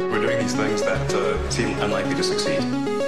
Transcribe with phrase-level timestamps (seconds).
[0.00, 2.99] We're doing these things that uh, seem unlikely to succeed.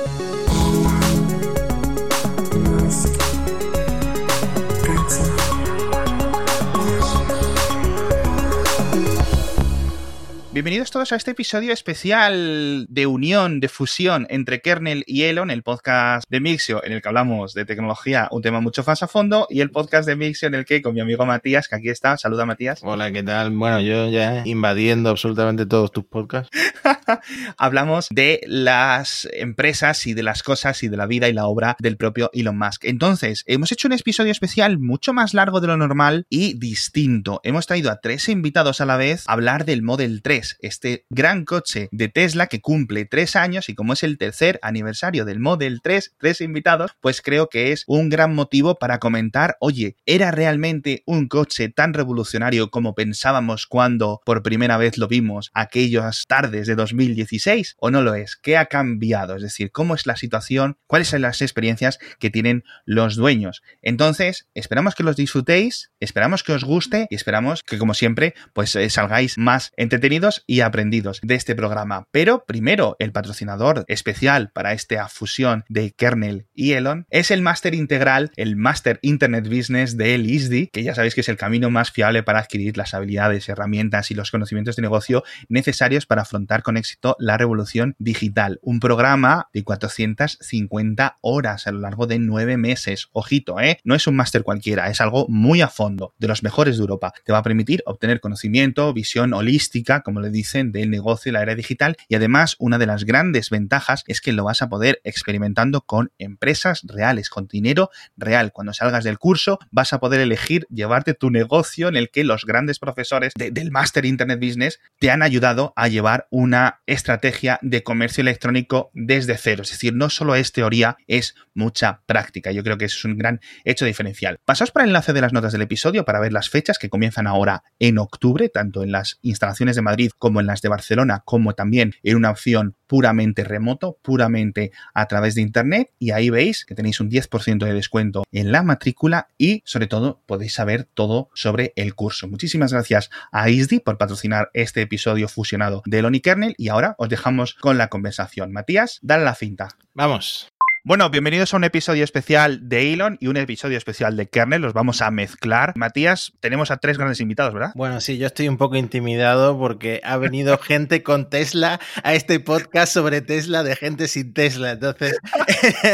[10.62, 15.64] Bienvenidos todos a este episodio especial de unión, de fusión entre Kernel y Elon, el
[15.64, 19.48] podcast de Mixio en el que hablamos de tecnología, un tema mucho más a fondo,
[19.50, 22.16] y el podcast de Mixio en el que con mi amigo Matías, que aquí está,
[22.16, 22.78] saluda Matías.
[22.84, 23.50] Hola, ¿qué tal?
[23.50, 26.56] Bueno, yo ya invadiendo absolutamente todos tus podcasts.
[27.58, 31.74] hablamos de las empresas y de las cosas y de la vida y la obra
[31.80, 32.84] del propio Elon Musk.
[32.84, 37.40] Entonces, hemos hecho un episodio especial mucho más largo de lo normal y distinto.
[37.42, 41.44] Hemos traído a tres invitados a la vez a hablar del Model 3 este gran
[41.44, 45.80] coche de Tesla que cumple tres años y como es el tercer aniversario del Model
[45.82, 51.02] 3, tres invitados, pues creo que es un gran motivo para comentar, oye, ¿era realmente
[51.06, 56.74] un coche tan revolucionario como pensábamos cuando por primera vez lo vimos aquellas tardes de
[56.74, 58.36] 2016 o no lo es?
[58.36, 59.36] ¿Qué ha cambiado?
[59.36, 60.76] Es decir, ¿cómo es la situación?
[60.86, 63.62] ¿Cuáles son las experiencias que tienen los dueños?
[63.82, 68.74] Entonces, esperamos que los disfrutéis, esperamos que os guste y esperamos que como siempre, pues
[68.76, 72.06] eh, salgáis más entretenidos y aprendidos de este programa.
[72.10, 77.74] Pero primero, el patrocinador especial para esta fusión de Kernel y Elon es el máster
[77.74, 81.70] integral, el Master Internet Business de el ISDI, que ya sabéis que es el camino
[81.70, 86.62] más fiable para adquirir las habilidades, herramientas y los conocimientos de negocio necesarios para afrontar
[86.62, 88.58] con éxito la revolución digital.
[88.62, 93.08] Un programa de 450 horas a lo largo de nueve meses.
[93.12, 93.78] Ojito, ¿eh?
[93.84, 97.12] No es un máster cualquiera, es algo muy a fondo, de los mejores de Europa.
[97.24, 101.42] Te va a permitir obtener conocimiento, visión holística, como le dicen, del negocio y la
[101.42, 101.96] era digital.
[102.08, 106.12] Y además, una de las grandes ventajas es que lo vas a poder experimentando con
[106.18, 108.52] empresas reales, con dinero real.
[108.52, 112.44] Cuando salgas del curso, vas a poder elegir llevarte tu negocio en el que los
[112.44, 118.22] grandes profesores del Master Internet Business te han ayudado a llevar una estrategia de comercio
[118.22, 119.62] electrónico desde cero.
[119.62, 122.52] Es decir, no solo es teoría, es mucha práctica.
[122.52, 124.38] Yo creo que es un gran hecho diferencial.
[124.44, 127.26] Pasaos por el enlace de las notas del episodio para ver las fechas que comienzan
[127.26, 131.56] ahora en octubre, tanto en las instalaciones de Madrid como en las de Barcelona, como
[131.56, 135.90] también en una opción puramente remoto, puramente a través de Internet.
[135.98, 140.22] Y ahí veis que tenéis un 10% de descuento en la matrícula y sobre todo
[140.26, 142.28] podéis saber todo sobre el curso.
[142.28, 146.94] Muchísimas gracias a ISDI por patrocinar este episodio fusionado de Elon y Kernel y ahora
[146.98, 148.52] os dejamos con la conversación.
[148.52, 149.70] Matías, dale la cinta.
[149.92, 150.51] Vamos.
[150.84, 154.62] Bueno, bienvenidos a un episodio especial de Elon y un episodio especial de Kernel.
[154.62, 155.74] Los vamos a mezclar.
[155.76, 157.70] Matías, tenemos a tres grandes invitados, ¿verdad?
[157.76, 162.40] Bueno, sí, yo estoy un poco intimidado porque ha venido gente con Tesla a este
[162.40, 164.72] podcast sobre Tesla de gente sin Tesla.
[164.72, 165.20] Entonces,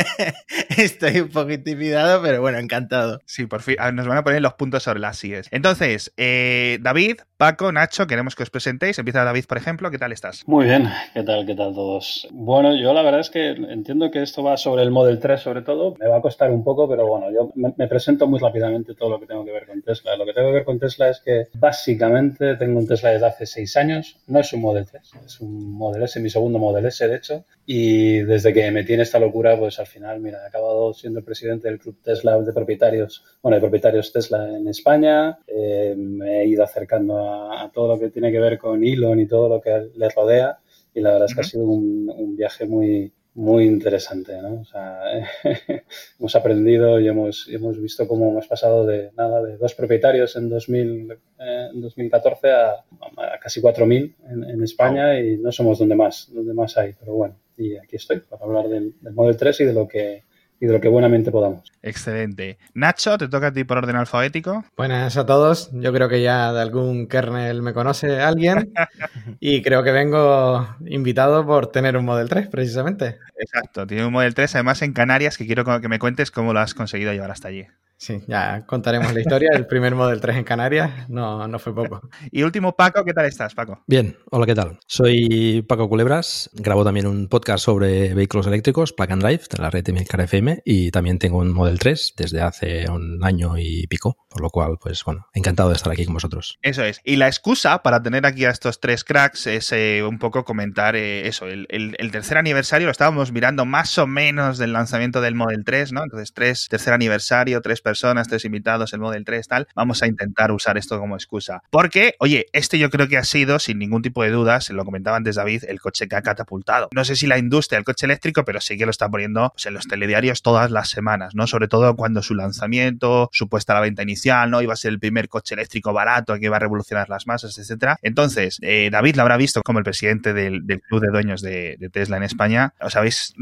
[0.78, 3.20] estoy un poco intimidado, pero bueno, encantado.
[3.26, 5.48] Sí, por fin nos van a poner los puntos sobre las síes.
[5.50, 8.98] Entonces, eh, David, Paco, Nacho, queremos que os presentéis.
[8.98, 9.90] Empieza David, por ejemplo.
[9.90, 10.48] ¿Qué tal estás?
[10.48, 10.90] Muy bien.
[11.12, 11.44] ¿Qué tal?
[11.44, 12.26] ¿Qué tal todos?
[12.30, 15.62] Bueno, yo la verdad es que entiendo que esto va sobre el Model 3 sobre
[15.62, 15.94] todo.
[15.98, 19.10] Me va a costar un poco, pero bueno, yo me, me, presento muy rápidamente todo
[19.10, 20.16] lo que tengo que ver con Tesla.
[20.16, 23.46] Lo que tengo que ver con Tesla es que básicamente tengo un Tesla desde hace
[23.46, 24.18] seis años.
[24.26, 27.44] No es un Model 3, es un Model S, mi segundo Model S, de hecho.
[27.66, 31.24] Y desde que me en esta locura, pues al final, mira, he acabado siendo el
[31.24, 35.38] presidente del club Tesla de propietarios, bueno, de propietarios Tesla en España.
[35.46, 39.20] Eh, me he ido acercando a, a, todo lo que tiene que ver con Elon
[39.20, 40.58] y todo lo que le rodea.
[40.94, 41.46] Y la verdad es que uh -huh.
[41.46, 44.62] ha sido un, un viaje muy, muy interesante, ¿no?
[44.62, 45.00] O sea,
[46.18, 50.48] hemos aprendido y hemos, hemos visto cómo hemos pasado de nada, de dos propietarios en,
[50.48, 55.94] 2000, eh, en 2014 a, a casi 4.000 en, en, España y no somos donde
[55.94, 59.60] más, donde más hay, pero bueno, y aquí estoy para hablar del, del Model 3
[59.60, 60.24] y de lo que
[60.60, 61.72] y de lo que buenamente podamos.
[61.82, 62.58] Excelente.
[62.74, 64.64] Nacho, te toca a ti por orden alfabético.
[64.76, 65.70] Buenas a todos.
[65.72, 68.72] Yo creo que ya de algún kernel me conoce alguien
[69.40, 73.18] y creo que vengo invitado por tener un Model 3, precisamente.
[73.38, 76.60] Exacto, tiene un Model 3, además en Canarias, que quiero que me cuentes cómo lo
[76.60, 77.66] has conseguido llevar hasta allí.
[77.98, 79.50] Sí, ya contaremos la historia.
[79.52, 82.00] El primer Model 3 en Canarias no, no fue poco.
[82.30, 83.82] Y último, Paco, ¿qué tal estás, Paco?
[83.86, 84.78] Bien, hola, ¿qué tal?
[84.86, 89.70] Soy Paco Culebras, grabo también un podcast sobre vehículos eléctricos, Plug and Drive, de la
[89.70, 93.86] red de Milcar FM, y también tengo un Model 3 desde hace un año y
[93.88, 96.58] pico, por lo cual, pues bueno, encantado de estar aquí con vosotros.
[96.62, 97.00] Eso es.
[97.04, 100.94] Y la excusa para tener aquí a estos tres cracks es eh, un poco comentar
[100.94, 105.20] eh, eso, el, el, el, tercer aniversario lo estábamos mirando más o menos del lanzamiento
[105.20, 106.04] del Model 3, ¿no?
[106.04, 110.52] Entonces, tres, tercer aniversario, tres personas, tres invitados, el Model 3, tal, vamos a intentar
[110.52, 111.62] usar esto como excusa.
[111.70, 114.84] Porque, oye, este yo creo que ha sido, sin ningún tipo de dudas, se lo
[114.84, 116.90] comentaba antes David, el coche que ha catapultado.
[116.94, 119.64] No sé si la industria del coche eléctrico, pero sí que lo está poniendo pues,
[119.64, 121.46] en los telediarios todas las semanas, ¿no?
[121.46, 124.60] Sobre todo cuando su lanzamiento, supuesta la venta inicial, ¿no?
[124.60, 127.98] Iba a ser el primer coche eléctrico barato que iba a revolucionar las masas, etcétera.
[128.02, 132.18] Entonces, eh, David lo habrá visto como el presidente del, club de dueños de, Tesla
[132.18, 132.74] en España.
[132.82, 133.32] ¿Os habéis,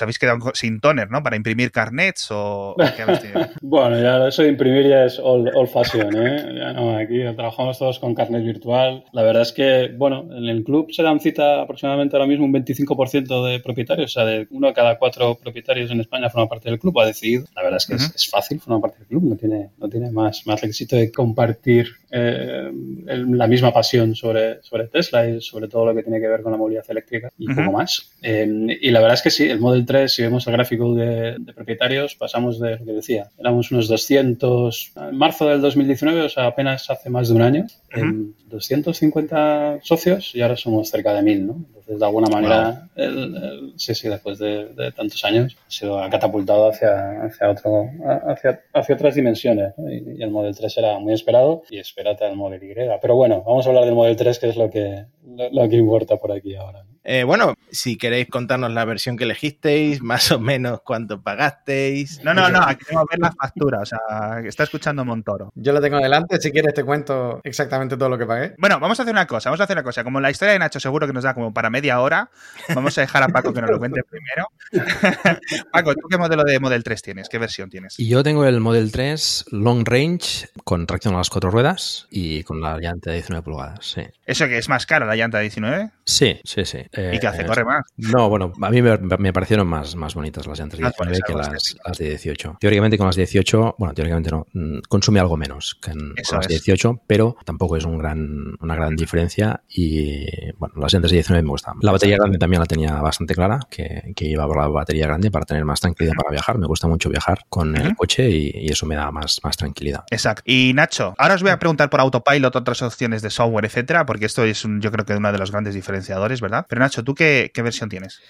[0.00, 1.22] habéis quedado sin toner, ¿no?
[1.22, 3.04] Para imprimir carnets o, ¿qué
[3.60, 6.54] bueno, ya eso de imprimir ya es old, old fashion, ¿eh?
[6.60, 9.04] Ya no, aquí trabajamos todos con carnet virtual.
[9.12, 12.52] La verdad es que, bueno, en el club se dan cita aproximadamente ahora mismo un
[12.52, 16.68] 25% de propietarios, o sea, de uno de cada cuatro propietarios en España forma parte
[16.68, 17.44] del club, ha decidido.
[17.54, 18.14] La verdad es que uh -huh.
[18.14, 21.10] es, es, fácil formar parte del club, no tiene, no tiene más, más requisito de
[21.10, 22.70] compartir eh,
[23.06, 26.42] el, la misma pasión sobre, sobre Tesla y sobre todo lo que tiene que ver
[26.42, 27.64] con la movilidad eléctrica y uh -huh.
[27.64, 28.10] poco más.
[28.22, 31.36] Eh, y la verdad es que sí, el Model 3, si vemos el gráfico de,
[31.38, 36.28] de, propietarios, pasamos de lo que decía, éramos unos 200 en marzo del 2019, o
[36.28, 38.00] sea, apenas hace más de un año, uh -huh.
[38.00, 41.52] en 250 socios y ahora somos cerca de 1000, ¿no?
[41.68, 43.04] Entonces, de alguna manera, wow.
[43.04, 47.88] el, el, sí, sí, después de, de, tantos años, ha sido catapultado hacia, hacia, otro,
[48.28, 49.72] hacia, hacia otras dimensiones.
[49.76, 49.90] ¿no?
[49.90, 52.74] Y, y, el Model 3 era muy esperado y espérate al Model Y.
[53.00, 55.76] Pero bueno, vamos a hablar del Model 3, que es lo que, lo, lo que
[55.76, 56.84] importa por aquí ahora.
[57.02, 62.22] Eh, bueno, si queréis contarnos la versión que elegisteis, más o menos cuánto pagasteis.
[62.22, 63.98] No, no, no, aquí tengo que ver la factura, o sea,
[64.44, 65.50] está escuchando Montoro.
[65.54, 68.54] Yo lo tengo delante, si quieres te cuento exactamente todo lo que pagué.
[68.58, 70.04] Bueno, vamos a hacer una cosa, vamos a hacer una cosa.
[70.04, 72.30] Como la historia de Nacho seguro que nos da como para media hora,
[72.74, 74.48] vamos a dejar a Paco que nos lo cuente primero.
[75.72, 77.28] Paco, ¿tú qué modelo de Model 3 tienes?
[77.28, 77.96] ¿Qué versión tienes?
[77.98, 82.60] Yo tengo el Model 3 Long Range con tracción a las cuatro ruedas y con
[82.60, 84.02] la llanta de 19 pulgadas, sí.
[84.26, 85.90] ¿Eso que es más caro, la llanta de 19?
[86.04, 86.78] Sí, sí, sí.
[86.92, 87.44] Eh, ¿Y qué hace?
[87.44, 87.86] ¿Corre más?
[87.96, 91.34] No, bueno, a mí me, me parecieron más, más bonitas las de 19 ah, que
[91.34, 92.56] las, las, de 18.
[92.60, 96.38] Teóricamente con las de 18, bueno, teóricamente no, mm, consume algo menos que en, con
[96.38, 100.26] las de 18, pero tampoco es un gran, una gran diferencia y,
[100.58, 101.74] bueno, las llantas de 19 me gustan.
[101.80, 105.30] La batería grande también la tenía bastante clara, que, que iba por la batería grande
[105.30, 106.58] para tener más tranquilidad para viajar.
[106.58, 110.04] Me gusta mucho viajar con el coche y, y, eso me da más, más tranquilidad.
[110.10, 110.42] Exacto.
[110.44, 114.26] Y Nacho, ahora os voy a preguntar por Autopilot, otras opciones de software, etcétera, porque
[114.26, 116.66] esto es un, yo creo que uno de los grandes diferenciadores, ¿verdad?
[116.68, 118.20] Pero Nacho, ¿tú qué, versión tienes?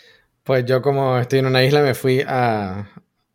[0.42, 2.88] Pues yo como estoy en una isla me fui a,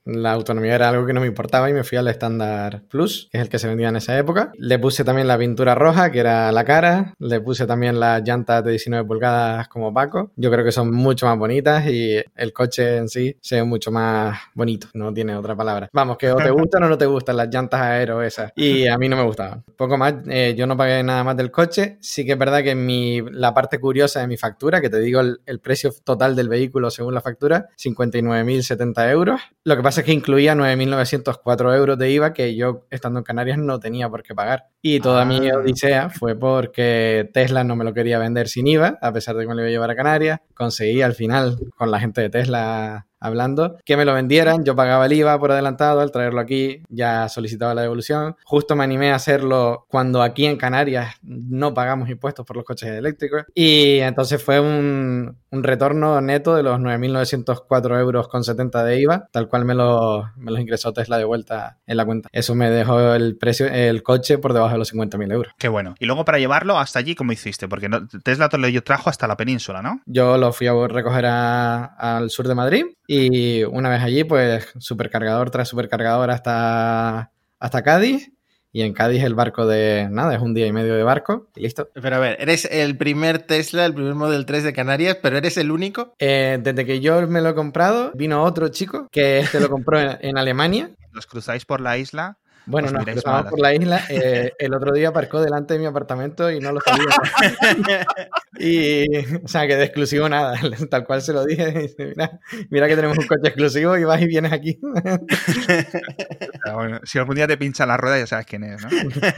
[0.05, 3.39] la autonomía era algo que no me importaba y me fui al estándar Plus, que
[3.39, 4.51] es el que se vendía en esa época.
[4.57, 7.15] Le puse también la pintura roja, que era la cara.
[7.19, 10.31] Le puse también las llantas de 19 pulgadas como Paco.
[10.35, 14.39] Yo creo que son mucho más bonitas y el coche en sí se mucho más
[14.53, 14.87] bonito.
[14.93, 15.89] No tiene otra palabra.
[15.91, 18.51] Vamos, que o te gustan o no te gustan las llantas aero esas.
[18.55, 19.63] Y a mí no me gustaban.
[19.75, 21.97] Poco más, eh, yo no pagué nada más del coche.
[22.01, 25.19] Sí que es verdad que mi, la parte curiosa de mi factura, que te digo
[25.21, 29.41] el, el precio total del vehículo según la factura, 59.070 euros.
[29.63, 33.57] Lo que pasa es que incluía 9.904 euros de IVA que yo, estando en Canarias,
[33.57, 34.67] no tenía por qué pagar.
[34.81, 35.25] Y toda ah.
[35.25, 39.43] mi odisea fue porque Tesla no me lo quería vender sin IVA, a pesar de
[39.43, 40.39] que me lo iba a llevar a Canarias.
[40.53, 45.05] Conseguí al final, con la gente de Tesla hablando, que me lo vendieran, yo pagaba
[45.05, 48.35] el IVA por adelantado, al traerlo aquí ya solicitaba la devolución.
[48.43, 52.89] Justo me animé a hacerlo cuando aquí en Canarias no pagamos impuestos por los coches
[52.89, 58.99] eléctricos y entonces fue un, un retorno neto de los 9.904 euros con 70 de
[59.01, 62.29] IVA, tal cual me lo, me los ingresó Tesla de vuelta en la cuenta.
[62.31, 65.53] Eso me dejó el precio, el coche por debajo de los 50.000 euros.
[65.57, 65.95] Qué bueno.
[65.99, 67.67] Y luego para llevarlo hasta allí, ¿cómo hiciste?
[67.67, 70.01] Porque no, Tesla te lo trajo hasta la península, ¿no?
[70.05, 74.73] Yo lo fui a recoger a, al sur de Madrid y una vez allí, pues
[74.79, 78.31] supercargador tras supercargador hasta, hasta Cádiz.
[78.71, 81.61] Y en Cádiz el barco de nada, es un día y medio de barco y
[81.61, 81.89] listo.
[81.93, 85.55] Pero a ver, eres el primer Tesla, el primer Model 3 de Canarias, pero eres
[85.55, 86.13] el único.
[86.19, 89.97] Eh, desde que yo me lo he comprado, vino otro chico que este lo compró
[90.01, 90.89] en, en Alemania.
[91.13, 94.01] Los cruzáis por la isla bueno, nos cruzamos por la isla.
[94.09, 97.05] Eh, el otro día aparcó delante de mi apartamento y no lo sabía.
[98.59, 100.55] y, o sea, que de exclusivo nada.
[100.89, 101.93] Tal cual se lo dije.
[101.97, 104.79] Mira, mira que tenemos un coche exclusivo y vas y vienes aquí.
[106.73, 108.89] bueno, si algún día te pincha la rueda, ya sabes quién es, ¿no?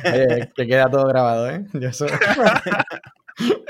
[0.06, 1.66] Eh, que queda todo grabado, ¿eh?
[1.74, 2.10] Yo soy...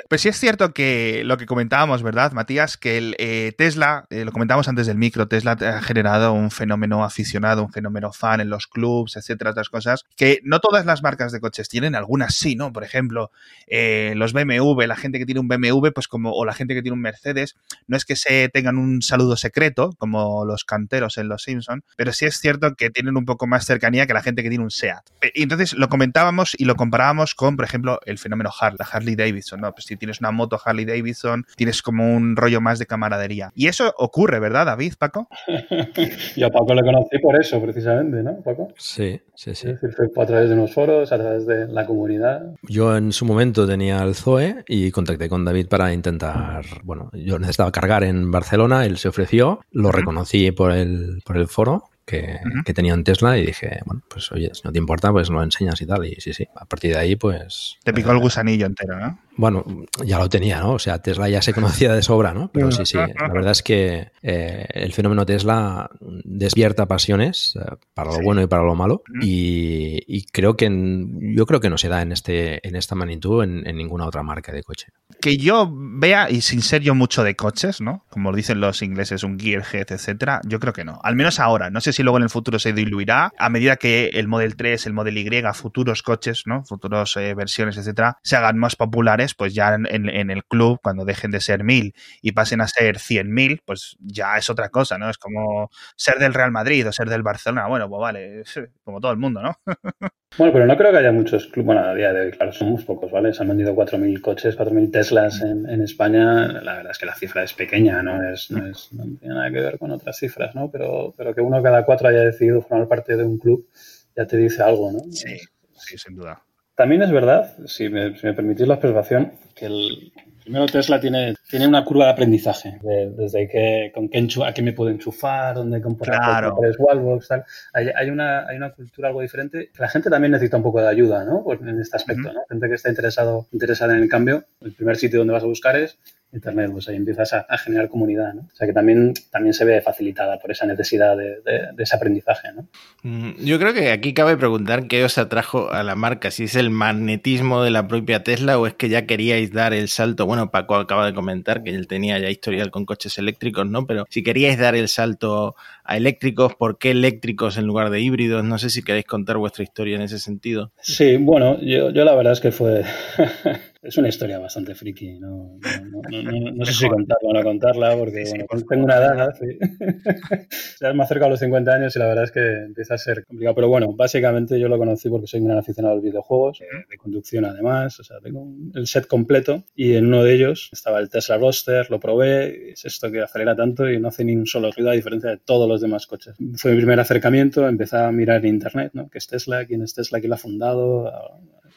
[0.09, 2.77] Pues sí es cierto que lo que comentábamos, ¿verdad, Matías?
[2.77, 7.03] Que el eh, Tesla, eh, lo comentábamos antes del micro, Tesla ha generado un fenómeno
[7.03, 11.33] aficionado, un fenómeno fan en los clubs, etcétera, otras cosas, que no todas las marcas
[11.33, 12.71] de coches tienen, algunas sí, ¿no?
[12.71, 13.31] Por ejemplo,
[13.67, 16.81] eh, los BMW, la gente que tiene un BMW, pues como, o la gente que
[16.81, 17.57] tiene un Mercedes,
[17.87, 22.13] no es que se tengan un saludo secreto, como los canteros en Los Simpson, pero
[22.13, 24.71] sí es cierto que tienen un poco más cercanía que la gente que tiene un
[24.71, 25.03] SEAT.
[25.33, 29.56] Y entonces lo comentábamos y lo comparábamos con, por ejemplo, el fenómeno Harley, Harley Davidson,
[29.57, 33.51] no, pues si tienes una moto Harley Davidson, tienes como un rollo más de camaradería.
[33.55, 35.27] Y eso ocurre, ¿verdad, David, Paco?
[36.35, 38.69] Yo a Paco le conocí por eso, precisamente, ¿no, Paco?
[38.77, 39.69] Sí, sí, sí.
[39.69, 42.53] Es decir, fue a través de unos foros, a través de la comunidad.
[42.63, 47.39] Yo en su momento tenía el Zoe y contacté con David para intentar, bueno, yo
[47.39, 52.39] necesitaba cargar en Barcelona, él se ofreció, lo reconocí por el, por el foro que,
[52.65, 55.43] que tenía en Tesla y dije, bueno, pues oye, si no te importa, pues lo
[55.43, 56.05] enseñas y tal.
[56.05, 57.77] Y sí, sí, a partir de ahí, pues...
[57.83, 59.19] Te picó el gusanillo entero, ¿no?
[59.37, 59.63] Bueno,
[60.03, 60.73] ya lo tenía, ¿no?
[60.73, 62.49] O sea, Tesla ya se conocía de sobra, ¿no?
[62.51, 65.89] Pero sí, sí, la verdad es que eh, el fenómeno Tesla
[66.23, 68.23] despierta pasiones eh, para lo Sí.
[68.23, 71.87] bueno y para lo malo y, y creo que en- yo creo que no se
[71.89, 74.87] da en este en esta magnitud en, en ninguna otra marca de coche.
[75.21, 78.05] que yo vea, y sin ser yo mucho de coches, ¿no?
[78.09, 80.99] Como dicen los ingleses, un gearhead, etcétera, yo creo que no.
[81.03, 81.69] Al menos ahora.
[81.69, 84.85] No sé si luego en el futuro se diluirá a medida que el Model 3,
[84.87, 86.63] el Model Y, futuros coches, ¿no?
[86.65, 91.31] Futuros eh, versiones, etcétera, se hagan más populares, pues ya en, el club, cuando dejen
[91.31, 95.09] de ser 1000 y pasen a ser 100.000, pues ya es otra cosa, ¿no?
[95.09, 97.67] Es como ser del Real Madrid o ser del Barcelona.
[97.67, 98.43] Bueno, pues vale,
[98.83, 99.57] como todo el mundo, ¿no?
[100.37, 101.65] Bueno, pero no creo que haya muchos clubes.
[101.65, 103.33] Bueno, a día de hoy, claro, somos pocos, ¿vale?
[103.33, 106.47] Se han vendido 4.000 coches, 4.000 Teslas en, en España.
[106.61, 108.21] La verdad es que la cifra es pequeña, ¿no?
[108.29, 110.69] Es, no, es- no tiene nada que ver con otras cifras, ¿no?
[110.69, 113.67] Pero, pero que uno cada cuatro haya decidido formar parte de un club
[114.15, 114.99] ya te dice algo, ¿no?
[115.11, 115.37] Sí,
[115.75, 116.43] sí, sin duda.
[116.77, 121.33] También es verdad, si me, si me permitís la observación, que el primero Tesla tiene,
[121.49, 124.91] tiene una curva de aprendizaje, de- desde que, con qué enchu- a qué me puedo
[124.91, 126.55] enchufar, dónde comprar Claro.
[126.77, 127.43] wallbox, tal.
[127.73, 129.71] Hay, hay una, hay una cultura algo diferente.
[129.79, 131.43] La gente también necesita un poco de ayuda, ¿no?
[131.43, 132.33] Pues en este aspecto, Ujú.
[132.37, 132.41] ¿no?
[132.47, 135.75] Gente que está interesado, interesada en el cambio, el primer sitio donde vas a buscar
[135.75, 135.97] es
[136.37, 138.41] Internet, pues ahí empiezas a, a generar comunidad, ¿no?
[138.41, 141.95] O sea que también, también se ve facilitada por esa necesidad de, de- de ese
[141.95, 142.67] aprendizaje, ¿no?
[143.03, 146.55] Mm, Yo creo que aquí cabe preguntar qué os atrajo a la marca, si es
[146.55, 150.25] el magnetismo de la propia Tesla o es que ya queríais dar el salto.
[150.25, 153.85] Bueno, Paco acaba de comentar que él tenía ya historial con coches eléctricos, ¿no?
[153.85, 158.43] Pero si queríais dar el salto a eléctricos, ¿por qué eléctricos en lugar de híbridos?
[158.43, 160.71] No sé si queréis contar vuestra historia en ese sentido.
[160.81, 162.83] Sí, bueno, yo, yo la verdad es que fue.
[163.81, 165.19] es una historia bastante friki.
[165.19, 168.45] No, no, no, no- no sé si contarla o no contarla, porque Sí, sí, bueno,
[168.47, 169.57] por tengo una edad, sí.
[170.81, 173.25] ya más cerca de los 50 años y la verdad es que empieza a ser
[173.25, 173.55] complicado.
[173.55, 176.97] Pero bueno, básicamente yo lo conocí porque soy un gran aficionado a los videojuegos, de
[176.97, 177.99] conducción además.
[177.99, 181.89] O sea, tengo el set completo y en uno de ellos estaba el Tesla Roadster,
[181.89, 182.71] lo probé.
[182.71, 185.37] Es esto que acelera tanto y no hace ni un solo ruido a diferencia de
[185.37, 186.35] todos los demás coches.
[186.55, 189.09] Fue mi primer acercamiento, empecé a mirar en internet, ¿no?
[189.09, 189.65] ¿Qué es Tesla?
[189.65, 190.19] ¿Quién es Tesla?
[190.19, 191.11] ¿Quién lo ha fundado?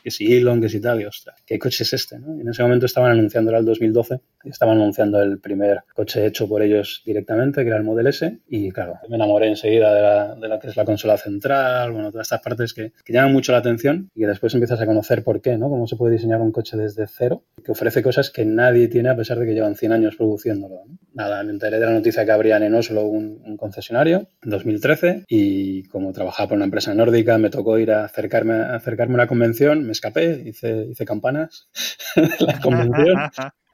[0.02, 2.18] Que si Elon, que si tal, y ostras, ¿qué coche es este?
[2.18, 2.36] ¿no?
[2.36, 6.48] Y en ese momento estaban anunciando, el 2012, y estaban anunciando el primer coche hecho
[6.48, 10.34] por ellos directamente, que era el Model S, y claro, me enamoré enseguida de la,
[10.34, 13.52] de la que es la consola central, bueno, todas estas partes que, que llaman mucho
[13.52, 15.68] la atención y que después empiezas a conocer por qué, ¿no?
[15.68, 19.16] Cómo se puede diseñar un coche desde cero, que ofrece cosas que nadie tiene a
[19.16, 20.82] pesar de que llevan 100 años produciéndolo.
[20.86, 20.98] ¿no?
[21.12, 25.24] Nada, me enteré de la noticia que abrían en Oslo un, un concesionario en 2013
[25.28, 29.16] y como trabajaba por una empresa nórdica me tocó ir a acercarme, a acercarme a
[29.16, 31.68] una convención, me escapé, hice, hice campanas
[32.14, 33.18] en la convención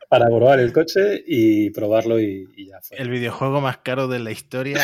[0.08, 2.96] para probar el coche y probarlo y, y ya fue.
[2.96, 4.78] El videojuego más caro de la historia.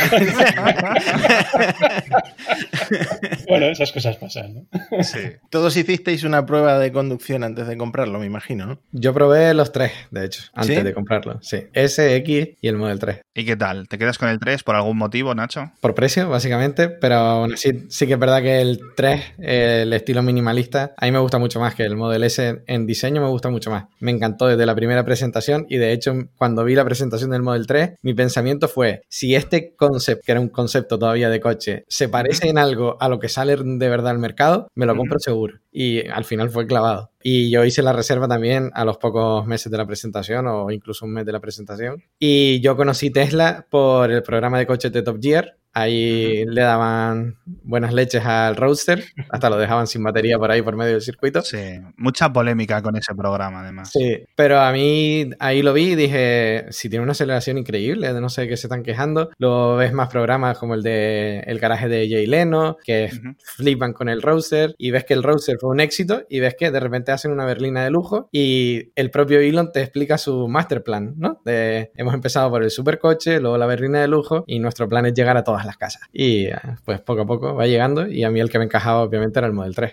[3.52, 4.66] bueno, esas cosas pasan, ¿no?
[5.02, 5.18] Sí.
[5.50, 8.78] Todos hicisteis una prueba de conducción antes de comprarlo, me imagino, ¿no?
[8.92, 10.82] Yo probé los tres, de hecho, antes ¿Sí?
[10.82, 11.38] de comprarlo.
[11.42, 11.64] Sí.
[11.72, 13.20] S, X y el Model 3.
[13.34, 13.88] ¿Y qué tal?
[13.88, 15.72] ¿Te quedas con el 3 por algún motivo, Nacho?
[15.80, 19.92] Por precio, básicamente, pero aún así sí que es verdad que el 3, eh, el
[19.92, 23.28] estilo minimalista, a mí me gusta mucho más que el Model S en diseño, me
[23.28, 23.84] gusta mucho más.
[24.00, 27.66] Me encantó desde la primera presentación y de hecho cuando vi la presentación del Model
[27.66, 32.08] 3, mi pensamiento fue, si este concept, que era un concepto todavía de coche, se
[32.08, 35.61] parece en algo a lo que sale de verdad al mercado, me lo compro seguro.
[35.72, 37.10] Y al final fue clavado.
[37.22, 41.06] Y yo hice la reserva también a los pocos meses de la presentación o incluso
[41.06, 42.02] un mes de la presentación.
[42.18, 45.56] Y yo conocí Tesla por el programa de coches de Top Gear.
[45.74, 50.76] Ahí le daban buenas leches al Roadster, hasta lo dejaban sin batería por ahí por
[50.76, 51.40] medio del circuito.
[51.40, 53.90] Sí, mucha polémica con ese programa, además.
[53.90, 58.20] Sí, pero a mí ahí lo vi y dije, si tiene una aceleración increíble, de
[58.20, 61.88] no sé qué se están quejando, lo ves más programas como el de El garaje
[61.88, 63.34] de Jay Leno, que Ujú.
[63.42, 66.72] flipan con el Roadster y ves que el Roadster fue un éxito y ves que
[66.72, 70.82] de repente hacen una berlina de lujo y el propio Elon te explica su master
[70.82, 71.40] plan, ¿no?
[71.44, 75.14] De, hemos empezado por el supercoche, luego la berlina de lujo y nuestro plan es
[75.14, 76.02] llegar a todas las casas.
[76.12, 79.02] Y eh, pues poco a poco va llegando y a mí el que me encajaba
[79.02, 79.92] obviamente era el Model 3.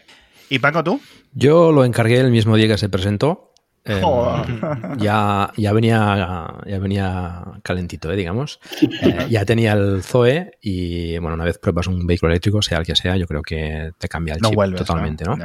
[0.49, 0.99] ¿Y Paco, tú?
[1.33, 3.48] Yo lo encargué el mismo día que se presentó
[3.85, 4.97] eh, Joder.
[4.97, 8.59] ya, ya, venía, ya venía calentito, eh, digamos.
[8.81, 12.85] Eh, ya tenía el Zoe y, bueno, una vez pruebas un vehículo eléctrico, sea el
[12.85, 15.37] que sea, yo creo que te cambia el No chip vuelves, totalmente, ¿no?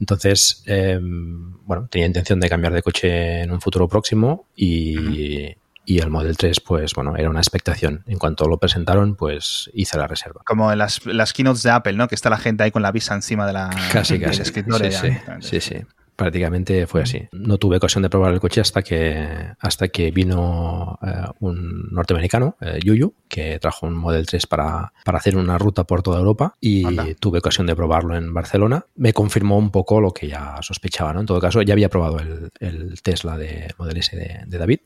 [0.00, 5.54] Entonces, eh, bueno, tenía intención de cambiar de coche en un futuro próximo y,
[5.86, 8.02] y el Model 3, pues bueno, era una expectación.
[8.06, 10.42] En cuanto lo presentaron, pues hice la reserva.
[10.46, 12.08] Como en las, las keynotes de Apple, ¿no?
[12.08, 14.42] Que está la gente ahí con la visa encima de la, Casi, del casi.
[14.42, 14.90] escritorio.
[14.90, 15.38] sí, ya.
[15.40, 15.86] sí, sí, sí.
[16.16, 17.22] Prácticamente fue así.
[17.32, 19.26] No tuve ocasión de probar el coche hasta que,
[19.58, 25.18] hasta que vino eh, un norteamericano, eh, Yuyu, que trajo un Model 3 para, para
[25.18, 27.06] hacer una ruta por toda Europa y Anda.
[27.18, 28.86] tuve ocasión de probarlo en Barcelona.
[28.94, 31.20] Me confirmó un poco lo que ya sospechaba, ¿no?
[31.20, 34.78] En todo caso, ya había probado el, el Tesla de Model S de, de David.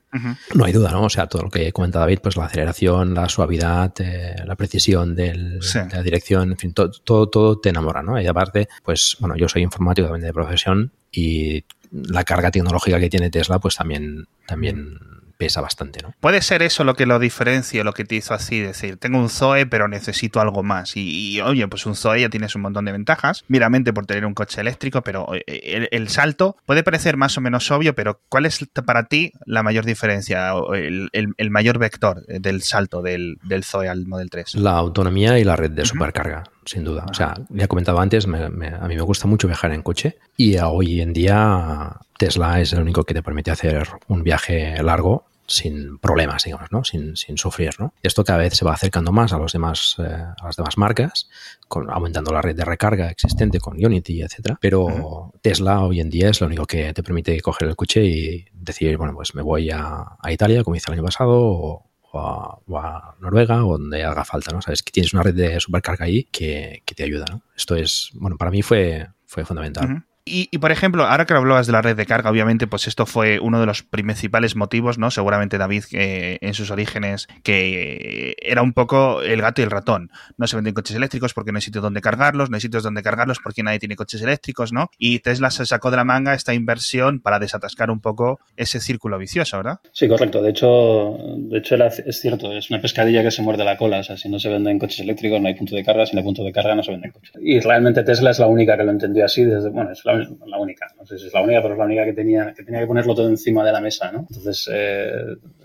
[0.54, 1.02] No hay duda, ¿no?
[1.04, 5.14] O sea, todo lo que comenta David, pues la aceleración, la suavidad, eh, la precisión
[5.14, 5.78] del- Sí.
[5.80, 8.18] de la dirección, en fin, to- todo, todo te enamora, ¿no?
[8.20, 13.08] Y aparte, pues bueno, yo soy informático también de profesión y la carga tecnológica que
[13.10, 14.98] tiene Tesla, pues también, también
[15.38, 16.12] pesa bastante, ¿no?
[16.18, 19.28] Puede ser eso lo que lo diferencia, lo que te hizo así, decir, tengo un
[19.30, 20.96] Zoe, pero necesito algo más.
[20.96, 24.26] Y, y, oye, pues un Zoe ya tienes un montón de ventajas, meramente por tener
[24.26, 28.20] un coche eléctrico, pero eh, el, el salto puede parecer más o menos obvio, pero
[28.28, 33.00] ¿cuál es para ti la mayor diferencia, o el, el- el mayor vector del salto
[33.00, 34.56] del, del Zoe al Model 3?
[34.56, 37.06] La autonomía y la red de supercarga, sin duda.
[37.10, 39.82] O sea, ya he comentado antes, me- me- a mí me gusta mucho viajar en
[39.82, 44.82] coche y hoy en día Tesla es el único que te permite hacer un viaje
[44.82, 46.84] largo sin problemas, digamos, ¿no?
[46.84, 47.94] Sin, sin sufrir, ¿no?
[48.02, 51.30] Esto cada vez se va acercando más a los demás, eh, a las demás marcas,
[51.68, 54.58] con, aumentando la red de recarga existente con Unity, etcétera.
[54.60, 58.44] Pero Tesla hoy en día es lo único que te permite coger el coche y
[58.52, 62.18] decir, bueno, pues me voy a, a Italia, como hice el año pasado, o, o
[62.20, 64.62] a, o a Noruega o donde haga falta, ¿no?
[64.62, 67.42] Sabes que tienes una red de supercarga ahí que, que te ayuda, ¿no?
[67.56, 70.04] Esto es, bueno, para mí fue, fue fundamental.
[70.28, 73.06] Y, y, por ejemplo, ahora que hablabas de la red de carga, obviamente, pues esto
[73.06, 75.10] fue uno de los principales motivos, ¿no?
[75.10, 80.10] Seguramente David, eh, en sus orígenes, que era un poco el gato y el ratón.
[80.36, 83.02] No se venden coches eléctricos porque no hay sitios donde cargarlos, no hay sitios donde
[83.02, 84.90] cargarlos porque nadie tiene coches eléctricos, ¿no?
[84.98, 89.18] Y Tesla se sacó de la manga esta inversión para desatascar un poco ese círculo
[89.18, 89.80] vicioso, ¿verdad?
[89.92, 90.42] Sí, correcto.
[90.42, 94.00] De hecho, de hecho es cierto, es una pescadilla que se muerde la cola.
[94.00, 96.06] O sea, si no se venden coches eléctricos, no hay punto de carga.
[96.06, 97.32] Si no hay punto de carga, no se venden coches.
[97.40, 99.44] Y realmente Tesla es la única que lo entendió así.
[99.44, 100.86] Desde, bueno, es la, la única.
[100.96, 102.86] No sé si es la única, pero es la única que tenía que, tenía que
[102.86, 104.10] ponerlo todo encima de la mesa.
[104.12, 104.20] ¿no?
[104.20, 105.12] Entonces, eh,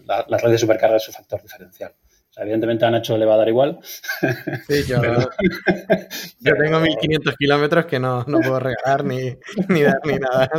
[0.06, 1.94] la, la red de supercarga es su factor diferencial.
[2.34, 3.78] O sea, evidentemente a Nacho le va a dar igual.
[4.68, 5.02] Sí, yo,
[6.40, 9.36] yo tengo 1500 kilómetros que no, no puedo regalar ni,
[9.70, 10.50] ni dar ni nada.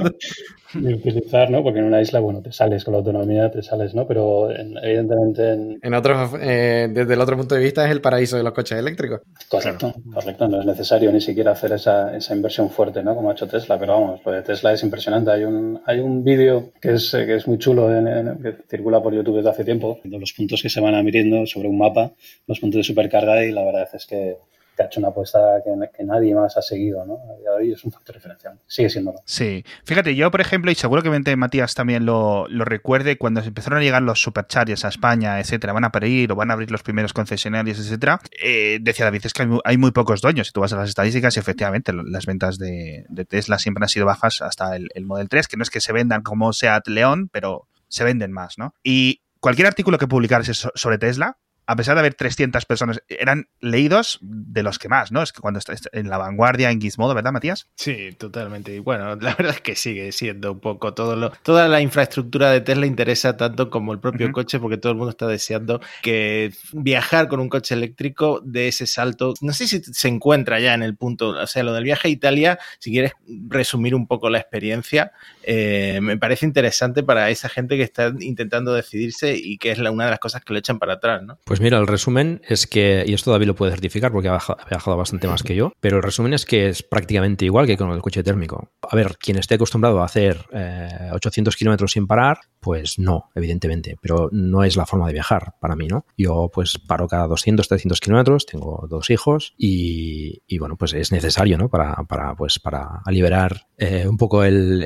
[0.74, 1.62] ni utilizar, ¿no?
[1.62, 4.06] Porque en una isla, bueno, te sales con la autonomía, te sales, ¿no?
[4.06, 8.00] Pero en- evidentemente en, En otros, eh, desde el otro punto de vista es el
[8.00, 9.20] paraíso de los coches eléctricos.
[9.48, 10.48] Correcto, correcto.
[10.48, 13.14] No es necesario ni siquiera hacer esa, esa inversión fuerte, ¿no?
[13.14, 15.30] Como ha hecho Tesla, pero vamos, lo de Tesla es impresionante.
[15.30, 19.14] Hay un, hay un vídeo que es, que es muy chulo, en- que circula por
[19.14, 22.12] YouTube desde hace tiempo, de los puntos que se van midiendo sobre un mapa,
[22.46, 24.36] los puntos de supercarga, y la verdad es que,
[24.76, 27.20] que ha hecho una apuesta que, que nadie más ha seguido, ¿no?
[27.56, 28.58] Hoy es un factor diferencial.
[28.66, 29.20] Sigue siéndolo.
[29.24, 29.64] Sí.
[29.84, 34.02] Fíjate, yo, por ejemplo, y seguramente Matías también lo, lo recuerde, cuando empezaron a llegar
[34.02, 37.78] los superchargers a España, etcétera, van a parir o van a abrir los primeros concesionarios,
[37.78, 40.48] etcétera, eh, decía David, es que hay muy, pocos dueños.
[40.48, 44.06] Si tú vas a las estadísticas, efectivamente, lo- las ventas de, Tesla siempre han sido
[44.06, 47.28] bajas hasta el, el Model 3, que no es que se vendan como Seat León,
[47.30, 48.74] pero se venden más, ¿no?
[48.82, 53.48] Y cualquier artículo que publicaras so- sobre Tesla, a pesar de haber 300 personas, eran
[53.60, 55.22] leídos de los que más, ¿no?
[55.22, 57.68] Es que cuando estás en la vanguardia, en Gizmodo, ¿verdad, Matías?
[57.76, 58.74] Sí, totalmente.
[58.74, 62.50] Y bueno, la verdad es que sigue siendo un poco todo lo, toda la infraestructura
[62.50, 66.52] de Tesla interesa tanto como el propio coche, porque todo el mundo está deseando que
[66.72, 69.34] viajar con un coche eléctrico de ese salto.
[69.40, 72.10] No sé si se encuentra ya en el punto, o sea, lo del viaje a
[72.10, 73.12] Italia, si quieres
[73.48, 78.72] resumir un poco la experiencia, eh, me parece interesante para esa gente que está intentando
[78.74, 81.38] decidirse y que es la, una de las cosas que le echan para atrás, ¿no?
[81.44, 84.38] Pues mira, el resumen es que, y esto David lo puede certificar porque ha
[84.70, 87.90] viajado bastante más que yo, pero el resumen es que es prácticamente igual que con
[87.90, 88.70] el coche térmico.
[88.82, 93.96] A ver, quien esté acostumbrado a hacer eh, 800 kilómetros sin parar, pues no, evidentemente,
[94.00, 96.06] pero no es la forma de viajar para mí, ¿no?
[96.16, 101.58] Yo pues paro cada 200, 300 kilómetros, tengo dos hijos y, bueno, pues es necesario,
[101.58, 101.68] ¿no?
[101.68, 104.82] Para, pues, para liberar eh, un poco el,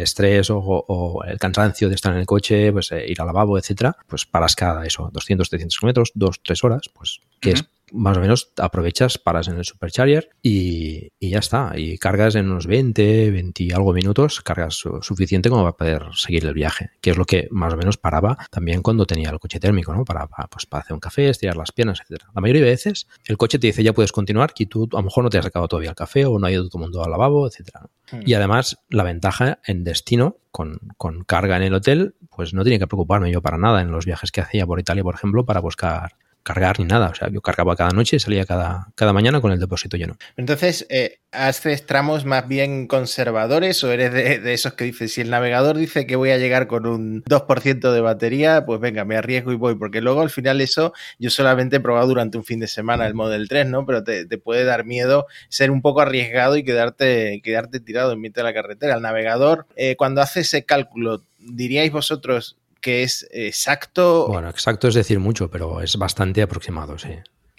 [0.00, 3.58] estrés o, o el cansancio de estar en el coche, pues eh, ir al lavabo,
[3.58, 8.16] etcétera, pues paras cada eso, 200, 300 kilómetros, dos, tres horas, pues que es más
[8.16, 11.74] o menos aprovechas, paras en el supercharger y, y ya está.
[11.76, 16.02] Y cargas en unos 20, 20 y algo minutos, cargas su- suficiente como para poder
[16.16, 19.38] seguir el viaje, que es lo que más o menos paraba también cuando tenía el
[19.38, 20.04] coche térmico, ¿no?
[20.04, 22.30] Para, para, pues, para hacer un café, estirar las piernas, etcétera.
[22.34, 25.02] La mayoría de veces el coche te dice ya puedes continuar y tú a lo
[25.04, 27.04] mejor no te has sacado todavía el café o no ha ido todo el mundo
[27.04, 27.82] al lavabo, etcétera.
[28.24, 32.78] Y además, la ventaja en destino, con, con carga en el hotel, pues no tenía
[32.78, 35.60] que preocuparme yo para nada en los viajes que hacía por Italia, por ejemplo, para
[35.60, 37.08] buscar cargar ni nada.
[37.08, 40.16] O sea, yo cargaba cada noche y salía cada, cada mañana con el depósito lleno.
[40.36, 45.30] Entonces, eh, ¿haces tramos más bien conservadores o eres de, esos que dices, si el
[45.30, 49.52] navegador dice que voy a llegar con un 2% de batería, pues venga, me arriesgo
[49.52, 49.74] y voy?
[49.74, 53.14] Porque luego al final eso, yo solamente he probado durante un fin de semana el
[53.14, 53.86] Model 3, ¿no?
[53.86, 58.20] Pero te, te puede dar miedo ser un poco arriesgado y quedarte, quedarte tirado en
[58.20, 58.96] mitad de la carretera.
[58.96, 64.28] El navegador, eh, cuando hace ese cálculo, diríais vosotros, que es exacto.
[64.28, 67.08] Bueno, exacto es decir mucho, pero es bastante aproximado, sí.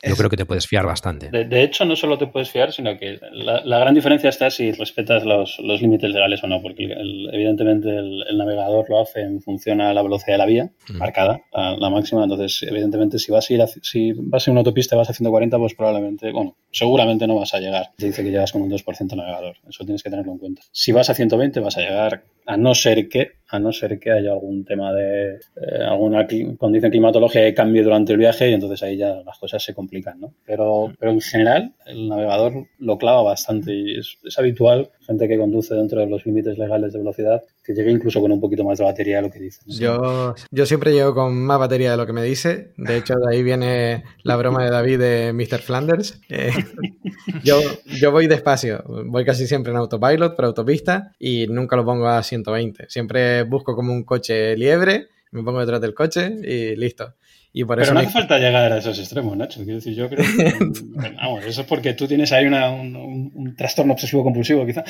[0.04, 0.18] Yo es...
[0.20, 1.32] creo que te puedes fiar bastante.
[1.32, 4.52] De, de, hecho, no solo te puedes fiar, sino que la, la gran diferencia está
[4.52, 9.02] si respetas los, los, límites legales o no, porque el, evidentemente el, el, navegador lo
[9.02, 10.98] hace en función a la velocidad de la vía mm.
[10.98, 12.22] marcada, a la máxima.
[12.22, 15.14] Entonces, evidentemente, si vas a ir a, si vas en una autopista y vas a
[15.14, 17.90] 140, pues probablemente, bueno, seguramente no vas a llegar.
[17.98, 19.56] Te dice que llegas con un 2% navegador.
[19.68, 20.62] Eso tienes que tenerlo en cuenta.
[20.72, 24.12] Si vas a 120, vas a llegar a no ser que a no ser que
[24.12, 26.26] haya algún tema de eh, alguna
[26.58, 30.20] condición climatológica que cambie durante el viaje y entonces ahí ya las cosas se complican,
[30.20, 30.34] ¿no?
[30.46, 35.38] Pero, pero en general el navegador lo clava bastante y es, es, habitual, gente que
[35.38, 38.78] conduce dentro de los límites legales de velocidad, que llegue incluso con un poquito más
[38.78, 39.62] de batería de lo que dice.
[39.66, 43.36] Yo, yo siempre llego con más batería de lo que me dice, de hecho de
[43.36, 45.60] ahí viene la broma de David de Mr.
[45.60, 46.20] Flanders.
[46.30, 46.52] Eh,
[47.44, 47.60] yo,
[48.00, 52.24] yo voy despacio, voy casi siempre en autopilot, por autopista y nunca lo pongo a
[52.24, 57.16] 120, siempre busco como un coche liebre, me pongo detrás del coche y listo.
[57.58, 58.06] Y por Pero eso no me...
[58.08, 59.64] hace falta llegar a esos extremos, Nacho.
[59.64, 60.76] Quiero decir, yo creo que.
[61.16, 64.84] vamos, eso es porque tú tienes ahí una, un, un, un, trastorno obsesivo compulsivo, quizá.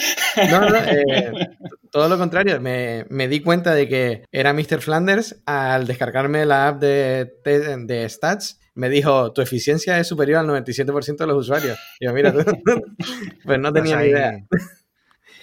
[0.49, 1.31] No, no, eh,
[1.91, 2.59] todo lo contrario.
[2.59, 4.81] Me, me, di cuenta de que era Mr.
[4.81, 8.59] Flanders al descargarme la app de, de, de Stats.
[8.73, 11.77] Me dijo, tu eficiencia es superior al 97% de los usuarios.
[11.99, 12.33] Y yo, mira,
[13.45, 14.39] pues no tenía ni idea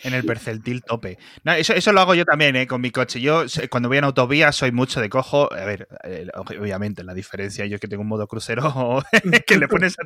[0.03, 1.19] en el percentil tope.
[1.45, 2.67] Eso, eso, lo hago yo también, ¿eh?
[2.67, 3.21] Con mi coche.
[3.21, 5.53] Yo, cuando voy en autovía, soy mucho de cojo.
[5.53, 5.89] A ver,
[6.35, 9.03] obviamente, la diferencia, yo es que tengo un modo crucero
[9.47, 9.97] que le pones,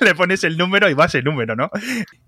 [0.00, 1.70] le pones el número y va ese número, ¿no?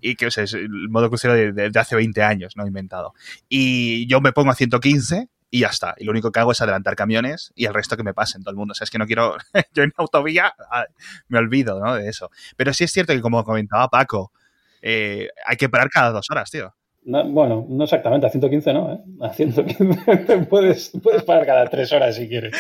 [0.01, 2.67] Y que es el modo crucero de, hace 20 años, ¿no?
[2.67, 3.15] Inventado.
[3.49, 5.95] Y yo me pongo a 115 y ya está.
[5.99, 8.53] Y lo único que hago es adelantar camiones y el resto que me pasen todo
[8.53, 8.73] el mundo.
[8.73, 9.37] O sea, es que no quiero.
[9.75, 10.55] yo en autovía
[11.29, 11.95] me olvido, ¿no?
[11.95, 12.31] De eso.
[12.57, 14.33] Pero sí es cierto que, como comentaba Paco,
[14.81, 16.75] eh, hay que parar cada dos horas, tío.
[17.05, 18.99] No, bueno, no exactamente, a 115 no, ¿eh?
[19.23, 22.55] A 115 puedes, puedes parar cada tres horas si quieres.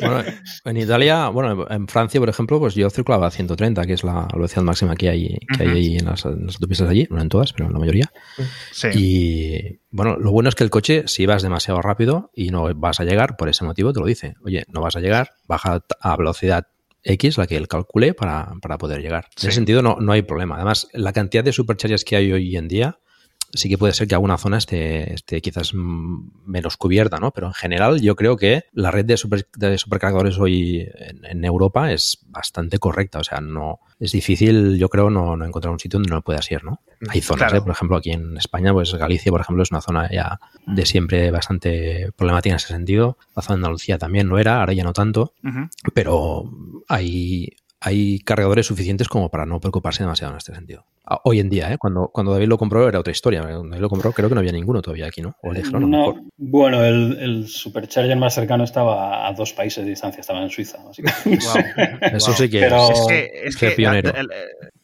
[0.00, 0.22] Bueno,
[0.64, 4.28] en Italia, bueno, en Francia, por ejemplo, pues yo circulaba a 130, que es la
[4.32, 5.72] velocidad máxima que hay, que uh -huh.
[5.72, 8.12] hay en las, en las, autopistas allí, no en todas, pero en la mayoría.
[8.70, 8.88] Sí.
[8.94, 13.00] Y bueno, lo bueno es que el coche, si vas demasiado rápido y no vas
[13.00, 14.34] a llegar, por ese motivo te lo dice.
[14.44, 16.66] Oye, no vas a llegar, baja a velocidad
[17.02, 19.26] X, la que él calcule para, para poder llegar.
[19.36, 19.46] Sí.
[19.46, 20.56] En ese sentido no, no hay problema.
[20.56, 22.98] Además, la cantidad de superchargers que hay hoy en día,
[23.52, 27.30] sí que puede ser que alguna zona esté, esté quizás menos cubierta, ¿no?
[27.30, 31.44] Pero en general yo creo que la red de, super, de supercargadores hoy en, en,
[31.44, 33.18] Europa es bastante correcta.
[33.18, 36.50] O sea, no es difícil, yo creo, no, no encontrar un sitio donde no puedas
[36.50, 36.80] ir, ¿no?
[37.08, 37.58] Hay zonas, claro.
[37.58, 37.62] ¿eh?
[37.62, 41.30] por ejemplo, aquí en España, pues Galicia, por ejemplo, es una zona ya de siempre
[41.30, 43.18] bastante problemática en ese sentido.
[43.36, 45.70] La zona de Andalucía también lo era, ahora ya no tanto, uh -huh.
[45.94, 46.50] pero
[46.88, 50.84] hay, hay cargadores suficientes como para no preocuparse demasiado en este sentido.
[51.24, 51.78] Hoy en día, ¿eh?
[51.78, 53.40] cuando, cuando David lo compró era otra historia.
[53.40, 55.36] Cuando David lo compró creo que no había ninguno todavía aquí, ¿no?
[55.42, 59.90] O el no, no bueno, el, el, supercharger más cercano estaba a dos países de
[59.90, 60.78] distancia, estaba en Suiza.
[60.90, 61.10] Así que...
[61.30, 62.16] wow.
[62.16, 62.90] Eso sí que Pero...
[62.90, 64.12] es, que, es que pionero.
[64.12, 64.34] La,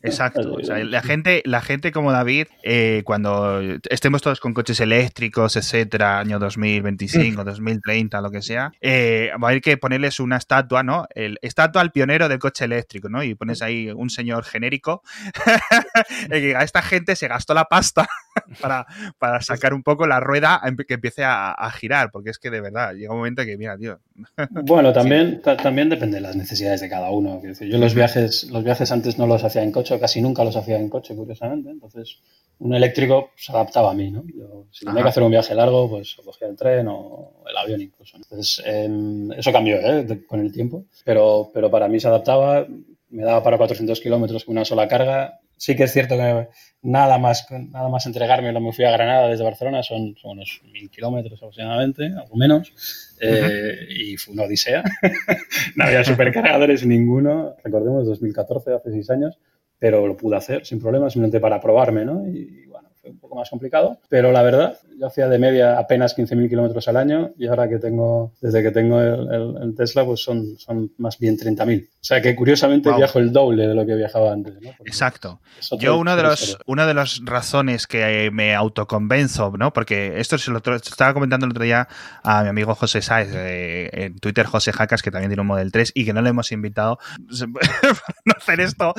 [0.05, 0.55] exacto.
[0.55, 5.57] O sea, la gente, la gente como David, eh, cuando estemos todos con coches eléctricos,
[5.57, 10.83] etcétera, año 2025, 2030, lo que sea, eh, va a haber que ponerles una estatua,
[10.83, 11.07] ¿no?
[11.15, 13.23] El, estatua al pionero del coche eléctrico, ¿no?
[13.23, 15.03] Y pones ahí un señor genérico
[16.31, 18.07] que a esta gente se gastó la pasta
[18.61, 18.87] para,
[19.19, 22.61] para, sacar un poco la rueda que empiece a, a, girar, porque es que de
[22.61, 24.01] verdad llega un momento que, mira, tío.
[24.51, 25.51] Bueno, también, sí.
[25.63, 27.41] también depende de las necesidades de cada uno.
[27.61, 30.79] Yo los viajes, los viajes antes no los hacía en coche, casi nunca los hacía
[30.79, 31.71] en coche, curiosamente.
[31.71, 32.19] Entonces,
[32.59, 34.25] un eléctrico se adaptaba a mí, ¿no?
[34.35, 37.81] Yo, si tenía que hacer un viaje largo, pues cogía el tren o el avión
[37.81, 38.17] incluso.
[38.17, 38.89] Entonces, eh,
[39.37, 40.25] eso cambió ¿eh?
[40.27, 42.67] con el tiempo, pero, pero para mí se adaptaba,
[43.11, 46.49] me daba para 400 kilómetros con una sola carga sí que es cierto que
[46.83, 50.61] nada más, nada más entregarme lo me fui a Granada desde Barcelona, son, son unos
[50.73, 53.51] mil kilómetros aproximadamente, algo menos, uh -huh.
[53.51, 54.83] eh, y fue una odisea.
[55.77, 59.39] no había supercargadores ninguno, recordemos, 2014, hace seis años,
[59.85, 62.27] pero lo pude hacer sin problemas, simplemente para probarme, ¿no?
[62.27, 66.17] Y, bueno, fue un poco más complicado, pero la verdad, yo hacía de media apenas
[66.17, 70.23] 15.000 kilómetros al año y ahora que tengo, desde que tengo el, el, Tesla, pues
[70.23, 71.87] son, son más bien 30.000.
[71.87, 74.55] O sea que curiosamente viajo el doble de lo que viajaba antes.
[74.61, 74.71] ¿no?
[74.85, 75.41] Exacto.
[75.79, 79.73] Yo uno de los, una de las razones que me autoconvenzo, ¿no?
[79.73, 81.89] Porque esto se lo estaba comentando el otro día
[82.23, 85.73] a mi amigo José Sáez, eh, en Twitter José Jacas, que también tiene un Model
[85.73, 86.99] 3 y que no le hemos invitado
[88.25, 88.95] no hacer esto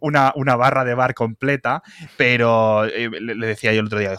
[0.00, 1.82] una, una, barra de bar completa,
[2.16, 4.16] pero eh, le, decía yo el otro día,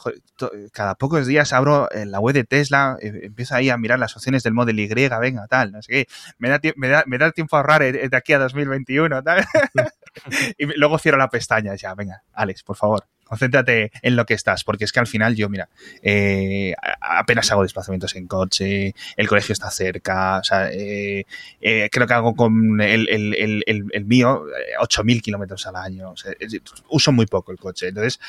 [0.76, 4.16] cada pocos días abro en la web de Tesla, eh, empiezo ahí a mirar las
[4.16, 6.08] opciones del Model Y, venga, tal, no sé qué,
[6.38, 9.46] me da, me da, me da tiempo a ahorrar de aquí a 2021, tal.
[10.58, 14.64] y luego cierro la pestaña, ya, venga, Alex, por favor, concéntrate en lo que estás,
[14.64, 15.70] porque es que al final yo, mira,
[16.02, 21.26] eh, apenas hago desplazamientos en coche, el colegio está cerca, o sea, eh,
[21.60, 24.44] eh, creo que hago con el, el, el, el mío
[24.80, 26.34] 8.000 kilómetros al año, o sea,
[26.90, 28.20] uso muy poco el coche, entonces,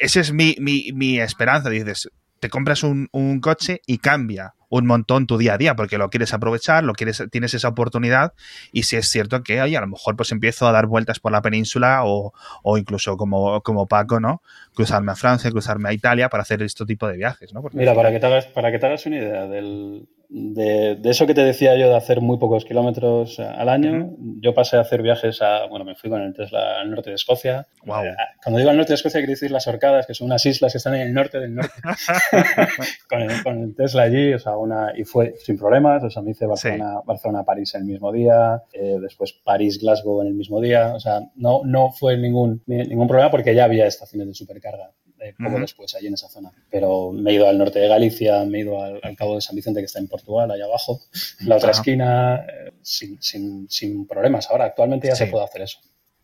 [0.00, 2.10] esa es mi, mi, mi esperanza, dices,
[2.40, 6.08] te compras un, un coche y cambia un montón tu día a día porque lo
[6.08, 8.32] quieres aprovechar, lo quieres, tienes esa oportunidad
[8.72, 11.32] y si es cierto que oye, a lo mejor pues empiezo a dar vueltas por
[11.32, 12.32] la península o,
[12.62, 14.42] o incluso como, como Paco, ¿no?
[14.74, 17.62] Cruzarme a Francia, cruzarme a Italia para hacer este tipo de viajes, ¿no?
[17.72, 21.34] Mira, para que, te hagas, para que te hagas una idea del, de, eso que
[21.34, 25.42] te decía yo de hacer muy pocos kilómetros al año, yo pasé a hacer viajes
[25.42, 27.66] a, bueno, me fui con el Tesla al norte de Escocia.
[27.84, 30.72] Eh, cuando digo al norte de Escocia, quiero decir las Orcadas, que son unas islas
[30.72, 31.72] que están en el norte del norte.
[33.42, 36.46] con, el, Tesla allí, o sea, una, y fue sin problemas, o sea, me hice
[36.46, 41.00] Barcelona, Barcelona París el mismo día, eh, después París, Glasgow en el mismo día, o
[41.00, 44.92] sea, no, no fue ningún, ningún problema porque ya había estaciones de supercarga
[45.38, 46.50] poco después allí en esa zona.
[46.70, 49.56] Pero me he ido al norte de Galicia, me he ido al, Cabo de San
[49.56, 51.00] Vicente, que está en Portugal, allá abajo,
[51.40, 54.50] en la otra esquina, eh, sin, sin, sin, problemas.
[54.50, 55.78] Ahora, actualmente ya se puede hacer eso.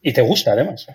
[0.06, 0.86] Y te gusta, además.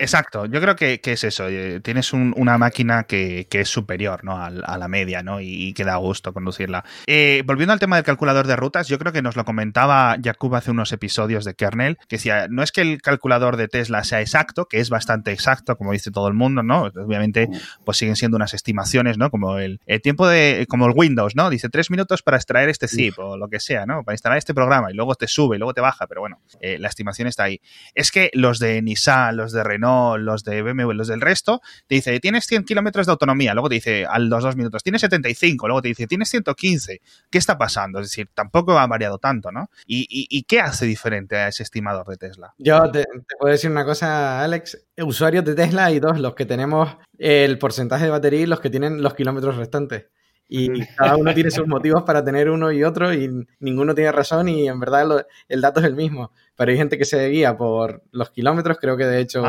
[0.00, 1.46] Exacto, yo creo que, es eso.
[1.46, 4.42] Eh, tienes una máquina que, es superior ¿no?
[4.42, 5.42] a, la media ¿no?
[5.42, 6.82] y, que da gusto conducirla.
[7.06, 10.54] Eh, volviendo al tema del calculador de rutas, yo creo que nos lo comentaba Jakub
[10.54, 14.22] hace unos episodios de kernel, que decía, no es que el calculador de Tesla sea
[14.22, 16.84] exacto, que es bastante exacto, como dice todo el mundo, ¿no?
[16.84, 17.50] Obviamente,
[17.84, 19.30] pues siguen siendo unas estimaciones, ¿no?
[19.30, 21.50] Como el, tiempo de, como el Windows, ¿no?
[21.50, 24.02] Dice tres minutos para extraer este zip o lo que sea, ¿no?
[24.02, 26.78] Para instalar este programa y luego te sube y luego te baja, pero bueno, eh,
[26.78, 27.60] la estimación está ahí.
[27.94, 31.96] Es que los de Nissan, los de Renault, los de BMW, los del resto, te
[31.96, 35.66] dice, tienes 100 kilómetros de autonomía, luego te dice, a los dos minutos, tienes 75,
[35.66, 37.00] luego te dice, tienes 115.
[37.28, 37.98] ¿Qué está pasando?
[37.98, 39.68] Es decir, tampoco ha variado tanto, ¿no?
[39.86, 42.54] ¿Y, qué hace diferente a ese estimador de Tesla?
[42.58, 43.04] Yo te,
[43.38, 44.86] puedo decir una cosa, Alex.
[44.98, 48.70] Usuarios de Tesla hay dos, los que tenemos el porcentaje de batería y los que
[48.70, 50.06] tienen los kilómetros restantes.
[50.48, 54.48] Y cada uno tiene sus motivos para tener uno y otro y ninguno tiene razón
[54.48, 56.30] y en verdad el dato es el mismo.
[56.56, 59.42] Pero hay gente que se guía por los kilómetros, creo que de hecho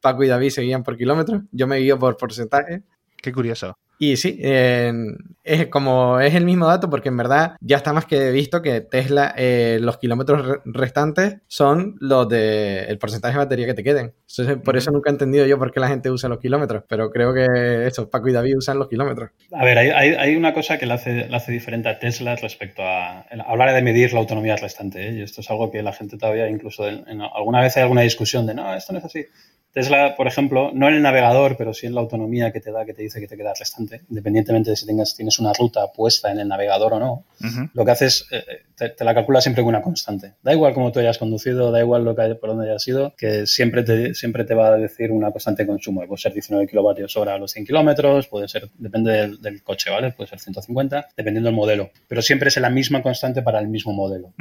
[0.00, 2.82] Paco y David se guían por kilómetros, yo me guío por porcentaje.
[3.20, 3.78] Qué curioso.
[3.98, 4.38] Y sí,
[5.48, 8.80] es como es el mismo dato porque en verdad ya está más que visto que
[8.82, 14.12] Tesla, eh, los kilómetros restantes son los de el porcentaje de batería que te queden.
[14.62, 17.32] por eso nunca he entendido yo por qué la gente usa los kilómetros, pero creo
[17.32, 19.30] que eso, Paco y David usan los kilómetros.
[19.52, 23.74] A ver, hay, una cosa que le hace, hace, diferente a Tesla respecto a, hablar
[23.74, 25.08] de medir la autonomía restante.
[25.08, 25.12] ¿eh?
[25.14, 28.54] Y esto es algo que la gente todavía, incluso alguna vez hay alguna discusión de
[28.54, 29.24] no, esto no es así.
[29.72, 32.84] Tesla, por ejemplo, no en el navegador, pero sí en la autonomía que te da,
[32.84, 36.30] que te dice que te queda restante, independientemente de si tengas, tienes una ruta puesta
[36.30, 37.24] en el navegador o no,
[37.74, 38.44] lo que haces, eh,
[38.76, 40.34] te, la calcula siempre con una constante.
[40.42, 43.46] Da igual cómo tú hayas conducido, da igual lo que por dónde hayas ido, que
[43.46, 46.06] siempre te, siempre te va a decir una constante de consumo.
[46.06, 50.12] Puede ser 19 kilovatios hora a los 100 kilómetros, puede ser, depende del, coche, ¿vale?
[50.12, 51.90] Puede ser 150, dependiendo del modelo.
[52.06, 54.32] Pero siempre es la misma constante para el mismo modelo.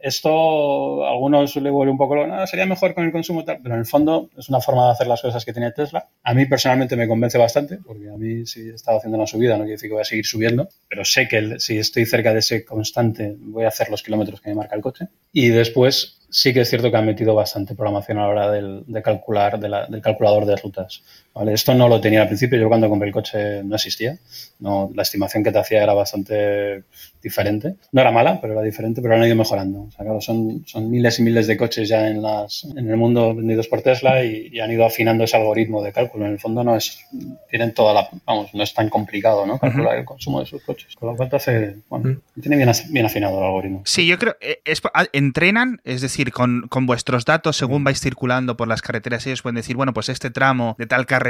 [0.00, 3.80] Esto, algunos le vuelve un poco, no, sería mejor con el consumo tal, pero en
[3.80, 6.08] el fondo es una forma de hacer las cosas que tiene Tesla.
[6.22, 9.64] A mí personalmente me convence bastante, porque a mí si he haciendo una subida, no
[9.64, 12.64] quiere decir que voy a seguir subiendo, pero sé que si estoy cerca de ese
[12.64, 15.08] constante, voy a hacer los kilómetros que me marca el coche.
[15.32, 18.84] Y después sí que es cierto que han metido bastante programación a la hora del,
[18.86, 21.02] de calcular, del calculador de rutas.
[21.34, 21.52] ¿Vale?
[21.52, 24.18] Esto no lo tenía al principio, yo cuando compré el coche no existía.
[24.60, 26.84] No, la estimación que te hacía era bastante
[27.22, 27.76] diferente.
[27.92, 29.82] No era mala, pero era diferente, pero han ido mejorando.
[29.82, 32.96] O sea, claro, son, son miles y miles de coches ya en, las, en el
[32.96, 36.26] mundo vendidos por Tesla y, han ido afinando ese algoritmo de cálculo.
[36.26, 37.04] En el fondo no es,
[37.50, 39.58] tienen toda la, vamos, no es tan complicado, ¿no?
[39.58, 40.94] Calcular el consumo de sus coches.
[40.94, 43.82] Con lo cual te hace, bueno, tiene bien, bien afinado el algoritmo.
[43.84, 44.80] Sí, yo creo, eh, es,
[45.12, 49.56] entrenan, es decir, con, con vuestros datos, según vais circulando por las carreteras, ellos pueden
[49.56, 51.21] decir, bueno, pues este tramo de tal carretera,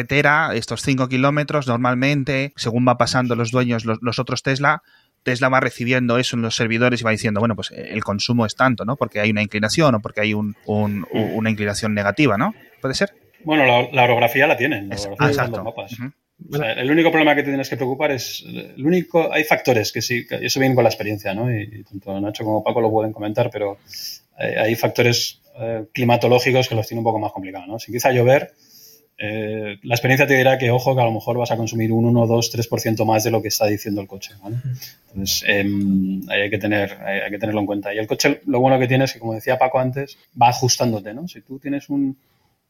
[0.55, 4.83] estos 5 kilómetros, normalmente, según va pasando los dueños, los otros Tesla,
[5.23, 8.47] Tesla va recibiendo eso en los servidores y va diciendo, bueno, pues eh, el consumo
[8.47, 8.97] es tanto, ¿no?
[8.97, 12.55] Porque hay una inclinación o porque hay un, una inclinación negativa, ¿no?
[12.81, 13.15] ¿Puede ser?
[13.45, 14.89] Bueno, la, la orografía la tienen.
[14.89, 15.65] La orografía están los exacto.
[15.65, 15.93] mapas.
[15.99, 16.13] Ujú.
[16.51, 18.45] O sea, el único problema que te tienes que preocupar es.
[18.45, 21.53] El único, hay factores que sí, que eso viene con la experiencia, ¿no?
[21.53, 23.79] Y, y tanto Nacho como Paco lo pueden comentar, pero
[24.39, 27.79] eh, hay factores eh, climatológicos que los tiene un poco más complicados, ¿no?
[27.79, 28.55] Si empieza a llover,
[29.25, 32.05] eh, la experiencia te dirá que, ojo, que a lo mejor vas a consumir un
[32.05, 34.57] 1, 2, 3% más de lo que está diciendo el coche, ¿vale?
[35.13, 37.95] Entonces, em, ahí hay que, tener, hay, que tenerlo en cuenta.
[37.95, 41.15] Y el coche, lo bueno que tiene es que, como decía Paco antes, va ajustándote,
[41.15, 41.29] ¿no?
[41.29, 42.19] Si tú tienes un,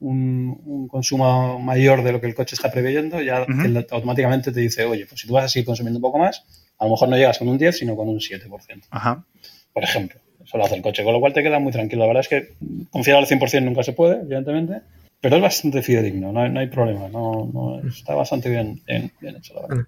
[0.00, 3.46] un, un consumo mayor de lo que el coche está preveyendo, ya
[3.90, 6.44] automáticamente te dice, oye, pues si tú vas a seguir consumiendo un poco más,
[6.78, 8.48] a lo mejor no llegas con un 10, sino con un 7%,
[8.90, 9.24] Ajá.
[9.72, 10.20] por ejemplo.
[10.44, 12.02] Eso lo hace el coche, con lo cual te queda muy tranquilo.
[12.02, 12.54] La verdad es que
[12.90, 14.82] confiar al 100% nunca se puede, evidentemente,
[15.22, 19.11] pero es bastante fidedigno, no hay, no hay problema, no, no- está bastante bien, bien,
[19.20, 19.85] bien hecho, la verdad.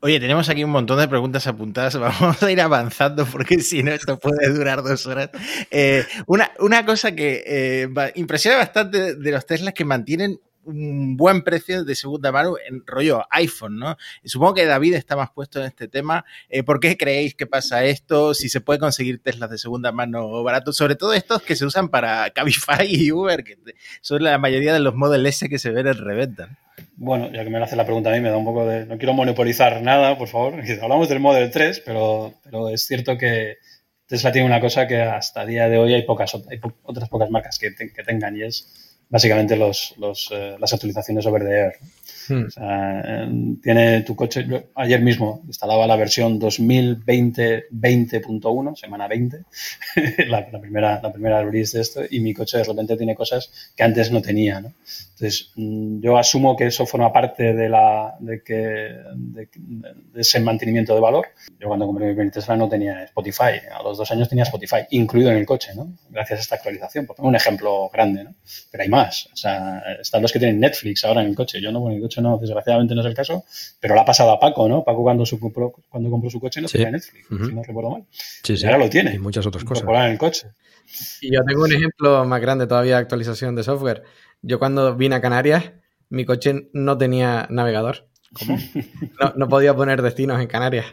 [0.00, 1.96] Oye, tenemos aquí un montón de preguntas apuntadas.
[1.98, 5.30] Vamos a ir avanzando porque si no, esto puede durar dos horas.
[5.70, 11.42] Eh, una, una cosa que eh, impresiona bastante de los Teslas que mantienen un buen
[11.42, 13.96] precio de segunda mano en rollo iPhone, ¿no?
[14.24, 16.24] Supongo que David está más puesto en este tema.
[16.48, 18.34] Eh, ¿Por qué creéis que pasa esto?
[18.34, 21.88] Si se puede conseguir Teslas de segunda mano baratos, sobre todo estos que se usan
[21.88, 23.56] para Cabify y Uber, que
[24.00, 26.46] son la mayoría de los Model S que se ven en reventa.
[26.48, 26.56] ¿no?
[26.96, 28.86] Bueno, ya que me hace la pregunta a mí, me da un poco de...
[28.86, 30.54] No quiero monopolizar nada, por favor.
[30.82, 32.34] Hablamos del Model 3, pero,
[32.72, 33.56] es cierto que
[34.06, 36.34] Tesla tiene una cosa que hasta día de hoy hay pocas
[36.84, 41.42] otras pocas marcas que, que tengan y es básicamente los, los, eh, las actualizaciones over
[41.44, 41.72] the air.
[42.28, 42.46] Hmm.
[42.60, 49.44] Eh, tiene tu coche, ayer mismo instalaba la versión 2020 20.1, semana 20,
[50.28, 53.82] la, primera, la primera release de esto, y mi coche de repente tiene cosas que
[53.82, 54.58] antes no tenía.
[54.58, 58.52] Entonces, mm, yo asumo que eso forma parte de, la, de, que,
[59.14, 59.48] de,
[60.14, 61.28] ese mantenimiento de valor.
[61.58, 64.86] Yo cuando compré mi primer Tesla no tenía Spotify, a los dos años tenía Spotify,
[64.90, 65.90] incluido en el coche, ¿no?
[66.10, 67.06] gracias a esta actualización.
[67.06, 68.34] Por un ejemplo grande, ¿no?
[68.70, 69.28] pero hay más.
[69.32, 71.60] O sea, están los que tienen Netflix ahora en el coche.
[71.60, 73.44] Yo no, bueno, en el coche no, desgraciadamente no es el caso,
[73.80, 74.84] pero lo ha pasado a Paco, ¿no?
[74.84, 76.78] Paco cuando, su, compró, cuando compró su coche no Sí.
[76.78, 78.04] tenía Netflix, si no recuerdo mal.
[78.10, 78.66] Sí, Y sí.
[78.66, 79.14] ahora lo tiene.
[79.14, 79.84] Y muchas otras cosas.
[79.88, 80.48] En el coche.
[81.20, 84.02] Y yo tengo un ejemplo más grande todavía de actualización de software.
[84.42, 85.72] Yo cuando vine a Canarias,
[86.08, 88.06] mi coche no tenía navegador.
[88.38, 88.56] ¿Cómo?
[89.20, 90.86] No, no podía poner destinos en Canarias.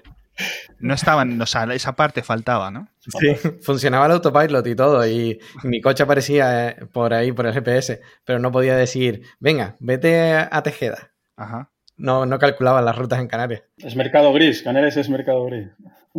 [0.79, 2.88] No estaban, o sea, esa parte faltaba, ¿no?
[2.99, 7.53] Sí, funcionaba el autopilot y todo, y mi coche aparecía eh, por ahí, por el
[7.53, 11.12] GPS, pero no podía decir, venga, vete a Tejeda.
[11.38, 11.69] Ajá.
[11.98, 13.63] No, no calculaba las rutas en Canarias.
[13.78, 15.67] Es mercado gris, Canarias es mercado gris.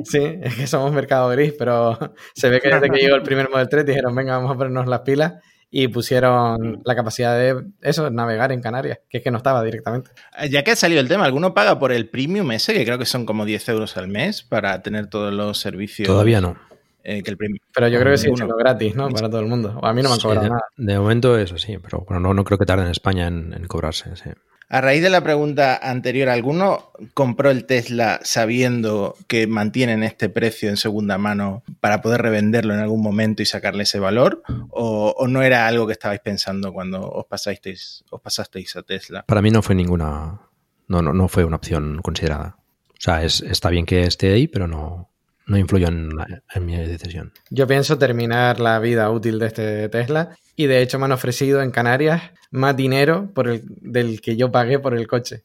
[0.05, 1.99] Sí, es que somos mercado gris, pero
[2.35, 4.87] se ve que desde que llegó el primer Model 3 dijeron, venga, vamos a ponernos
[4.87, 5.35] las pilas
[5.71, 10.11] y pusieron la capacidad de eso, navegar en Canarias, que es que no estaba directamente.
[10.51, 12.75] Ya que ha salido el tema, ¿alguno paga por el premium ese?
[12.75, 16.07] Que creo que son como 10 euros al mes para tener todos los servicios.
[16.07, 16.57] Todavía no.
[17.03, 17.59] eh, que el premium.
[17.75, 18.37] Pero yo creo que Ninguno.
[18.37, 19.09] siendo gratis, ¿no?
[19.09, 19.77] Para todo el mundo.
[19.83, 20.63] O a mí no me han Sí, cobrado de, nada.
[20.77, 23.67] de momento eso sí, pero bueno, no, no creo que tarde en España en, en
[23.67, 24.15] cobrarse.
[24.17, 24.31] sí.
[24.75, 30.69] A raíz de la pregunta anterior, ¿alguno compró el Tesla sabiendo que mantienen este precio
[30.69, 34.43] en segunda mano para poder revenderlo en algún momento y sacarle ese valor?
[34.71, 39.25] ¿O, no era algo que estabais pensando cuando os pasasteis, os pasasteis a Tesla?
[39.25, 40.41] Para mí no fue ninguna.
[40.89, 42.57] No, no, no fue una opción considerada.
[42.89, 45.09] O sea, es, está bien que esté ahí, pero no,
[45.47, 47.33] no influyó en, la- en mi decisión.
[47.51, 51.63] Yo pienso terminar la vida útil de este Tesla y de hecho me han ofrecido
[51.63, 55.45] en Canarias más dinero por el, del que yo pagué por el coche.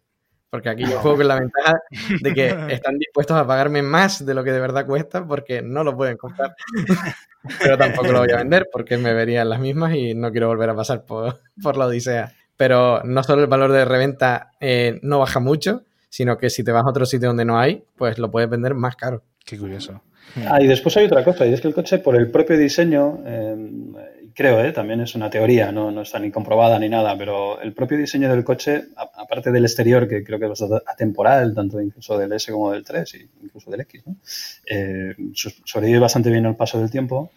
[0.51, 1.75] Porque aquí yo juego con la ventaja
[2.21, 5.83] de que están dispuestos a pagarme más de lo que de verdad cuesta porque no
[5.83, 6.55] lo pueden comprar.
[7.61, 10.69] Pero tampoco lo voy a vender porque me verían las mismas y no quiero volver
[10.71, 12.33] a pasar por, por la odisea.
[12.57, 16.71] Pero no solo el valor de reventa eh, no baja mucho, sino que si te
[16.71, 19.23] vas a otro sitio donde no hay, pues lo puedes vender más caro.
[19.49, 20.01] Qué curioso.
[20.45, 23.23] Ah, y después hay otra cosa, y es que el coche, por el propio diseño,
[23.25, 23.57] eh,
[24.35, 27.73] creo, eh, también es una teoría, no, no está ni comprobada ni nada, pero el
[27.73, 32.31] propio diseño del coche, aparte del exterior, que creo que es atemporal, tanto incluso del
[32.33, 34.17] S como del 3, y incluso del X, ¿no?
[34.69, 37.31] Eh, so- sobrevive bastante bien al paso del tiempo.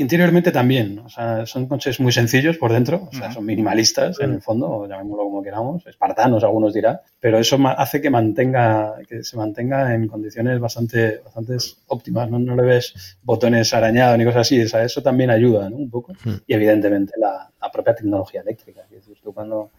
[0.00, 3.34] Interiormente también, o sea, son coches muy sencillos por dentro, o sea, Ujú.
[3.34, 8.08] son minimalistas en el fondo, llamémoslo como queramos, espartanos algunos dirán, pero eso hace que
[8.08, 11.56] mantenga, que se mantenga en condiciones bastante, bastante
[11.88, 12.38] óptimas, ¿no?
[12.38, 15.76] No le ves botones arañados ni cosas así, o sea, eso también ayuda, ¿no?
[15.76, 16.14] Un poco.
[16.46, 19.70] Y evidentemente la, la propia tecnología eléctrica, es decir, tú cuando,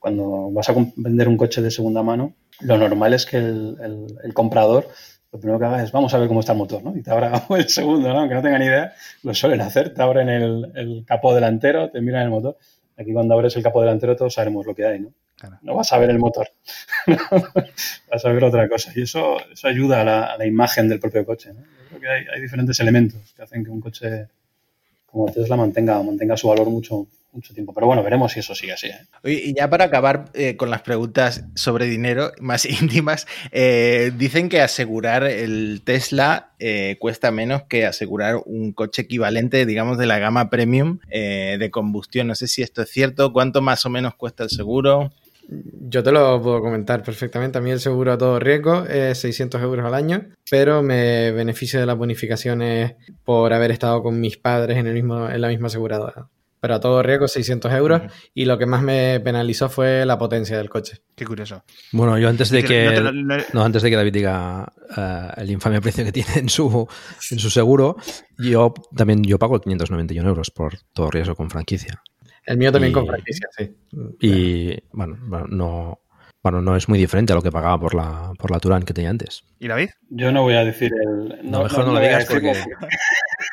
[0.00, 4.18] cuando vas a vender un coche de segunda mano, lo normal es que el, el-
[4.24, 4.88] el comprador
[5.32, 6.96] lo primero que haga es vamos a ver cómo está el motor, ¿no?
[6.96, 8.20] Y te abra el segundo, ¿no?
[8.20, 12.22] Aunque no tengan idea, lo suelen hacer, te abren el, el capó delantero, te miran
[12.22, 12.56] el motor.
[12.96, 15.12] Aquí cuando abres el capó delantero todos sabemos lo que hay, ¿no?
[15.36, 15.58] Claro.
[15.62, 16.48] No vas a ver el motor,
[18.10, 18.90] vas a ver otra cosa.
[18.96, 21.60] Y eso, eso ayuda a la, a la imagen del propio coche, ¿no?
[21.60, 24.28] Yo creo que hay, hay diferentes elementos que hacen que un coche
[25.06, 27.72] como Tesla mantenga, mantenga su valor mucho, mucho tiempo.
[27.74, 28.88] Pero bueno, veremos si eso sigue así.
[28.88, 29.06] ¿eh?
[29.24, 34.60] Y ya para acabar eh, con las preguntas sobre dinero más íntimas, eh, dicen que
[34.60, 40.50] asegurar el Tesla eh, cuesta menos que asegurar un coche equivalente, digamos, de la gama
[40.50, 42.26] premium eh, de combustión.
[42.26, 43.32] No sé si esto es cierto.
[43.32, 45.12] ¿Cuánto más o menos cuesta el seguro?
[45.50, 47.58] Yo te lo puedo comentar perfectamente.
[47.58, 51.80] A mí el seguro a todo riesgo es 600 euros al año, pero me beneficio
[51.80, 55.68] de las bonificaciones por haber estado con mis padres en, el mismo, en la misma
[55.68, 56.28] aseguradora.
[56.60, 58.02] Pero a todo riesgo 600 euros
[58.34, 60.98] y lo que más me penalizó fue la potencia del coche.
[61.14, 61.62] Qué curioso.
[61.92, 65.28] Bueno, yo antes de No que, lo- no- no, antes de que David diga eh,
[65.36, 66.88] el infame precio que tiene en su,
[67.30, 67.96] en su seguro,
[68.38, 72.02] yo también yo pago 591 euros por todo riesgo con franquicia.
[72.44, 73.76] El mío también Y- con franquicia, sí.
[74.20, 76.00] Y bueno, bueno, no,
[76.42, 78.94] bueno, no es muy diferente a lo que pagaba por la, por la Turán que
[78.94, 79.44] tenía antes.
[79.58, 79.90] ¿Y David?
[80.08, 81.48] Yo no voy a decir el.
[81.50, 82.52] No, mejor no lo digas porque-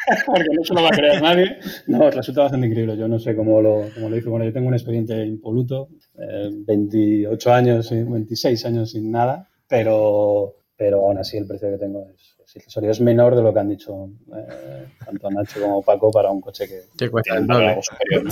[0.26, 1.58] porque no se lo va a creer nadie.
[1.88, 2.98] No, resulta bastante increíble.
[2.98, 4.30] Yo no sé cómo lo, cómo lo hice.
[4.30, 10.56] Bueno, yo tengo un expediente impoluto, eh, 28 años, y 26 años sin nada, pero,
[10.78, 12.92] pero aún así el precio que tengo es, es irrisorio.
[12.92, 16.68] Es menor de lo que han dicho eh, tanto Nacho como Paco para un coche
[16.68, 17.80] que, cuesta el doble.
[17.82, 18.32] superior, ¿no?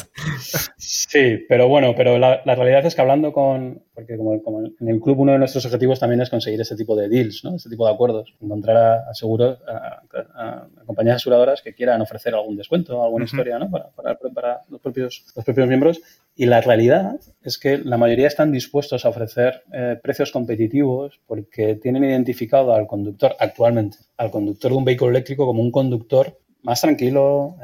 [0.77, 4.87] Sí, pero bueno, pero la, la realidad es que hablando con, porque como, como en
[4.87, 7.55] el club uno de nuestros objetivos también es conseguir este tipo de deals, ¿no?
[7.55, 10.01] Este tipo de acuerdos, encontrar a, a seguros, a,
[10.35, 13.69] a- a compañías aseguradoras que quieran ofrecer algún descuento, alguna historia, ¿no?
[13.69, 16.01] Para, para, para los propios, los propios miembros.
[16.35, 21.75] Y la realidad es que la mayoría están dispuestos a ofrecer eh, precios competitivos porque
[21.75, 26.81] tienen identificado al conductor actualmente, al conductor de un vehículo eléctrico como un conductor más
[26.81, 27.57] tranquilo,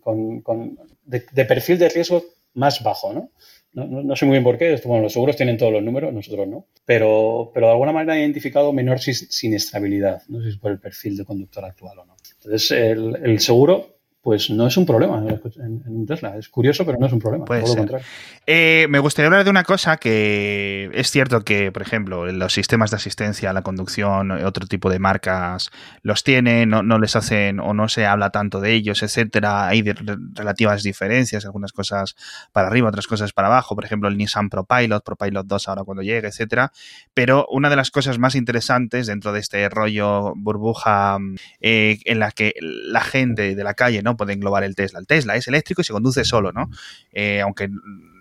[0.00, 2.22] con, con- de, perfil de riesgo
[2.54, 3.30] más bajo, ¿no?
[3.72, 4.80] No, sé muy bien por qué.
[4.84, 6.66] Bueno, los seguros tienen todos los números, nosotros no.
[6.84, 10.22] Pero, pero de alguna manera han identificado menor siniestrabilidad.
[10.28, 12.16] No sé si es por el perfil de conductor actual o no.
[12.38, 13.97] Entonces, el, el seguro,
[14.28, 16.36] pues no es un problema en, en- en un Tesla.
[16.36, 17.46] Es curioso, pero no es un problema.
[17.46, 18.02] Puede todo lo ser.
[18.46, 22.90] Eh, me gustaría hablar de una cosa que es cierto que, por ejemplo, los sistemas
[22.90, 25.70] de asistencia a la conducción, otro tipo de marcas
[26.02, 29.66] los tienen, no, no les hacen o no se habla tanto de ellos, etcétera.
[29.66, 29.94] Hay de-
[30.34, 32.14] relativas diferencias, algunas cosas
[32.52, 33.74] para arriba, otras cosas para abajo.
[33.74, 36.70] Por ejemplo, el Nissan ProPilot, ProPilot 2 ahora cuando llegue, etcétera.
[37.14, 41.16] Pero una de las cosas más interesantes dentro de este rollo burbuja
[41.62, 44.98] eh, en la que la gente de la calle no puede englobar el Tesla.
[44.98, 46.68] El Tesla es eléctrico y se conduce solo, ¿no?
[47.12, 47.70] Eh, aunque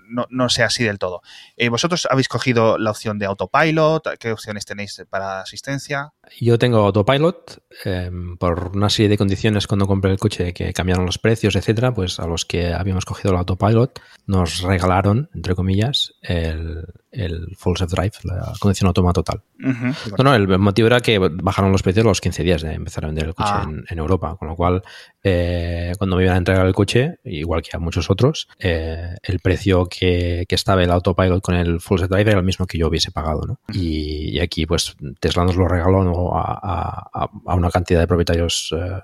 [0.07, 1.21] no, no sea así del todo.
[1.57, 4.17] Eh, ¿Vosotros habéis cogido la opción de autopilot?
[4.17, 6.13] ¿Qué opciones tenéis para asistencia?
[6.39, 11.05] Yo tengo autopilot eh, por una serie de condiciones cuando compré el coche que cambiaron
[11.05, 16.13] los precios, etcétera, pues a los que habíamos cogido el autopilot nos regalaron, entre comillas,
[16.21, 19.41] el, el full self drive, la conducción autónoma total.
[19.57, 23.07] No, no, el motivo era que bajaron los precios los 15 días de empezar a
[23.07, 23.65] vender el coche Ah.
[23.67, 24.83] en, en Europa, con lo cual
[25.23, 29.39] eh, cuando me iban a entregar el coche, igual que a muchos otros, eh, el
[29.39, 32.77] precio que, que estaba el autopilot con el full set drive era el mismo que
[32.77, 33.59] yo hubiese pagado, ¿no?
[33.73, 36.03] Y, y aquí pues Tesla nos lo regaló
[36.35, 38.99] a, a- a una cantidad de propietarios eh,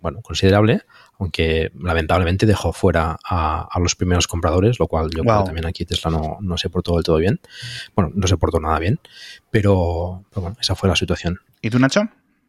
[0.00, 0.82] bueno, considerable,
[1.18, 5.42] aunque lamentablemente dejó fuera a, a los primeros compradores, lo cual yo creo Wow.
[5.42, 7.40] que también aquí Tesla no, no se portó del todo bien.
[7.94, 8.98] Bueno, no se portó nada bien,
[9.50, 11.38] pero, pero bueno, esa fue la situación.
[11.60, 12.02] ¿Y tú, Nacho?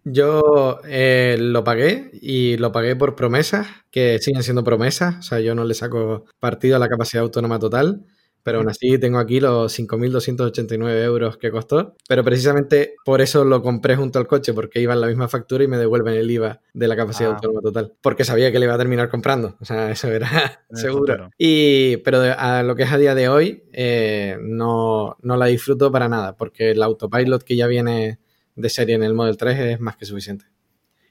[0.05, 5.16] Yo eh, lo pagué y lo pagué por promesas, que siguen siendo promesas.
[5.20, 8.01] O sea, yo no le saco partido a la capacidad autónoma total,
[8.44, 11.96] pero aún así tengo aquí los 5.289 euros que costó.
[12.08, 15.64] Pero precisamente por eso lo compré junto al coche, porque iba en la misma factura
[15.64, 17.36] y me devuelven el IVA de la capacidad Ah.
[17.36, 17.94] autónoma total.
[18.02, 19.56] Porque sabía que le iba a terminar comprando.
[19.62, 20.28] O sea, eso era
[20.72, 21.00] seguro.
[21.14, 21.30] futuro.
[21.38, 25.91] Y, pero a lo que es a día de hoy, eh, no, no la disfruto
[25.91, 28.20] para nada, porque el autopilot que ya viene
[28.56, 30.46] de serie en el Model 3 es más que suficiente.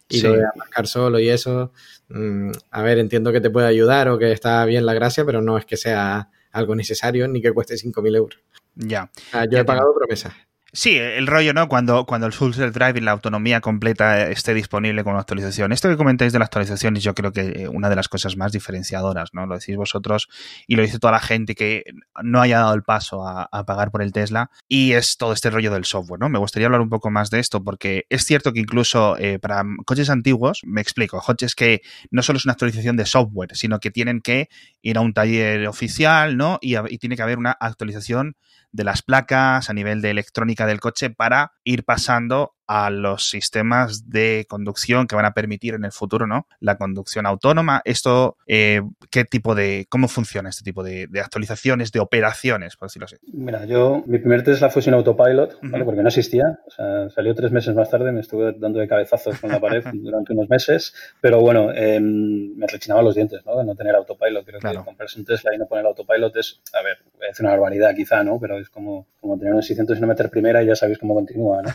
[0.08, 0.26] Y Sí.
[0.26, 1.72] lo de marcar solo y eso,
[2.10, 5.40] mm, a ver, entiendo que te puede ayudar o que está bien la gracia, pero
[5.40, 8.40] no es que sea algo necesario ni que cueste 5.000 euros.
[8.74, 9.10] Ya.
[9.50, 10.34] Yo Ya he pagado promesas.
[10.74, 11.68] Sí, el rollo, ¿no?
[11.68, 15.70] Cuando, cuando el full self drive y la autonomía completa esté disponible con la actualización.
[15.70, 18.38] Esto que comentáis de la actualización es yo creo que eh, una de las cosas
[18.38, 19.44] más diferenciadoras, ¿no?
[19.44, 20.30] Lo decís vosotros
[20.66, 21.84] y lo dice toda la gente que
[22.22, 25.70] no haya dado el paso a, pagar por el Tesla y es todo este rollo
[25.72, 26.30] del software, ¿no?
[26.30, 29.62] Me gustaría hablar un poco más de esto porque es cierto que incluso eh, para
[29.84, 33.90] coches antiguos, me explico, coches que no solo es una actualización de software, sino que
[33.90, 34.48] tienen que
[34.80, 36.58] ir a un taller oficial, ¿no?
[36.62, 38.36] Y tiene que haber una actualización
[38.72, 44.08] de las placas, a nivel de electrónica del coche, para ir pasando a los sistemas
[44.08, 46.46] de conducción que van a permitir en el futuro, ¿no?
[46.60, 47.82] La conducción autónoma.
[47.84, 53.06] Esto, eh, ¿qué tipo de, cómo funciona este tipo de, actualizaciones, de operaciones, por decirlo
[53.06, 53.16] así?
[53.32, 55.84] Mira, yo, mi primer Tesla fue sin autopilot, ¿vale?
[55.84, 56.60] Porque no existía.
[56.66, 59.84] O sea, salió tres meses más tarde, me estuve dando de cabezazos con la pared
[59.92, 63.58] durante unos meses, pero bueno, em, me rechinaba los dientes, ¿no?
[63.58, 64.44] De no tener autopilot.
[64.44, 66.98] Creo que comprarse un Tesla y no poner autopilot es, a ver,
[67.30, 68.38] es una barbaridad quizá, ¿no?
[68.40, 71.14] Pero es como, como tener un 600 y no meter primera y ya sabéis cómo
[71.14, 71.70] continúa, ¿no?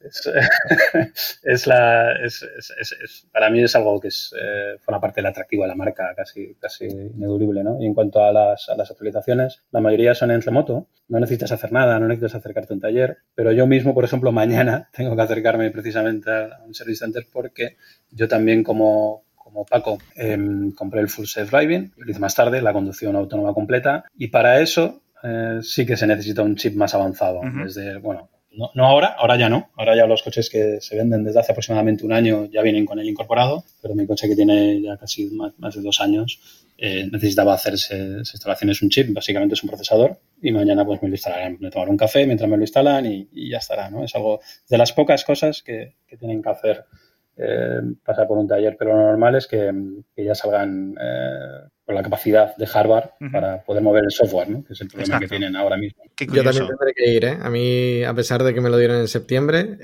[0.00, 0.26] es,
[1.66, 5.74] la, es, para mí es algo que es, eh, forma parte del atractivo de la
[5.74, 7.80] marca, casi, casi ineludible, ¿no?
[7.80, 11.52] Y en cuanto a las, a las actualizaciones, la mayoría son en remoto, no necesitas
[11.52, 15.16] hacer nada, no necesitas acercarte a un taller, pero yo mismo, por ejemplo, mañana tengo
[15.16, 17.76] que acercarme precisamente a un service center porque
[18.10, 22.62] yo también como, como Paco, em, compré el Full Safe Driving, lo hice más tarde,
[22.62, 26.94] la conducción autónoma completa, y para eso eh, sí que se necesita un chip más
[26.94, 27.40] avanzado.
[27.64, 29.70] Desde, bueno, no, ahora, ahora ya no.
[29.76, 32.98] Ahora ya los coches que se venden desde hace aproximadamente un año ya vienen con
[32.98, 36.40] el incorporado, pero mi coche que tiene ya casi más, de dos años
[36.78, 41.14] eh, necesitaba hacerse instalaciones un chip, básicamente es un procesador y mañana pues me lo
[41.14, 44.04] instalarán, me tomaré un café mientras me lo instalan y, ya estará, ¿no?
[44.04, 46.84] Es algo de las pocas cosas que tienen que hacer
[47.38, 49.72] eh, pasar por un taller, pero lo normal es que,
[50.16, 54.64] ya salgan eh, con la capacidad de hardware para poder mover el software, ¿no?
[54.64, 56.02] que es el problema que tienen ahora mismo.
[56.18, 57.38] Yo también tendré que ir, ¿eh?
[57.40, 59.78] A mí, a pesar de que me lo dieron en septiembre,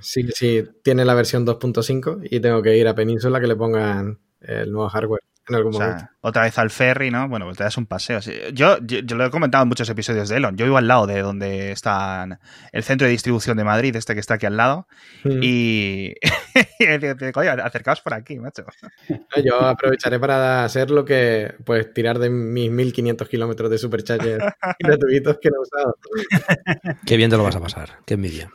[0.00, 4.18] sí, sí tiene la versión 2.5 y tengo que ir a Península que le pongan
[4.40, 7.28] el nuevo hardware en algún momento otra vez al ferry, ¿no?
[7.28, 8.18] Bueno, pues te das un paseo.
[8.52, 10.56] Yo, yo, lo he comentado en muchos episodios de Elon.
[10.56, 12.26] Yo vivo al lado de donde está
[12.72, 14.88] el centro de distribución de Madrid, este que está aquí al lado.
[15.22, 15.38] Mm.
[15.42, 16.14] Y,
[17.36, 18.64] oye, acercaos por aquí, macho.
[19.44, 24.40] Yo aprovecharé para hacer lo que, pues, tirar de mis 1500 kilómetros de supercharger
[24.80, 25.96] gratuitos que no he usado.
[27.06, 28.00] Qué bien te lo vas a pasar.
[28.04, 28.50] Qué envidia.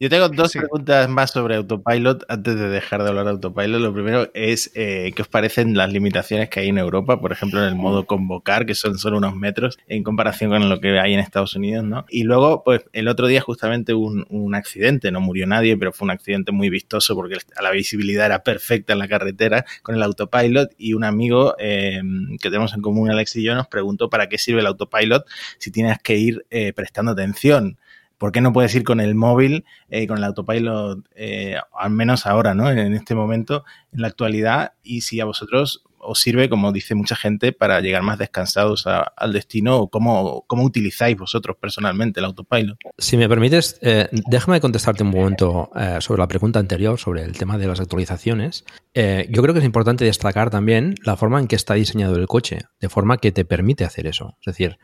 [0.00, 3.80] Yo tengo dos preguntas más sobre Autopilot antes de dejar de hablar de Autopilot.
[3.80, 7.60] Lo primero es eh, qué os parecen las limitaciones que hay en Europa, por ejemplo,
[7.60, 11.14] en el modo convocar, que son solo unos metros en comparación con lo que hay
[11.14, 12.06] en Estados Unidos, ¿no?
[12.08, 16.06] Y luego, pues el otro día justamente un, un accidente, no murió nadie, pero fue
[16.06, 20.72] un accidente muy vistoso porque la visibilidad era perfecta en la carretera con el Autopilot
[20.76, 22.02] y un amigo eh,
[22.40, 25.24] que tenemos en común, Alex y yo, nos preguntó para qué sirve el Autopilot
[25.58, 27.78] si tienes que ir eh, prestando atención
[28.24, 32.24] ¿Por qué no puedes ir con el móvil, eh, con el autopilot, eh, al menos
[32.24, 32.70] ahora, ¿no?
[32.70, 37.16] En este momento, en la actualidad, y si a vosotros os sirve, como dice mucha
[37.16, 42.78] gente, para llegar más descansados al destino o cómo, cómo, utilizáis vosotros personalmente el autopilot.
[42.98, 47.36] Si me permites, eh, déjame contestarte un momento eh, sobre la pregunta anterior, sobre el
[47.36, 48.64] tema de las actualizaciones.
[48.94, 52.26] Eh, yo creo que es importante destacar también la forma en que está diseñado el
[52.26, 54.36] coche, de forma que te permite hacer eso.
[54.40, 54.78] Es decir,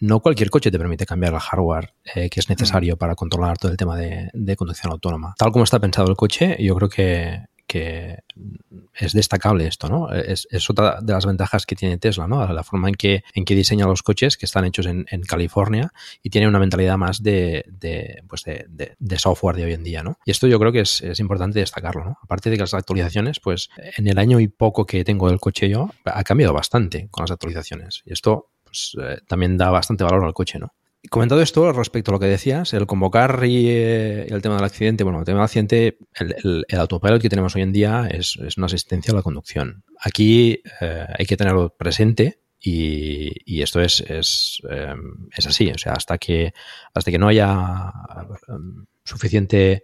[0.00, 2.98] no cualquier coche te permite cambiar el hardware que es necesario mm.
[2.98, 5.34] para controlar todo el tema de, de conducción autónoma.
[5.38, 8.24] Tal como está pensado el coche, yo creo que que
[8.94, 10.12] es destacable esto, ¿no?
[10.12, 12.52] Es, otra de las ventajas que tiene Tesla, ¿no?
[12.52, 16.30] La forma en que, en que diseña los coches que están hechos en, California y
[16.30, 17.64] tiene una mentalidad más de,
[18.28, 20.18] pues de, software de hoy en día, ¿no?
[20.24, 22.18] Y esto yo creo que es, importante destacarlo, ¿no?
[22.20, 25.68] Aparte de que las actualizaciones, pues en el año y poco que tengo el coche
[25.68, 28.02] yo, ha cambiado bastante con las actualizaciones.
[28.04, 30.74] Y esto pues, eh, también da bastante valor al coche, ¿no?
[31.08, 35.02] Comentado esto, respecto a lo que decías, el convocar y, eh, el tema del accidente,
[35.02, 39.12] bueno, el tema del accidente, el, autopilot que tenemos hoy en día es, una asistencia
[39.12, 39.82] a la conducción.
[39.98, 44.94] Aquí eh, hay que tenerlo presente y, esto es, es, eh,
[45.34, 45.70] es, así.
[45.70, 46.52] O sea, hasta que,
[46.92, 47.92] hasta que no haya
[49.02, 49.82] suficiente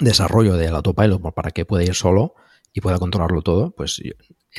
[0.00, 2.34] desarrollo del autopilot para que pueda ir solo
[2.72, 4.02] y pueda controlarlo todo, pues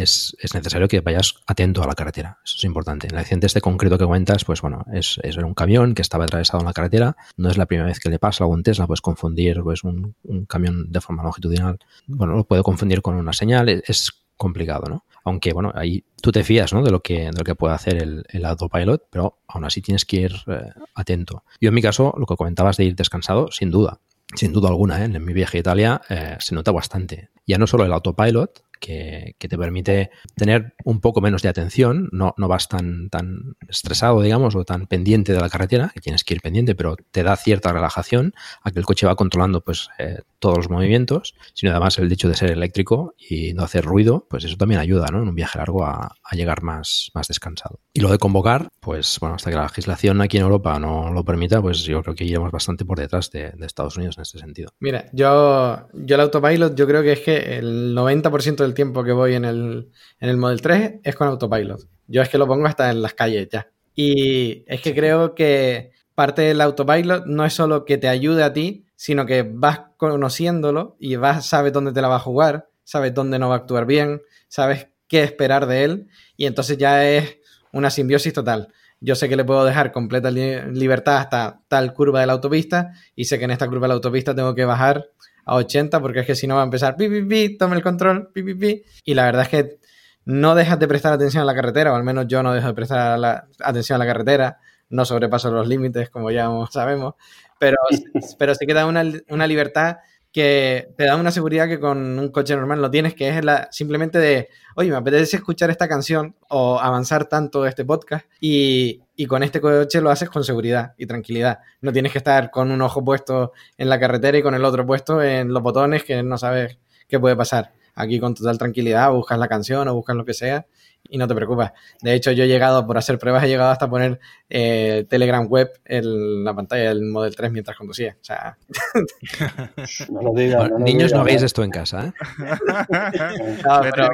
[0.03, 2.39] es, necesario que vayas atento a la carretera.
[2.43, 3.07] Eso es importante.
[3.07, 6.65] El accidente este concreto que cuentas, pues bueno, es, un camión que estaba atravesado en
[6.65, 7.15] la carretera.
[7.37, 10.15] No es la primera vez que le pasa a algún Tesla, puedes confundir pues, un,
[10.47, 11.79] camión de forma longitudinal.
[12.07, 13.69] Bueno, lo puede confundir con una señal.
[13.69, 15.03] Es, complicado, ¿no?
[15.23, 16.83] Aunque, bueno, ahí tú te fías, ¿no?
[16.83, 20.17] De lo que, de lo que puede hacer el, autopilot, pero aún así tienes que
[20.17, 21.43] ir eh, atento.
[21.59, 23.99] Yo en mi caso, lo que comentabas de ir descansado, sin duda
[24.35, 25.05] sin duda alguna, ¿eh?
[25.05, 27.29] en mi viaje a Italia eh, se nota bastante.
[27.45, 32.33] Ya no solo el autopilot, que, te permite tener un poco menos de atención, no,
[32.37, 36.33] no vas tan, tan estresado, digamos, o tan pendiente de la carretera, que tienes que
[36.33, 40.19] ir pendiente, pero te da cierta relajación a que el coche va controlando pues eh,
[40.39, 44.43] todos los movimientos, sino además el hecho de ser eléctrico y no hacer ruido, pues
[44.43, 45.21] eso también ayuda, ¿no?
[45.21, 47.79] En un viaje largo a, llegar más, más descansado.
[47.93, 51.25] Y lo de convocar, pues bueno, hasta que la legislación aquí en Europa no lo
[51.25, 54.69] permita, pues yo creo que iremos bastante por detrás de, Estados Unidos en este sentido.
[54.79, 59.11] Mira, yo, yo el autopilot, yo creo que es que el 90% del tiempo que
[59.11, 61.87] voy en el, en el Model 3 es con autopilot.
[62.07, 63.69] Yo es que lo pongo hasta en las calles ya.
[63.95, 68.53] Y es que creo que parte del autopilot no es solo que te ayude a
[68.53, 73.13] ti, sino que vas conociéndolo y vas, sabes dónde te la va a jugar, sabes
[73.13, 77.37] dónde no va a actuar bien, sabes qué esperar de él y entonces ya es
[77.71, 78.73] una simbiosis total.
[78.99, 83.25] Yo sé que le puedo dejar completa libertad hasta tal curva de la autopista y
[83.25, 85.11] sé que en esta curva de la autopista tengo que bajar
[85.47, 87.81] a 80 porque es que si no va a empezar pi, pi, pi, tome el
[87.81, 88.83] control, pi, pi, pi.
[89.05, 89.79] Y la verdad es que
[90.25, 92.73] no dejas de prestar atención a la carretera, o al menos yo no dejo de
[92.73, 97.15] prestar atención a la carretera, no sobrepaso los límites, como ya sabemos,
[97.59, 97.77] pero,
[98.37, 99.97] pero sí que da una, una libertad
[100.31, 103.67] que te da una seguridad que con un coche normal no tienes, que es la,
[103.71, 109.25] simplemente de, oye, me apetece escuchar esta canción o avanzar tanto este podcast y, y,
[109.25, 111.59] con este coche lo haces con seguridad y tranquilidad.
[111.81, 114.85] No tienes que estar con un ojo puesto en la carretera y con el otro
[114.85, 117.73] puesto en los botones que no sabes qué puede pasar.
[117.95, 120.67] Aquí con total tranquilidad buscas la canción o buscas lo que sea
[121.09, 121.71] y no te preocupes.
[122.01, 125.71] De hecho, yo he llegado, por hacer pruebas, he llegado hasta poner eh, Telegram Web
[125.85, 128.17] en la pantalla del Model 3 mientras conducía.
[128.19, 128.57] O sea...
[130.09, 130.71] no lo digas.
[130.79, 132.07] niños, no veis esto en casa.
[132.07, 132.13] ¿eh?
[133.81, 134.09] pero,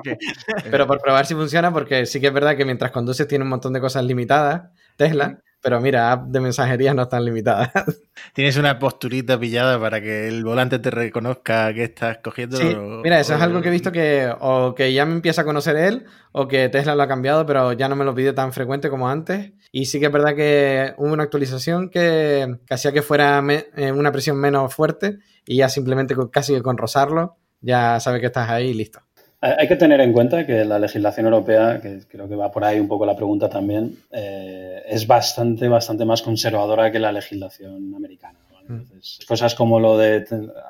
[0.69, 3.49] pero, por probar si funciona, porque sí que es verdad que mientras conduces tiene un
[3.49, 5.39] montón de cosas limitadas, Tesla.
[5.63, 7.71] Pero mira, app de mensajería no están limitadas.
[8.33, 12.57] Tienes una posturita pillada para que el volante te reconozca que estás cogiendo.
[12.57, 15.45] Sí, mira, eso es algo que he visto que o que ya me empieza a
[15.45, 18.51] conocer él o que Tesla lo ha cambiado, pero ya no me lo pide tan
[18.51, 19.53] frecuente como antes.
[19.71, 24.11] Y sí que es verdad que hubo una actualización que, hacía que fuera eh, una
[24.11, 28.73] presión menos fuerte y ya simplemente casi con rozarlo ya sabe que estás ahí y
[28.73, 28.99] listo.
[29.45, 32.79] Hay que tener en cuenta que la legislación europea, que creo que va por ahí
[32.79, 38.39] un poco la pregunta también, eh, es bastante, bastante más conservadora que la legislación americana.
[38.65, 38.83] Mm.
[39.27, 40.23] cosas como lo de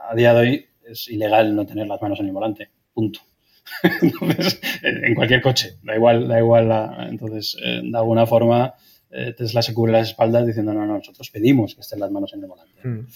[0.09, 3.19] a día de hoy es ilegal no tener las manos en el volante, punto.
[4.01, 6.71] entonces, en cualquier coche, da igual, da igual.
[7.11, 8.92] entonces, eh, de alguna forma, eh,
[9.37, 12.41] Tesla se cubre las espaldas diciendo, no, no, nosotros pedimos que estén las manos en
[12.41, 12.87] el volante.
[12.87, 13.07] Mm.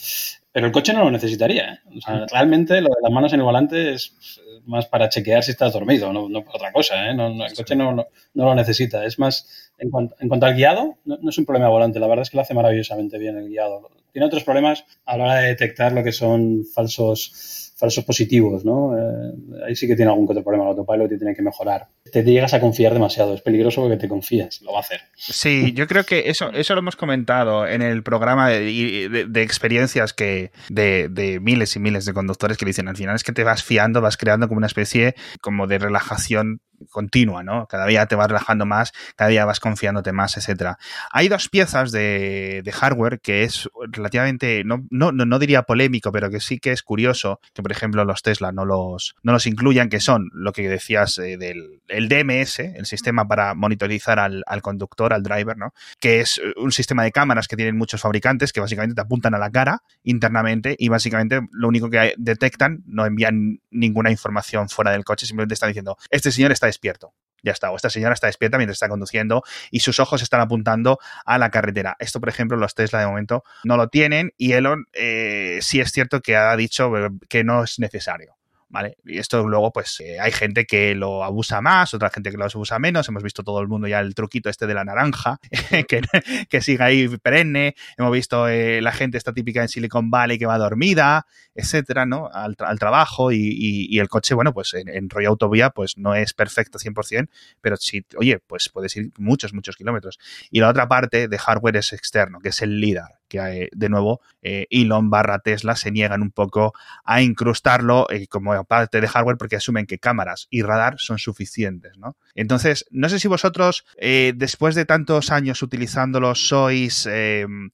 [0.51, 1.81] Pero el coche no lo necesitaría.
[1.95, 2.25] O sea, mm.
[2.31, 6.11] realmente lo de las manos en el volante es más para chequear si estás dormido,
[6.13, 7.09] no, no otra cosa.
[7.09, 7.11] ¿eh?
[7.11, 9.05] el coche no, no, lo necesita.
[9.05, 11.99] Es más, en cuanto, en cuanto al guiado, no, es un problema volante.
[11.99, 13.89] La verdad es que lo hace maravillosamente bien el guiado.
[14.11, 18.97] Tiene otros problemas a la hora de detectar lo que son falsos falsos positivos, ¿no?
[18.97, 19.33] Eh,
[19.67, 21.87] ahí sí que tiene algún otro problema el autopilot y tiene que mejorar.
[22.11, 25.01] Te llegas a confiar demasiado, es peligroso porque te confías, lo va a hacer.
[25.15, 30.51] Sí, yo creo que eso, eso lo hemos comentado en el programa de, experiencias que
[30.69, 33.63] de, de, miles y miles de conductores que dicen al final es que te vas
[33.63, 37.67] fiando, vas creando como una especie como de relajación continua, ¿no?
[37.67, 40.77] Cada día te vas relajando más, cada día vas confiándote más, etcétera.
[41.11, 46.39] Hay dos piezas de, hardware que es relativamente, no, no, no, diría polémico, pero que
[46.39, 49.99] sí que es curioso que, por ejemplo, los Tesla no los, no los incluyan, que
[49.99, 55.13] son lo que decías eh, del el DMS, el sistema para monitorizar al, al, conductor,
[55.13, 55.73] al driver, ¿no?
[55.99, 59.37] Que es un sistema de cámaras que tienen muchos fabricantes que básicamente te apuntan a
[59.37, 65.03] la cara internamente y básicamente lo único que detectan, no envían ninguna información fuera del
[65.03, 67.13] coche, simplemente están diciendo, este señor está despierto.
[67.43, 70.99] Ya está, o esta señora está despierta mientras está conduciendo y sus ojos están apuntando
[71.25, 71.95] a la carretera.
[71.99, 75.91] Esto, por ejemplo, los Tesla de momento no lo tienen y Elon eh, sí es
[75.91, 76.91] cierto que ha dicho
[77.29, 78.36] que no es necesario.
[78.69, 78.97] ¿Vale?
[79.05, 82.45] Y esto luego, pues eh, hay gente que lo abusa más, otra gente que lo
[82.45, 83.07] abusa menos.
[83.07, 85.39] Hemos visto todo el mundo ya el truquito este de la naranja,
[85.87, 86.01] que,
[86.49, 87.75] que sigue ahí perenne.
[87.97, 92.29] Hemos visto eh, la gente esta típica en Silicon Valley que va dormida, etcétera, ¿no?
[92.31, 96.77] Al, trabajo y, el coche, bueno, pues en, en, rollo autovía, pues no es perfecto
[96.77, 97.29] 100%,
[97.61, 100.19] pero sí, oye, pues puedes ir muchos, muchos kilómetros.
[100.51, 103.89] Y la otra parte de hardware es externo, que es el LIDAR que eh, de
[103.89, 106.73] nuevo eh, Elon barra Tesla se niegan un poco
[107.03, 111.97] a incrustarlo eh, como parte de hardware porque asumen que cámaras y radar son suficientes,
[111.97, 112.17] ¿no?
[112.35, 117.71] Entonces, no sé si vosotros, después de tantos años utilizándolo, sois, em,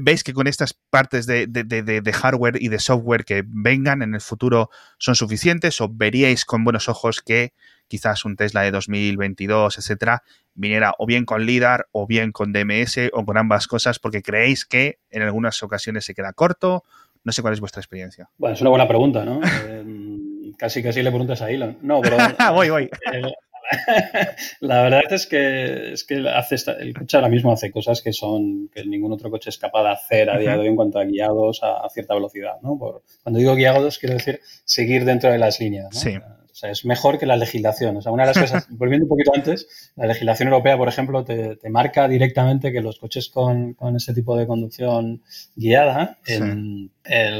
[0.00, 4.20] veis que con estas partes de, de, hardware y de software que vengan en el
[4.20, 7.52] futuro son suficientes o veríais con buenos ojos que
[7.88, 10.22] quizás un Tesla de 2022, etcétera,
[10.54, 14.64] viniera o bien con LIDAR o bien con DMS o con ambas cosas porque creéis
[14.64, 16.84] que en algunas ocasiones se queda corto.
[17.24, 18.30] No sé cuál es vuestra experiencia.
[18.38, 19.40] Bueno, es una buena pregunta, ¿no?
[19.68, 21.78] Em, casi casi le preguntas a Elon.
[21.82, 22.16] No, pero...
[22.54, 22.84] voy, voy.
[22.84, 23.22] Eh,
[24.60, 28.68] la verdad es que, es que hace el coche ahora mismo hace cosas que son
[28.72, 31.04] que ningún otro coche es capaz de hacer a día de hoy en cuanto a
[31.04, 32.54] guiados a, cierta velocidad.
[32.62, 32.78] ¿no?
[33.22, 35.88] cuando digo guiados, quiero decir seguir dentro de las líneas.
[35.92, 36.00] ¿no?
[36.00, 36.18] Sí.
[36.56, 37.98] O sea, es mejor que la legislación.
[37.98, 41.22] O sea, una de las cosas, volviendo un poquito antes, la legislación europea, por ejemplo,
[41.22, 45.22] te, marca directamente que los coches con, con este tipo de conducción
[45.54, 46.90] guiada en,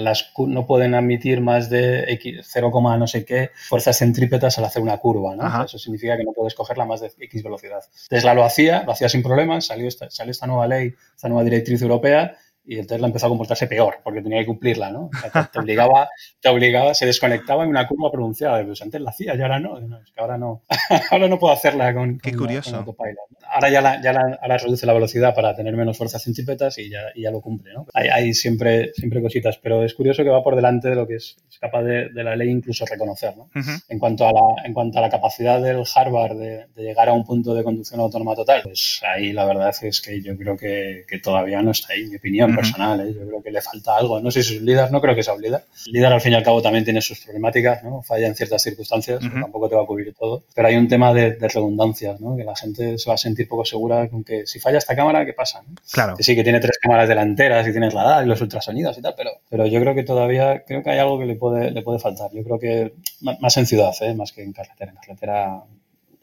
[0.05, 4.99] las, no pueden admitir más de 0, no sé qué fuerzas centrípetas al hacer una
[4.99, 5.35] curva.
[5.35, 5.65] ¿no?
[5.65, 7.81] Eso significa que no puedes cogerla más de X velocidad.
[8.11, 11.43] Tesla lo hacía, lo hacía sin problemas, salió esta, salió esta nueva ley, esta nueva
[11.43, 12.37] directriz europea
[12.67, 15.07] y el Tesla empezó a comportarse peor porque tenía que cumplirla, ¿no?
[15.07, 16.09] O sea, te, obligaba,
[16.41, 18.65] te obligaba, se desconectaba en una curva pronunciada.
[18.65, 19.79] Pues antes la hacía y ahora no.
[19.79, 20.63] es que ahora no,
[21.11, 22.77] ahora no puedo hacerla con, Qué curioso.
[22.77, 23.17] autopilot.
[23.49, 26.91] Ahora ya, la, ya la, ahora reduce la velocidad para tener menos fuerza centrípetas y
[26.91, 27.87] ya, y ya lo cumple, ¿no?
[27.95, 31.17] Hay, hay, siempre, siempre cositas, pero es curioso que va por delante de lo que
[31.17, 33.45] es, es capaz de, de, la ley incluso reconocer, ¿no?
[33.55, 33.85] Uh -huh.
[33.89, 37.13] en, cuanto a la, en cuanto a la capacidad del hardware de, de, llegar a
[37.13, 41.05] un punto de conducción autónoma total, pues ahí la verdad es que yo creo que,
[41.09, 43.01] que todavía no está ahí, en mi opinión personal.
[43.01, 43.15] ¿eh?
[43.15, 44.21] Yo creo que le falta algo.
[44.21, 45.63] No sé si es un líder, no creo que sea un líder.
[45.87, 48.03] El líder, al fin y al cabo, también tiene sus problemáticas, ¿no?
[48.03, 49.41] Falla en ciertas circunstancias, uh -huh.
[49.43, 50.43] tampoco te va a cubrir todo.
[50.55, 52.37] Pero hay un tema de, de redundancias, ¿no?
[52.37, 55.25] Que la gente se va a sentir poco segura con que si falla esta cámara,
[55.25, 55.63] ¿qué pasa?
[55.67, 55.75] ¿no?
[55.93, 56.17] Claro.
[56.17, 59.03] Que sí, que tiene tres cámaras delanteras y tienes la DAD y los ultrasonidos y
[59.03, 61.83] tal, pero, pero yo creo que todavía, creo que hay algo que le puede, le
[61.83, 62.31] puede faltar.
[62.33, 64.15] Yo creo que más en ciudad, ¿eh?
[64.15, 64.93] Más que en carretera.
[64.93, 65.63] En carretera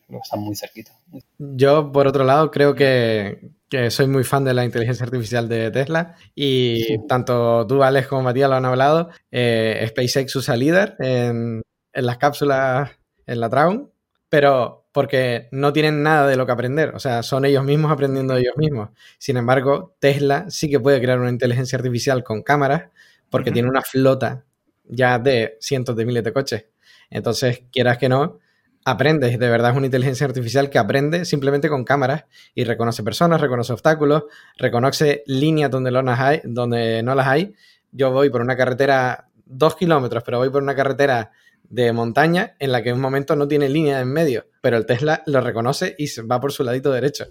[0.08, 0.92] creo que están muy cerquita.
[1.38, 5.72] Yo, por otro lado, creo que, que soy muy fan de la inteligencia artificial de
[5.72, 6.98] Tesla y sí.
[7.08, 9.10] tanto tú, Alex, como Matías lo han hablado.
[9.32, 12.92] Eh, SpaceX usa líder en, en, las cápsulas
[13.26, 13.92] en la Dragon,
[14.30, 18.36] pero porque no tienen nada de lo que aprender, o sea, son ellos mismos aprendiendo
[18.36, 18.90] de ellos mismos.
[19.18, 22.92] Sin embargo, Tesla sí que puede crear una inteligencia artificial con cámaras
[23.32, 23.54] porque uh -huh.
[23.54, 24.46] tiene una flota
[24.84, 26.66] ya de cientos de miles de coches.
[27.10, 28.38] Entonces, quieras que no,
[28.86, 33.42] aprendes, de verdad es una inteligencia artificial que aprende simplemente con cámaras y reconoce personas,
[33.42, 34.24] reconoce obstáculos,
[34.58, 37.54] reconoce líneas donde, no las hay, donde no las hay.
[37.92, 41.32] Yo voy por una carretera dos kilómetros, pero voy por una carretera
[41.64, 44.86] de montaña en la que en un momento no tiene línea en medio, pero el
[44.86, 47.26] Tesla lo reconoce y va por su ladito derecho.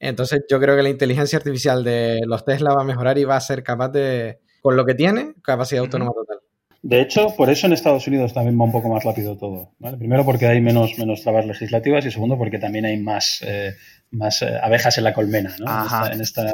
[0.00, 3.36] Entonces yo creo que la inteligencia artificial de los Tesla va a mejorar y va
[3.36, 6.37] a ser capaz de, con lo que tiene, capacidad autónoma total.
[6.88, 9.74] De hecho, por eso en Estados Unidos también va un poco más rápido todo.
[9.78, 9.98] ¿vale?
[9.98, 13.74] Primero porque hay menos, menos trabas legislativas y segundo porque también hay más, eh,
[14.10, 15.54] más eh, abejas en la colmena.
[15.58, 15.66] ¿no?
[16.10, 16.50] En, esta,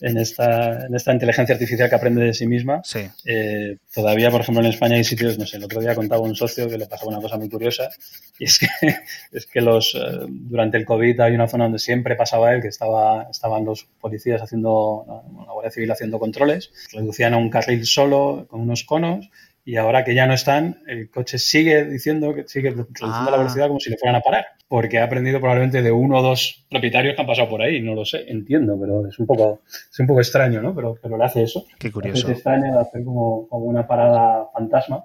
[0.00, 2.80] en, esta, en, esta, inteligencia artificial que aprende de sí misma.
[2.84, 3.00] Sí.
[3.24, 6.36] Eh, todavía, por ejemplo, en España hay sitios, no sé, el otro día contaba un
[6.36, 7.90] socio que le pasaba una cosa muy curiosa
[8.38, 8.68] y es que,
[9.32, 13.26] es que los, durante el COVID hay una zona donde siempre pasaba él, que estaba,
[13.28, 18.60] estaban los policías haciendo, la Guardia Civil haciendo controles, reducían a un carril solo con
[18.60, 19.28] unos conos
[19.64, 23.28] y ahora que ya no están, el coche sigue diciendo que sigue reduciendo ah.
[23.30, 26.22] la velocidad como si le fueran a parar, porque ha aprendido probablemente de uno o
[26.22, 29.60] dos propietarios que han pasado por ahí, no lo sé, entiendo, pero es un poco,
[29.68, 30.74] es un poco extraño, ¿no?
[30.74, 31.64] Pero, pero le hace eso.
[31.78, 32.26] Qué curioso.
[32.26, 35.04] Es extraño hacer como, como una parada fantasma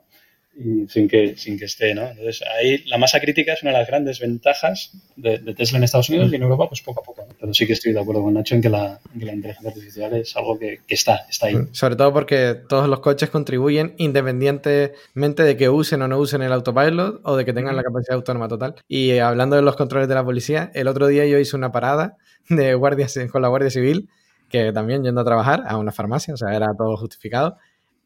[0.88, 2.08] sin que, sin que esté, ¿no?
[2.08, 5.84] Entonces, ahí la masa crítica es una de las grandes ventajas de, de Tesla en
[5.84, 7.26] Estados Unidos y en Europa, pues poco a poco.
[7.28, 7.36] ¿no?
[7.40, 9.70] Pero sí que estoy de acuerdo con Nacho en que la, en que la inteligencia
[9.70, 11.56] artificial es algo que, que, está, está ahí.
[11.72, 16.52] Sobre todo porque todos los coches contribuyen independientemente de que usen o no usen el
[16.52, 18.76] autopilot o de que tengan la capacidad autónoma total.
[18.88, 22.18] Y hablando de los controles de la policía, el otro día yo hice una parada
[22.50, 24.10] de guardias con la Guardia Civil,
[24.50, 27.58] que también yendo a trabajar a una farmacia, o sea, era todo justificado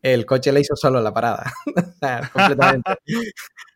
[0.02, 1.52] el coche le hizo solo la parada.
[2.34, 2.92] completamente.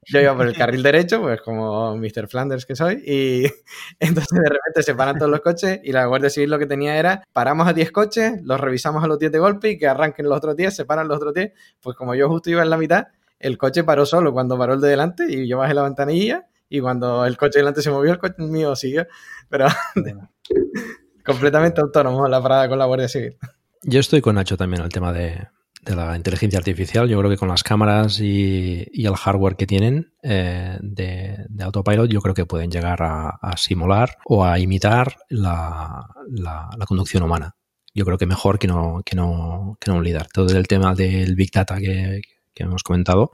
[0.07, 2.28] Yo iba por el carril derecho, pues como Mr.
[2.28, 3.43] Flanders que soy, y
[3.99, 6.97] entonces de repente se paran todos los coches y la Guardia Civil lo que tenía
[6.97, 10.28] era, paramos a 10 coches, los revisamos a los 10 de golpe y que arranquen
[10.30, 12.78] los otros 10, se paran los otros 10, pues como yo justo iba en la
[12.78, 13.07] mitad,
[13.39, 16.82] el coche paró solo cuando paró el de delante y yo bajé la ventanilla y
[16.82, 19.07] cuando el coche delante se movió, el coche mío siguió,
[19.49, 19.65] pero
[21.26, 23.38] completamente autónomo la parada con la Guardia Civil.
[23.82, 25.47] Yo estoy con Nacho también el tema de,
[25.86, 27.07] de la inteligencia artificial.
[27.07, 31.63] Yo creo que con las cámaras y, y el hardware que tienen eh, de, de,
[31.63, 37.55] autopilot, yo creo que pueden llegar a, simular o a imitar la, la, conducción humana.
[37.93, 40.27] Yo creo que mejor que no, que no, que no un líder.
[40.27, 42.21] Todo el tema del Big Data que,
[42.53, 43.31] que hemos comentado,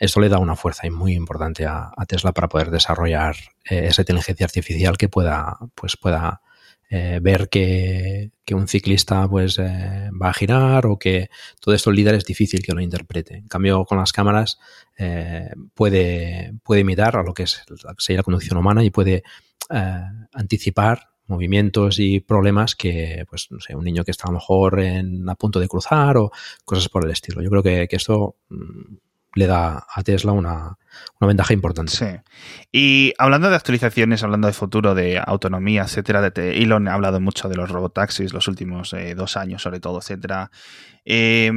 [0.00, 3.36] eso le da una fuerza muy importante a, a Tesla para poder desarrollar
[3.68, 6.40] eh, esa inteligencia artificial que pueda, pues pueda
[6.96, 11.28] eh, ver que, un ciclista pues eh, va a girar o que
[11.58, 13.34] todo esto el líder es difícil que lo interprete.
[13.34, 14.60] En cambio, con las cámaras
[14.96, 17.64] eh, puede, puede imitar a lo que es
[18.08, 19.24] la conducción humana y puede
[20.32, 24.78] anticipar movimientos y problemas que, pues, no sé, un niño que está a lo mejor
[24.78, 26.30] en, a punto de cruzar o
[26.64, 27.42] cosas por el estilo.
[27.42, 28.98] Yo creo que, que esto mmm,
[29.34, 30.78] le da a Tesla una,
[31.20, 31.92] una, ventaja importante.
[31.92, 32.06] Sí.
[32.72, 37.48] Y hablando de actualizaciones, hablando de futuro, de autonomía, etcétera, de Elon ha hablado mucho
[37.48, 40.50] de los robotaxis los últimos eh, dos años, sobre todo, etcétera.
[41.04, 41.50] Eh,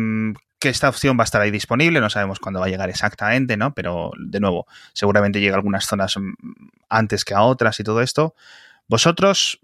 [0.59, 3.57] que esta opción va a estar ahí disponible, no sabemos cuándo va a llegar exactamente,
[3.57, 3.73] ¿no?
[3.73, 6.15] Pero, de nuevo, seguramente llega a algunas zonas
[6.89, 8.33] antes que a otras y todo esto.
[8.87, 9.59] ¿Vosotros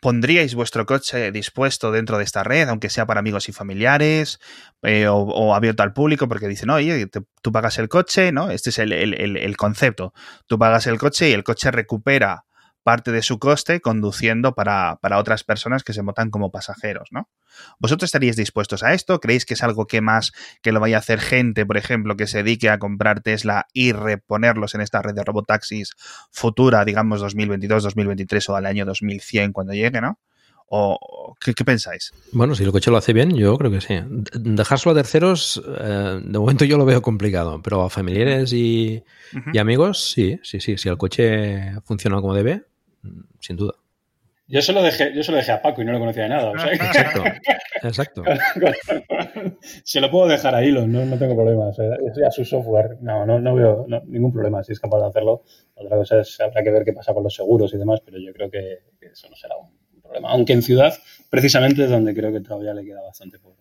[0.00, 4.40] pondríais vuestro coche dispuesto dentro de esta red, aunque sea para amigos y familiares
[4.82, 7.08] eh, o, abierto al público, porque dicen, oye,
[7.42, 8.50] tú pagas el coche, ¿no?
[8.50, 10.12] Este es el, el, el, concepto.
[10.46, 12.44] Tú pagas el coche y el coche recupera
[12.86, 17.28] parte de su coste conduciendo para, para otras personas que se montan como pasajeros, ¿no?
[17.80, 19.18] ¿Vosotros estaríais dispuestos a esto?
[19.18, 20.30] ¿Creéis que es algo que más
[20.62, 23.90] que lo vaya a hacer gente, por ejemplo, que se dedique a comprar Tesla y
[23.90, 25.96] reponerlos en esta red de robotaxis
[26.30, 30.20] futura, digamos 2022, 2023 o al año 2100 cuando llegue, ¿no?
[30.68, 32.12] ¿O qué, qué pensáis?
[32.30, 33.98] Bueno, si el coche lo hace bien, yo creo que sí.
[34.32, 39.02] Dejárselo a terceros, eh, de momento yo lo veo complicado, pero a familiares y,
[39.52, 40.78] y amigos, sí, sí, sí.
[40.78, 42.64] Si el coche funciona como debe,
[43.40, 43.74] sin duda.
[44.48, 46.28] Yo se lo dejé, yo se lo dejé a Paco y no lo conocía de
[46.28, 46.50] nada.
[46.50, 47.24] o sea Exacto,
[47.82, 48.22] exacto.
[49.60, 51.66] se lo puedo dejar a Elon, no, no tengo problema.
[51.66, 52.98] O sea, es ya su software.
[53.00, 55.42] No, no, no veo no, ningún problema si es capaz de hacerlo.
[55.74, 58.32] Otra cosa es, habrá que ver qué pasa con los seguros y demás, pero yo
[58.32, 60.30] creo que, que eso no será un problema.
[60.30, 60.94] Aunque en ciudad,
[61.28, 63.56] precisamente es donde creo que todavía le queda bastante por,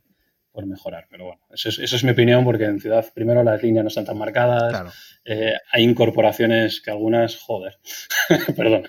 [0.56, 1.06] por mejorar.
[1.12, 3.90] Pero bueno, eso es, eso es mi opinión, porque en ciudad, primero, las líneas no
[3.90, 4.70] están tan marcadas.
[4.72, 4.92] Claro.
[5.26, 7.78] Eh, hay incorporaciones que algunas, joder,
[8.56, 8.84] perdón,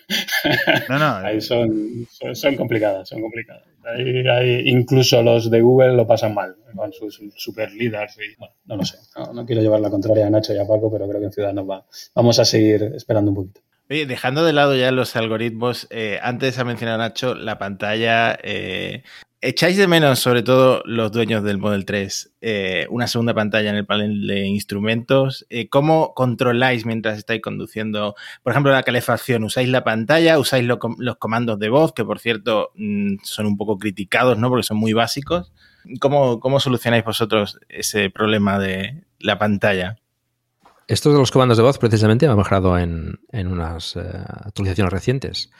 [0.89, 1.17] No, no.
[1.27, 3.65] ahí son, son, son complicadas, son complicadas.
[3.85, 8.55] Ahí, ahí incluso los de Google lo pasan mal con sus super líderes y bueno,
[8.67, 8.99] no lo sé.
[9.17, 11.33] No, no quiero llevar la contraria a Nacho y a Paco, pero creo que en
[11.33, 11.85] Ciudad nos va.
[12.15, 13.61] Vamos a seguir esperando un poquito.
[13.89, 18.37] Oye, dejando de lado ya los algoritmos, eh, antes ha mencionado Nacho la pantalla.
[18.43, 19.05] eh,
[19.43, 23.77] ¿Echáis de menos, sobre todo los dueños del Model 3, eh, una segunda pantalla en
[23.77, 25.45] el panel de instrumentos?
[25.51, 29.45] Eh, ¿Cómo controláis mientras estáis conduciendo, por ejemplo, la calefacción?
[29.45, 30.39] ¿Usáis la pantalla?
[30.39, 34.49] ¿Usáis los comandos de voz, que por cierto mm, son un poco criticados, ¿no?
[34.49, 35.53] Porque son muy básicos.
[36.01, 39.99] ¿Cómo, cómo solucionáis vosotros ese problema de la pantalla?
[40.89, 45.51] Esto de los comandos de voz precisamente ha mejorado en, en unas eh, actualizaciones recientes.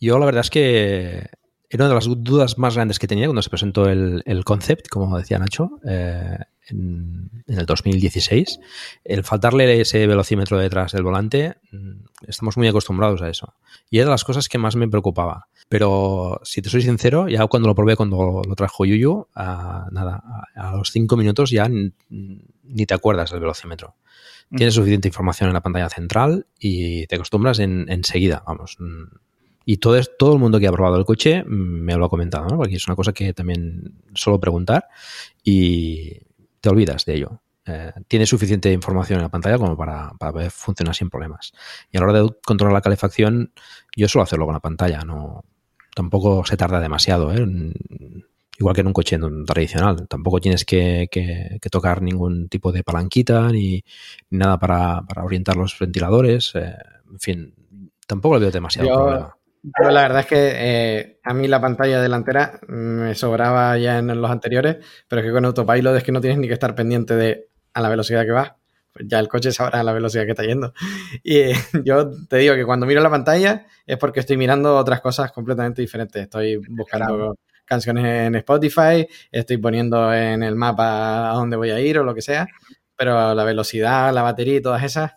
[0.00, 1.28] Yo la verdad es que
[1.76, 4.88] era una de las dudas más grandes que tenía cuando se presentó el, el concept,
[4.88, 8.60] como decía Nacho, eh, en, en el 2016.
[9.04, 13.54] El faltarle ese velocímetro detrás del volante, mm, estamos muy acostumbrados a eso.
[13.90, 15.48] Y era de las cosas que más me preocupaba.
[15.68, 20.22] Pero si te soy sincero, ya cuando lo probé, cuando lo trajo Yuyu, a, nada,
[20.54, 23.94] a, a los cinco minutos ya ni te acuerdas del velocímetro.
[24.54, 28.76] Tienes suficiente información en la pantalla central y te acostumbras en- enseguida, vamos.
[29.64, 32.08] Y todo, es- todo el mundo que ha probado el coche mm, me lo ha
[32.10, 32.56] comentado, ¿no?
[32.56, 34.88] Porque es una cosa que también suelo preguntar
[35.42, 36.18] y
[36.60, 37.40] te olvidas de ello.
[37.66, 41.52] Eh, tienes suficiente información en la pantalla como para, para funcionar sin problemas.
[41.90, 43.52] Y a la hora de controlar la calefacción,
[43.96, 45.44] yo suelo hacerlo con la pantalla, no
[45.94, 47.44] tampoco se tarda demasiado, ¿eh?
[47.46, 47.72] Mm,
[48.56, 50.06] Igual que en un coche tradicional.
[50.06, 53.82] Tampoco tienes que, que- que tocar ningún tipo de palanquita ni,
[54.30, 56.52] ni nada para, para orientar los ventiladores.
[56.54, 56.72] eh,
[57.10, 57.54] en fin,
[58.06, 59.36] tampoco le veo demasiado Yo- problema.
[59.72, 64.20] Pero la verdad es que eh, a mí la pantalla delantera me sobraba ya en
[64.20, 67.16] los anteriores, pero es que con Autopilot es que no tienes ni que estar pendiente
[67.16, 68.52] de a la velocidad que vas.
[68.92, 70.72] Pues ya el coche sabrá la velocidad que está yendo.
[71.22, 71.54] Y eh,
[71.84, 75.80] yo te digo que cuando miro la pantalla es porque estoy mirando otras cosas completamente
[75.82, 76.22] diferentes.
[76.22, 81.98] Estoy buscando canciones en Spotify, estoy poniendo en el mapa a dónde voy a ir
[81.98, 82.46] o lo que sea,
[82.96, 85.12] pero la velocidad, la batería y todas esas,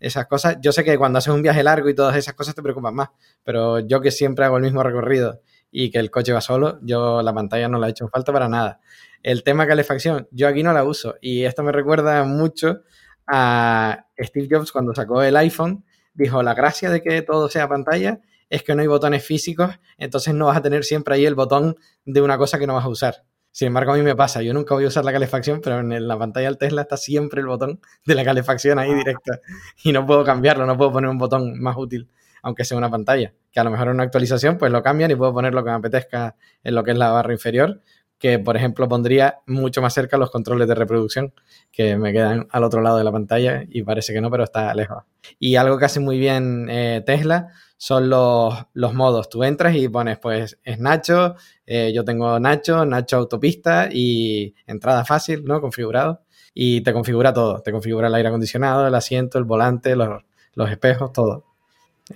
[0.00, 2.62] esas cosas, yo sé que cuando haces un viaje largo y todas esas cosas te
[2.62, 3.10] preocupan más,
[3.44, 7.22] pero yo que siempre hago el mismo recorrido y que el coche va solo, yo
[7.22, 8.80] la pantalla no la he hecho falta para nada.
[9.22, 12.80] El tema calefacción, yo aquí no la uso y esto me recuerda mucho
[13.26, 15.84] a Steve Jobs cuando sacó el iPhone,
[16.14, 20.34] dijo, la gracia de que todo sea pantalla es que no hay botones físicos, entonces
[20.34, 22.88] no vas a tener siempre ahí el botón de una cosa que no vas a
[22.88, 23.24] usar.
[23.52, 26.06] Sin embargo, a mí me pasa, yo nunca voy a usar la calefacción, pero en
[26.06, 29.40] la pantalla del Tesla está siempre el botón de la calefacción ahí directa
[29.82, 32.08] y no puedo cambiarlo, no puedo poner un botón más útil,
[32.42, 33.34] aunque sea una pantalla.
[33.50, 35.70] Que a lo mejor en una actualización pues lo cambian y puedo poner lo que
[35.70, 37.80] me apetezca en lo que es la barra inferior,
[38.20, 41.32] que por ejemplo pondría mucho más cerca los controles de reproducción,
[41.72, 44.72] que me quedan al otro lado de la pantalla y parece que no, pero está
[44.74, 45.04] lejos.
[45.38, 47.48] Y algo que hace muy bien eh, Tesla
[47.78, 49.30] son los, los modos.
[49.30, 55.06] Tú entras y pones, pues, es Nacho, eh, yo tengo Nacho, Nacho autopista y entrada
[55.06, 55.62] fácil, ¿no?
[55.62, 56.20] Configurado.
[56.52, 57.62] Y te configura todo.
[57.62, 61.49] Te configura el aire acondicionado, el asiento, el volante, los, los espejos, todo.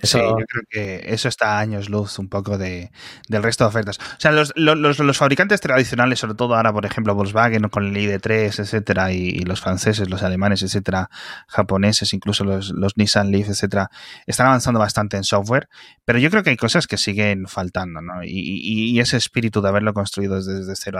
[0.03, 2.91] Sí, yo creo que eso está a años luz un poco de,
[3.29, 3.97] del resto de ofertas.
[3.99, 7.95] O sea, los, los, los, fabricantes tradicionales, sobre todo ahora, por ejemplo, Volkswagen con el
[7.95, 11.09] ID3, etcétera, y, los franceses, los alemanes, etcétera,
[11.47, 13.89] japoneses, incluso los, los Nissan Leaf, etcétera,
[14.25, 15.69] están avanzando bastante en software,
[16.03, 18.23] pero yo creo que hay cosas que siguen faltando, ¿no?
[18.23, 20.99] Y, y, y ese espíritu de haberlo construido desde, desde cero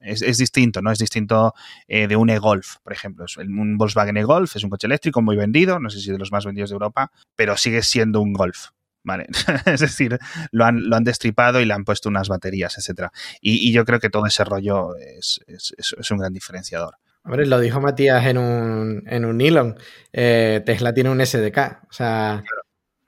[0.00, 0.90] es, es, distinto, ¿no?
[0.90, 1.54] Es distinto
[1.88, 3.26] eh, de un e-Golf, por ejemplo.
[3.38, 6.44] Un Volkswagen e-Golf es un coche eléctrico muy vendido, no sé si de los más
[6.44, 8.70] vendidos de Europa, pero sigue siendo un Golf.
[9.04, 9.26] Vale,
[9.66, 10.18] es decir,
[10.50, 13.12] lo han, lo han destripado y le han puesto unas baterías, etcétera.
[13.40, 16.96] Y, y yo creo que todo ese rollo es, es, es, un gran diferenciador.
[17.22, 19.76] Hombre, lo dijo Matías en un, en un Elon.
[20.12, 21.58] Eh, Tesla tiene un SDK.
[21.88, 22.63] O sea, claro.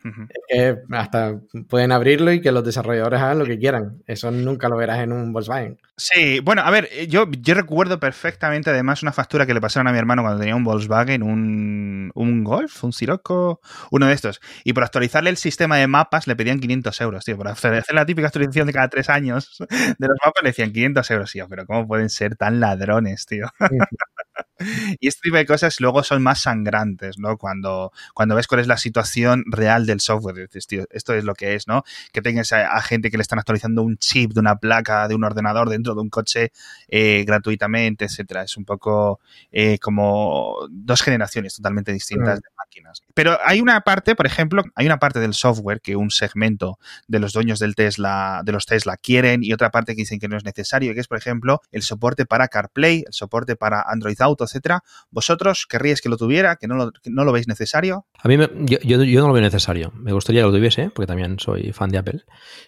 [0.07, 0.29] Ujú.
[0.49, 4.03] que hasta pueden abrirlo y que los desarrolladores hagan lo que quieran.
[4.07, 5.79] Eso nunca lo verás en un Volkswagen.
[5.97, 9.89] Sí, bueno, a ver, eh, yo, yo recuerdo perfectamente además una factura que le pasaron
[9.89, 14.41] a mi hermano cuando tenía un Volkswagen, un, un Golf, un Sirocco, uno de estos.
[14.63, 17.37] Y por actualizarle el sistema de mapas le pedían 500 euros, tío.
[17.37, 19.57] Por hacer la típica actualización de cada tres años
[19.99, 21.47] de los mapas le decían 500 euros, tío.
[21.49, 23.47] Pero ¿cómo pueden ser tan ladrones, tío?
[25.01, 27.37] Y este tipo de cosas luego son más sangrantes, ¿no?
[27.37, 31.35] Cuando, cuando ves cuál es la situación real del software, dices, tío, esto es lo
[31.35, 31.85] que es, ¿no?
[32.13, 35.15] Que tengas a, a gente que le están actualizando un chip de una placa, de
[35.15, 36.53] un ordenador dentro de un coche
[36.89, 38.43] eh, gratuitamente, etcétera.
[38.43, 39.21] Es un poco
[39.53, 43.03] eh, como dos generaciones totalmente distintas de máquinas.
[43.15, 46.79] Pero hay una parte, por ejemplo, hay una parte del software que un segmento
[47.09, 50.29] de los dueños del Tesla, de los Tesla quieren y otra parte que dicen que
[50.29, 54.21] no es necesario, que es, por ejemplo, el soporte para CarPlay, el soporte para Android
[54.21, 54.83] Auto, etcétera.
[55.11, 58.07] ¿Vosotros querríais que lo tuviera, que no lo, que no lo veis necesario?
[58.23, 59.93] A mí me- yo, yo- yo no lo veo necesario.
[59.95, 62.25] Me gustaría que lo tuviese, porque también soy fan de Apple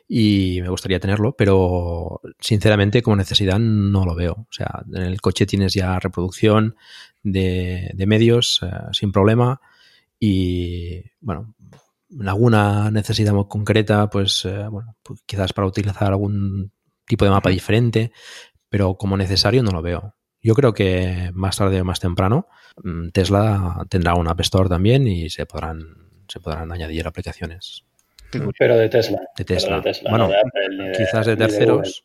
[0.06, 4.32] y me gustaría tenerlo, pero sinceramente como necesidad no lo veo.
[4.32, 6.76] O sea, en el coche tienes ya reproducción
[7.22, 9.60] de, de medios eh, sin problema
[10.20, 11.54] y bueno,
[12.10, 16.72] en alguna necesidad muy concreta, pues, eh, bueno, pues quizás para utilizar algún
[17.06, 18.12] tipo de mapa diferente,
[18.68, 20.14] pero como necesario no lo veo.
[20.42, 22.46] Yo creo que más tarde o más temprano
[22.82, 25.80] mm, Tesla tendrá un App Store también y se podrán,
[26.28, 27.84] se podrán añadir aplicaciones
[28.58, 29.20] Pero de Tesla.
[29.36, 29.76] de Tesla.
[29.76, 32.04] de Tesla, bueno, no de Apple, ni de- quizás de terceros.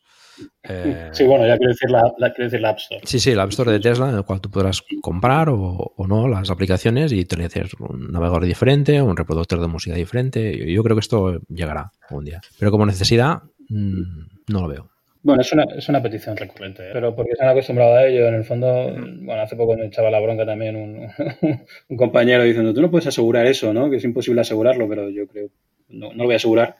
[0.64, 3.00] Eh, Sí, bueno, ya quiero decir la, la- quiero decir la App Store.
[3.04, 6.06] Sí, sí, el App Store de Tesla, en el cual tú podrás comprar o, o
[6.08, 10.58] no las aplicaciones y tener un navegador diferente, un reproductor de música diferente.
[10.58, 12.40] Yo, yo creo que esto llegará algún día.
[12.58, 14.02] Pero como necesidad, mm,
[14.48, 14.90] no lo veo.
[15.24, 16.90] Bueno, es una, es una petición recurrente, ¿eh?
[16.92, 18.28] pero porque se han acostumbrado a ello.
[18.28, 21.08] En el fondo, bueno, hace poco me echaba la bronca también un,
[21.88, 23.88] un compañero diciendo, tú no puedes asegurar eso, ¿no?
[23.88, 25.48] Que es imposible asegurarlo, pero yo creo,
[25.88, 26.76] no, no lo voy a asegurar,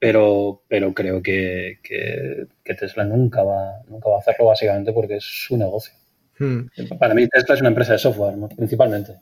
[0.00, 5.16] pero, pero creo que, que, que Tesla nunca va, nunca va a hacerlo básicamente porque
[5.16, 5.94] es su negocio.
[6.36, 6.62] Hmm.
[6.98, 8.48] Para mí Tesla es una empresa de software, ¿no?
[8.48, 9.20] principalmente.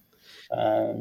[0.51, 0.93] Ah,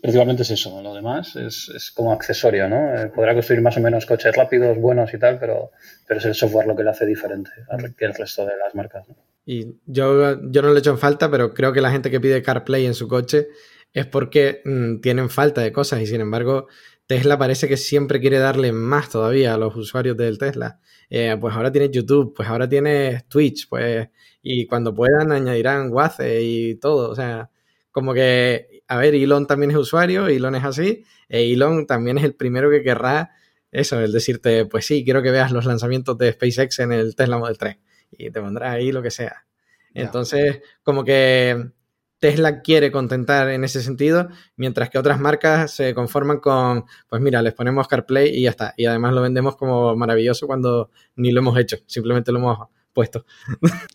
[0.00, 2.94] principalmente es eso, lo demás es, es como accesorio, ¿no?
[2.96, 5.70] Eh, podrá construir más o menos coches rápidos, buenos y tal, pero,
[6.06, 8.74] pero es el software lo que le hace diferente al- que el resto de las
[8.74, 9.08] marcas.
[9.08, 9.16] ¿no?
[9.46, 12.42] Y yo, yo no le echo en falta, pero creo que la gente que pide
[12.42, 13.48] CarPlay en su coche
[13.92, 16.66] es porque mm, tienen falta de cosas y sin embargo
[17.06, 20.78] Tesla parece que siempre quiere darle más todavía a los usuarios del Tesla.
[21.08, 24.08] Eh, pues ahora tienes YouTube, pues ahora tienes Twitch, pues
[24.42, 27.10] y cuando puedan añadirán Waze y todo.
[27.10, 27.50] O sea,
[27.90, 32.24] como que, a ver, Elon también es usuario, Elon es así, e Elon también es
[32.24, 33.32] el primero que querrá
[33.70, 37.38] eso, el decirte, pues sí, quiero que veas los lanzamientos de SpaceX en el Tesla
[37.38, 37.76] Model 3
[38.12, 39.44] y te pondrá ahí lo que sea.
[39.92, 41.70] Entonces, como que
[42.18, 47.42] Tesla quiere contentar en ese sentido, mientras que otras marcas se conforman con, pues mira,
[47.42, 48.74] les ponemos CarPlay y ya está.
[48.76, 52.68] Y además lo vendemos como maravilloso cuando ni lo hemos hecho, simplemente lo hemos
[52.98, 53.24] puesto.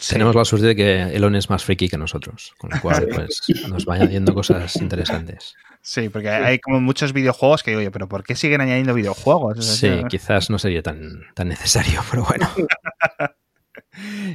[0.07, 3.41] Tenemos la suerte de que Elon es más friki que nosotros, con lo cual pues,
[3.67, 5.55] nos va añadiendo cosas interesantes.
[5.81, 9.59] Sí, porque hay como muchos videojuegos que digo, oye, pero ¿por qué siguen añadiendo videojuegos?
[9.59, 12.49] Es Sí, quizás no sería tan, tan necesario, pero bueno.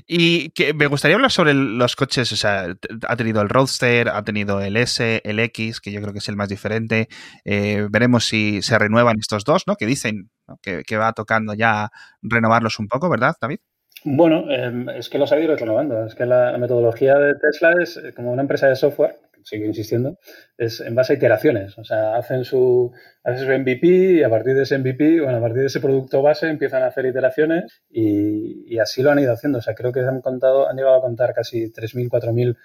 [0.06, 2.76] Y que me gustaría hablar sobre los coches, o sea,
[3.08, 6.28] ha tenido el Roadster, ha tenido el S, el X, que yo creo que es
[6.28, 7.08] el más diferente.
[7.44, 9.74] Eh, veremos si se renuevan estos dos, ¿no?
[9.74, 10.58] Que dicen ¿no?
[10.62, 11.90] que, que va tocando ya
[12.22, 13.58] renovarlos un poco, ¿verdad, David?
[14.04, 16.06] Bueno, eh, es que los ha ido renovando.
[16.06, 20.18] Es que la, metodología de Tesla es eh, como una empresa de software, sigo insistiendo,
[20.56, 21.76] es en base a iteraciones.
[21.78, 22.92] O sea, hacen su,
[23.24, 26.22] hacen su MVP y a partir de ese MVP, bueno, a partir de ese producto
[26.22, 29.58] base empiezan a hacer iteraciones y, y así lo han ido haciendo.
[29.58, 32.56] O sea, creo que han contado, han llegado a contar casi 3.000, 4.000,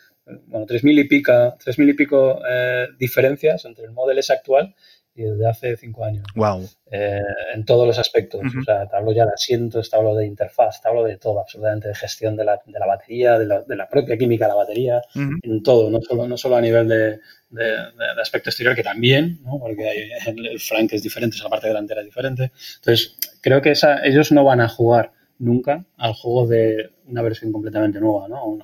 [0.47, 4.75] bueno, 3.000 y pico, 3.000 y pico eh, diferencias entre el Model S actual
[5.15, 6.67] y el de hace cinco años Wow.
[6.91, 7.21] eh,
[7.53, 8.41] en todos los aspectos.
[8.41, 8.59] Ujú.
[8.59, 11.39] O sea, te hablo ya de asientos, te hablo de interfaz, te hablo de todo,
[11.39, 14.49] absolutamente de gestión de la, de la batería, de la, de la propia química de
[14.49, 17.75] la batería, en todo, no solo, no solo a nivel de, de-
[18.21, 19.59] aspecto exterior, que también, ¿no?
[19.59, 22.51] porque hay- el, el flank es diferente, la parte delantera es diferente.
[22.77, 27.51] Entonces, creo que esa, ellos no van a jugar nunca al juego de una versión
[27.51, 28.57] completamente nueva, ¿no?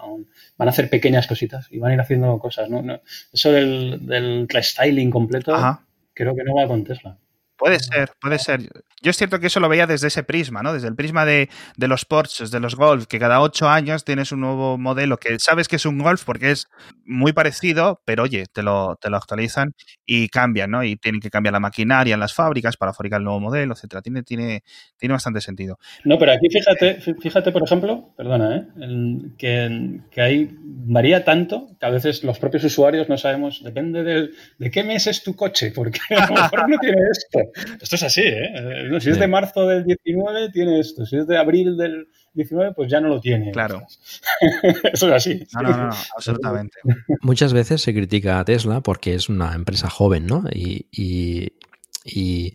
[0.58, 2.82] Van a hacer pequeñas cositas y van a ir haciendo cosas, ¿no?
[2.82, 3.02] No-
[3.34, 5.86] eso del, del restyling completo, Ajá.
[6.20, 7.18] Creo que no va con Tesla.
[7.60, 8.62] Puede ser, puede ser.
[9.02, 10.74] Yo es cierto que eso lo veía desde ese prisma, ¿no?
[10.74, 14.32] Desde el prisma de, de los Porsches, de los Golf, que cada ocho años tienes
[14.32, 16.68] un nuevo modelo que sabes que es un Golf porque es
[17.06, 19.74] muy parecido, pero oye, te lo, te lo actualizan
[20.06, 20.84] y cambian, ¿no?
[20.86, 24.02] Y tienen que cambiar la maquinaria en las fábricas para fabricar el nuevo modelo, etcétera.
[24.02, 24.64] Tiene, tiene,
[24.98, 25.78] tiene bastante sentido.
[26.06, 28.64] No, pero aquí fíjate, fíjate, por ejemplo, perdona, ¿eh?
[29.38, 34.30] que, que hay, varía tanto que a veces los propios usuarios no sabemos, depende de,
[34.58, 37.40] de qué mes es tu coche, porque a lo mejor no tiene esto.
[37.82, 39.00] Esto es así, ¿eh?
[39.00, 41.06] Si es de marzo del 19, tiene esto.
[41.06, 43.52] Si es de abril del 19, pues ya no lo tiene.
[43.52, 43.82] Claro.
[44.94, 45.48] Eso es así.
[45.54, 46.78] No, no, no, absolutamente.
[47.22, 50.44] Muchas veces se critica a Tesla porque es una empresa joven, ¿no?
[50.52, 51.54] Y, y,
[52.04, 52.54] y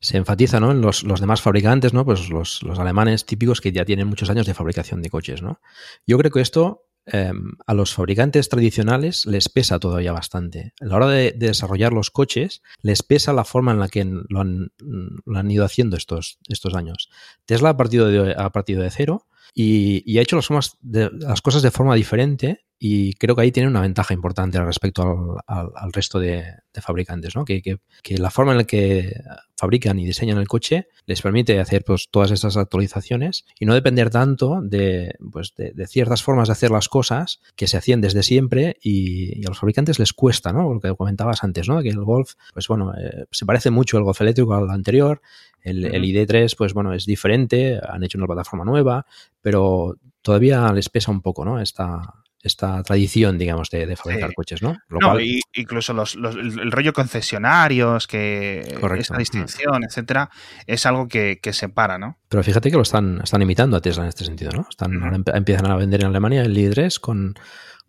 [0.00, 0.70] se enfatiza ¿no?
[0.70, 2.04] en los, los, demás fabricantes, ¿no?
[2.04, 5.60] Pues los, los, alemanes típicos que ya tienen muchos años de fabricación de coches, ¿no?
[6.06, 7.32] Yo creo que esto eh,
[7.66, 10.72] a los fabricantes tradicionales les pesa todavía bastante.
[10.80, 14.04] A la hora de, de, desarrollar los coches, les pesa la forma en la que
[14.04, 17.08] lo han, ido haciendo estos, estos años.
[17.44, 21.94] Tesla ha partido de, ha partido de cero y, ha hecho las cosas de forma
[21.94, 26.44] diferente y creo que ahí tiene una ventaja importante respecto al, al, al resto de,
[26.74, 27.44] de, fabricantes, ¿no?
[27.44, 29.18] Que, que, que, la forma en la que
[29.56, 34.10] fabrican y diseñan el coche les permite hacer pues, todas estas actualizaciones y no depender
[34.10, 38.22] tanto de, pues, de, de ciertas formas de hacer las cosas que se hacían desde
[38.22, 40.74] siempre y, y, a los fabricantes les cuesta, ¿no?
[40.74, 41.80] Lo que comentabas antes, ¿no?
[41.80, 45.22] Que el Golf, pues bueno, eh, se parece mucho el Golf eléctrico al anterior,
[45.62, 49.06] el, el, ID3, pues bueno, es diferente, han hecho una plataforma nueva,
[49.40, 51.60] pero todavía les pesa un poco, ¿no?
[51.60, 52.02] Esta,
[52.46, 54.34] esta tradición, digamos, de, de fabricar sí.
[54.34, 54.76] coches, ¿no?
[54.88, 55.22] Lo no cual...
[55.22, 59.02] y, incluso los, los, el rollo concesionarios, que Correcto.
[59.02, 60.30] esta distinción, etcétera,
[60.66, 62.18] es algo que, que, separa, ¿no?
[62.28, 64.66] Pero fíjate que lo están, están imitando a Tesla en este sentido, ¿no?
[64.68, 65.36] Están, uh -huh.
[65.36, 67.34] empiezan a vender en Alemania el i3 con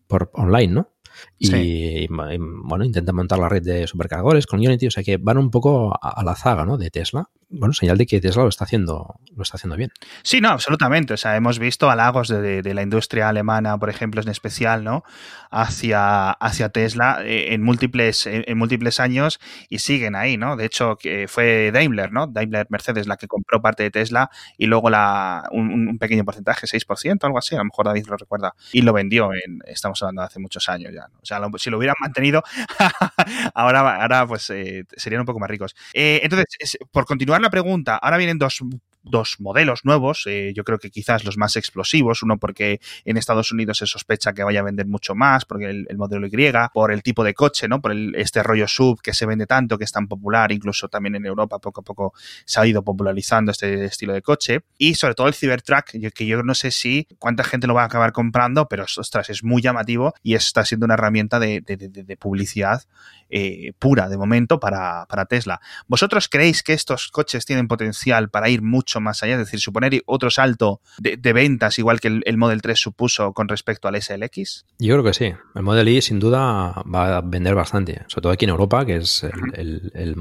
[0.07, 0.93] por online, ¿no?
[1.37, 1.55] Y, sí.
[1.55, 5.49] y, bueno, intentan montar la red de supercargadores con Unity, o sea que van un
[5.49, 6.77] poco a, a la zaga, ¿no?
[6.77, 9.91] De Tesla bueno, señal de que Tesla lo está haciendo, lo está haciendo bien.
[10.21, 11.13] Sí, no, absolutamente.
[11.13, 15.03] O sea, hemos visto halagos de, la industria alemana, por ejemplo, en especial, ¿no?
[15.49, 19.39] Hacia, hacia Tesla eh, en múltiples, en, múltiples años
[19.69, 20.57] y siguen ahí, ¿no?
[20.57, 22.27] De hecho, que fue Daimler, ¿no?
[22.27, 26.67] Daimler Mercedes la que compró parte de Tesla y luego la, un, un pequeño porcentaje,
[26.67, 30.23] 6%, algo así, a lo mejor David lo recuerda, y lo vendió en, estamos hablando
[30.23, 31.19] de hace muchos años ya, ¿no?
[31.21, 32.43] O sea, si lo hubieran mantenido,
[33.53, 35.75] ahora, ahora pues eh, serían un poco más ricos.
[35.93, 38.61] Eh, entonces, es, por continuar la pregunta, ahora vienen dos
[39.09, 43.51] dos modelos nuevos, eh, yo creo que quizás los más explosivos, uno porque en Estados
[43.51, 46.91] Unidos se sospecha que vaya a vender mucho más, porque el, el modelo Y, por
[46.91, 47.81] el tipo de coche, ¿no?
[47.81, 51.15] Por el, este rollo sub que se vende tanto, que es tan popular, incluso también
[51.15, 52.13] en Europa poco a poco
[52.45, 56.43] se ha ido popularizando este estilo de coche, y sobre todo el Cybertruck, que yo
[56.43, 60.13] no sé si cuánta gente lo va a acabar comprando, pero ostras, es muy llamativo
[60.23, 62.83] y está siendo una herramienta de, publicidad
[63.29, 65.59] eh, pura de momento para, para Tesla.
[65.87, 68.61] ¿Vosotros creéis que estos coches tienen potencial para ir
[68.97, 72.37] mucho más allá, es decir, suponer otro salto de, de ventas igual que el, el,
[72.37, 74.65] Model 3 supuso con respecto al SLX?
[74.79, 75.33] Yo creo que sí.
[75.55, 78.97] El Model Y sin duda va a vender bastante, sobre todo aquí en Europa, que
[78.97, 79.23] es
[79.53, 80.15] el, el,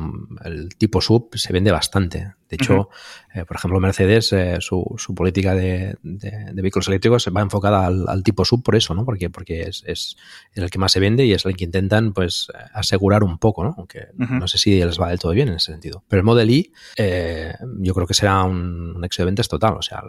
[0.44, 2.34] el tipo sub, se vende bastante.
[2.48, 3.40] De hecho, uh -huh.
[3.40, 7.86] eh, por ejemplo, Mercedes, eh, su, su, política de, de, de, vehículos eléctricos va enfocada
[7.86, 9.04] al, al, tipo sub por eso, ¿no?
[9.04, 10.16] Porque, porque es, es,
[10.54, 13.74] el que más se vende y es el que intentan, pues, asegurar un poco, ¿no?
[13.76, 14.38] Aunque uh -huh.
[14.38, 16.04] no sé si les va del todo bien en ese sentido.
[16.08, 19.74] Pero el Model Y, eh, yo creo que será un, un éxito de ventas total.
[19.74, 20.02] O sea,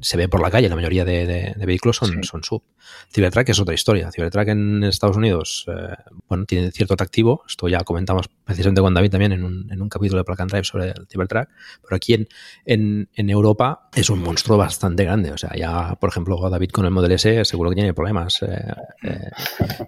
[0.00, 2.22] se ve por la calle, la mayoría de, de, de vehículos son, sí.
[2.22, 2.62] son sub.
[3.12, 4.10] Cybertruck es otra historia.
[4.10, 5.96] Cybertruck en Estados Unidos, eh,
[6.28, 7.42] bueno, tiene cierto atractivo.
[7.46, 10.50] Esto ya comentamos precisamente con David también en un, en un capítulo de Plug and
[10.50, 11.48] Drive sobre el Cybertruck.
[11.82, 12.28] Pero aquí en,
[12.64, 15.32] en, en, Europa es un monstruo bastante grande.
[15.32, 18.72] O sea, ya, por ejemplo, David con el Model S seguro que tiene problemas eh,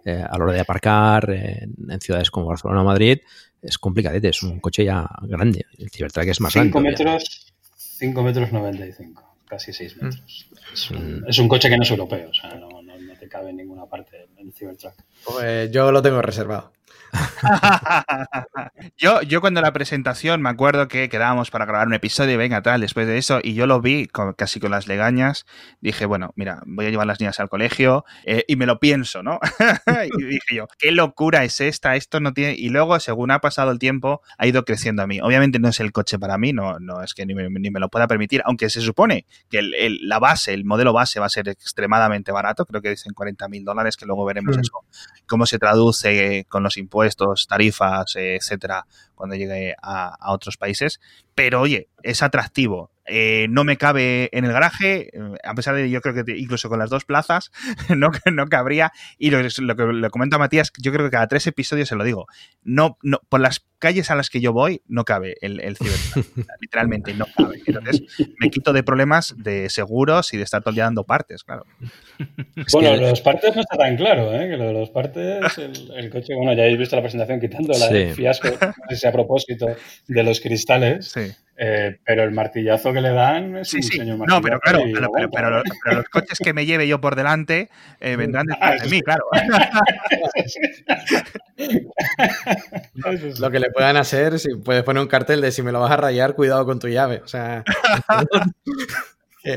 [0.04, 3.18] eh, a la hora de aparcar en ciudades como Barcelona o Madrid.
[3.60, 5.66] Es complicadete, es un coche ya grande.
[5.78, 6.90] El Cybertruck es más cinco grande.
[6.90, 10.46] Metros, 5 metros 95 casi 6 metros.
[10.50, 10.72] Mm.
[10.72, 13.28] Es, un, es, un, coche que no es europeo, o sea, no, no, no te
[13.28, 14.94] cabe en ninguna parte el Cybertruck.
[15.26, 16.72] Pues yo lo tengo reservado.
[18.96, 22.80] yo, yo cuando la presentación me acuerdo que quedábamos para grabar un episodio, venga tal,
[22.80, 25.44] después de eso, y yo lo vi con, casi con las legañas,
[25.80, 29.22] dije, bueno, mira, voy a llevar las niñas al colegio eh, y me lo pienso,
[29.22, 29.40] ¿no?
[30.18, 32.54] y dije yo, qué locura es esta, esto no tiene...
[32.54, 35.20] Y luego, según ha pasado el tiempo, ha ido creciendo a mí.
[35.20, 37.80] Obviamente no es el coche para mí, no, no es que ni me, ni me
[37.80, 41.26] lo pueda permitir, aunque se supone que el, el, la base, el modelo base va
[41.26, 44.60] a ser extremadamente barato, creo que dicen 40 mil dólares, que luego veremos mm.
[44.60, 44.72] eso,
[45.26, 51.00] cómo se traduce con los impuestos, tarifas, etcétera, cuando llegue a, a, otros países.
[51.34, 52.91] Pero oye, es atractivo.
[53.06, 56.68] Eh, no me cabe en el garaje, eh, a pesar de yo creo que incluso
[56.68, 57.50] con las dos plazas
[57.96, 58.92] no, no cabría.
[59.18, 61.96] Y lo, lo que le comento a Matías, yo creo que cada tres episodios se
[61.96, 62.26] lo digo.
[62.62, 65.76] No, no, por las calles a las que yo voy no cabe el, el
[66.60, 67.60] Literalmente no cabe.
[67.66, 68.02] Entonces
[68.38, 71.66] me quito de problemas de seguros y de estar todo el día dando partes, claro.
[72.72, 72.96] bueno, que...
[72.98, 74.48] los partes no está tan claro, ¿eh?
[74.48, 77.88] Que lo de los partes, el, coche, bueno, ya habéis visto la presentación quitando la
[77.88, 78.14] sí.
[78.14, 79.66] fiasco, no sé si a propósito
[80.06, 81.08] de los cristales.
[81.08, 81.32] Sí.
[81.64, 84.00] Eh, pero el martillazo que le dan es sí, un sí.
[84.00, 87.14] No, pero claro, pero, pero, pero, los, pero, los coches que me lleve yo por
[87.14, 89.22] delante eh, vendrán detrás de mí, claro.
[93.38, 95.92] lo que le puedan hacer, si puedes poner un cartel de si me lo vas
[95.92, 97.20] a rayar, cuidado con tu llave.
[97.24, 97.62] O sea.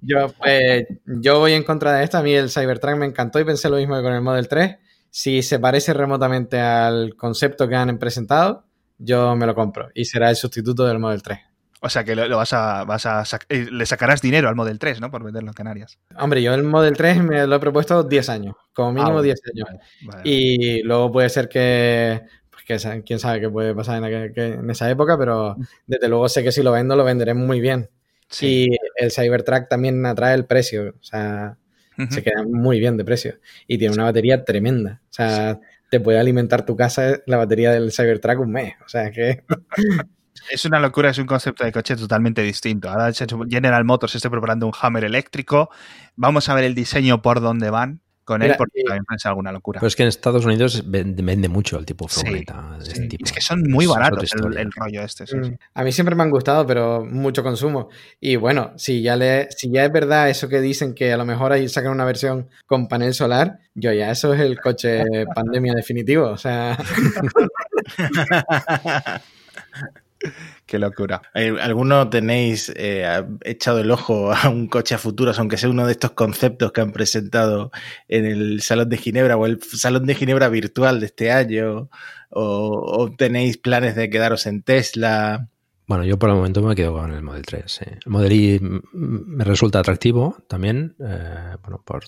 [0.00, 2.16] yo, pues, yo voy en contra de esto.
[2.16, 4.76] A mí el Cybertruck me encantó y pensé lo mismo que con el Model 3.
[5.10, 8.64] Si se parece remotamente al concepto que han presentado,
[9.02, 11.38] yo me lo compro y será el sustituto del Model 3.
[11.84, 14.78] O sea que lo, lo vas a, vas a sac le sacarás dinero al Model
[14.78, 15.10] 3, ¿no?
[15.10, 15.98] Por venderlo en Canarias.
[16.16, 19.40] Hombre, yo el Model 3 me lo he propuesto 10 años, como mínimo ah, 10
[19.52, 19.68] años.
[20.02, 20.22] Vale.
[20.24, 24.46] Y luego puede ser que, pues que quién sabe qué puede pasar en, aquel, que,
[24.46, 27.90] en, esa época, pero desde luego sé que si lo vendo, lo venderé muy bien.
[28.28, 28.68] Sí.
[28.70, 31.58] Y el Cybertruck también atrae el precio, o sea,
[31.98, 32.10] uh -huh.
[32.10, 33.40] se queda muy bien de precio.
[33.66, 35.58] Y tiene una batería tremenda, o sea,
[35.92, 39.44] te puede alimentar tu casa la batería del Cybertruck un mes, o sea que...
[40.50, 42.90] Es una locura, es un concepto de coche totalmente distinto.
[42.90, 43.12] Ahora
[43.48, 45.70] General Motors está preparando un Hammer eléctrico.
[46.16, 48.00] Vamos a ver el diseño por dónde van
[48.32, 49.80] con Mira, él porque eh, también es alguna locura.
[49.80, 53.24] Pero es que en Estados Unidos vende, vende mucho el tipo furgoneta sí, este tipo.
[53.24, 55.26] Es que son muy baratos el, el, rollo este.
[55.26, 55.58] Sí, mm.
[55.74, 57.88] A mí siempre me han gustado, pero mucho consumo.
[58.20, 61.24] Y bueno, si ya, le, si ya es verdad eso que dicen que a lo
[61.24, 65.04] mejor ahí sacan una versión con panel solar, yo ya eso es el coche
[65.34, 66.26] pandemia definitivo.
[66.26, 66.78] O sea...
[70.72, 71.20] Qué locura.
[71.34, 73.04] ¿Alguno tenéis eh,
[73.42, 76.80] echado el ojo a un coche a futuros, aunque sea uno de estos conceptos que
[76.80, 77.70] han presentado
[78.08, 81.90] en el Salón de Ginebra o el Salón de Ginebra virtual de este año?
[82.30, 85.50] ¿O, tenéis planes de quedaros en Tesla?
[85.86, 87.64] Bueno, yo por el momento me quedo con el Model 3.
[87.66, 87.84] Sí.
[87.86, 88.60] El Model I
[88.94, 92.04] me resulta atractivo también, eh, bueno, por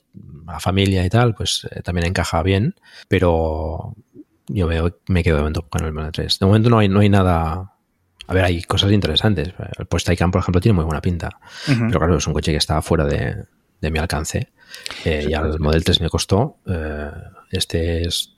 [0.47, 2.77] la familia y tal, pues eh, también encaja bien,
[3.09, 3.95] pero
[4.47, 6.39] yo veo, me quedo de momento con el Model 3.
[6.39, 7.74] De momento no hay, no hay nada
[8.27, 9.53] a ver, hay cosas interesantes.
[9.79, 11.39] El Porsche Taycan, por ejemplo, tiene muy buena pinta.
[11.69, 11.87] Uh -huh.
[11.89, 13.45] Pero claro, es un coche que está fuera de,
[13.81, 14.49] de mi alcance.
[15.05, 16.59] Eh, ya el Model 3 me costó.
[16.67, 17.11] Eh,
[17.51, 18.35] este es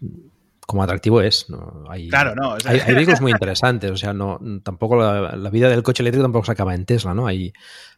[0.66, 1.48] como atractivo es.
[1.48, 1.84] ¿no?
[1.88, 2.54] Hay, claro, no.
[2.54, 2.72] O sea...
[2.72, 3.90] hay, hay, vehículos muy interesantes.
[3.90, 7.14] O sea, no, tampoco la, la, vida del coche eléctrico tampoco se acaba en Tesla,
[7.14, 7.26] ¿no?
[7.26, 7.52] Hay,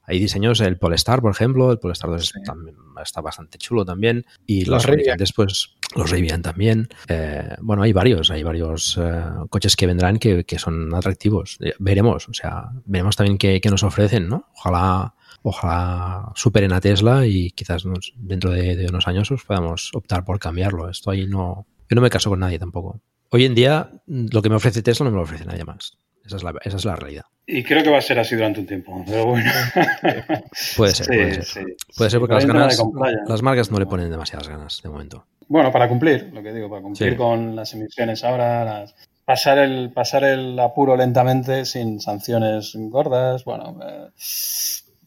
[0.08, 1.70] hay diseños, el Polestar, por ejemplo.
[1.70, 2.42] El Polestar 2 sí.
[2.42, 4.24] también, está bastante chulo también.
[4.46, 6.88] Y los, los fabricantes, pues, los Rivian también.
[7.08, 11.58] Eh, bueno, hay varios, hay varios eh, coches que vendrán que, que, son atractivos.
[11.60, 14.48] Eh, veremos, o sea, veremos también qué, qué nos ofrecen, ¿no?
[14.56, 19.90] Ojalá ojalá superen a Tesla y quizás nos, dentro de, de, unos años pues, podamos
[19.94, 20.88] optar por cambiarlo.
[20.88, 23.00] Esto ahí no, yo no me caso con nadie tampoco.
[23.30, 25.98] Hoy en día, lo que me ofrece Tesla no me lo ofrece nadie más.
[26.24, 27.24] Esa es la, esa es la realidad.
[27.46, 29.50] Y creo que va a ser así durante un tiempo, pero bueno.
[30.76, 31.44] puede ser, sí, puede ser.
[31.44, 31.60] Sí.
[31.96, 32.82] Puede ser porque las, ganas,
[33.26, 35.24] las marcas no le ponen demasiadas ganas de momento.
[35.48, 37.16] Bueno, para cumplir, lo que digo, para cumplir sí.
[37.16, 38.94] con las emisiones ahora, las,
[39.24, 44.08] pasar, el, pasar el apuro lentamente sin sanciones gordas, bueno, eh,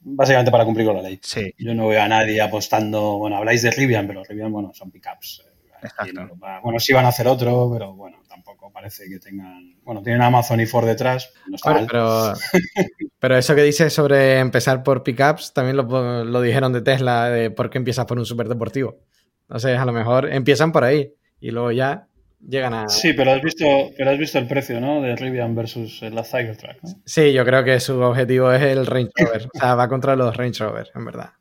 [0.02, 1.20] básicamente para cumplir con la ley.
[1.22, 1.54] Sí.
[1.60, 5.44] Yo no veo a nadie apostando, bueno, habláis de Rivian, pero Rivian, bueno, son pickups.
[5.84, 6.38] Exacto.
[6.64, 9.76] Bueno, sí van a hacer otro, pero bueno, tampoco parece que tengan.
[9.84, 11.34] Bueno, tienen Amazon y Ford detrás.
[11.48, 12.34] No está bueno, pero,
[13.20, 17.52] pero, eso que dices sobre empezar por pickups también lo, lo, dijeron de Tesla, de
[17.52, 19.00] por qué empiezas por un superdeportivo.
[19.44, 22.08] Entonces, a lo mejor empiezan por ahí y luego ya
[22.48, 22.90] llegan a.
[22.90, 23.66] Sí, pero has visto,
[23.98, 25.02] pero has visto el precio, ¿no?
[25.02, 26.82] De Rivian versus la Cybertruck.
[26.84, 26.90] ¿no?
[27.06, 29.48] Sí, yo creo que su objetivo es el Range Rover.
[29.54, 31.32] o sea, va contra los Range Rover, en verdad.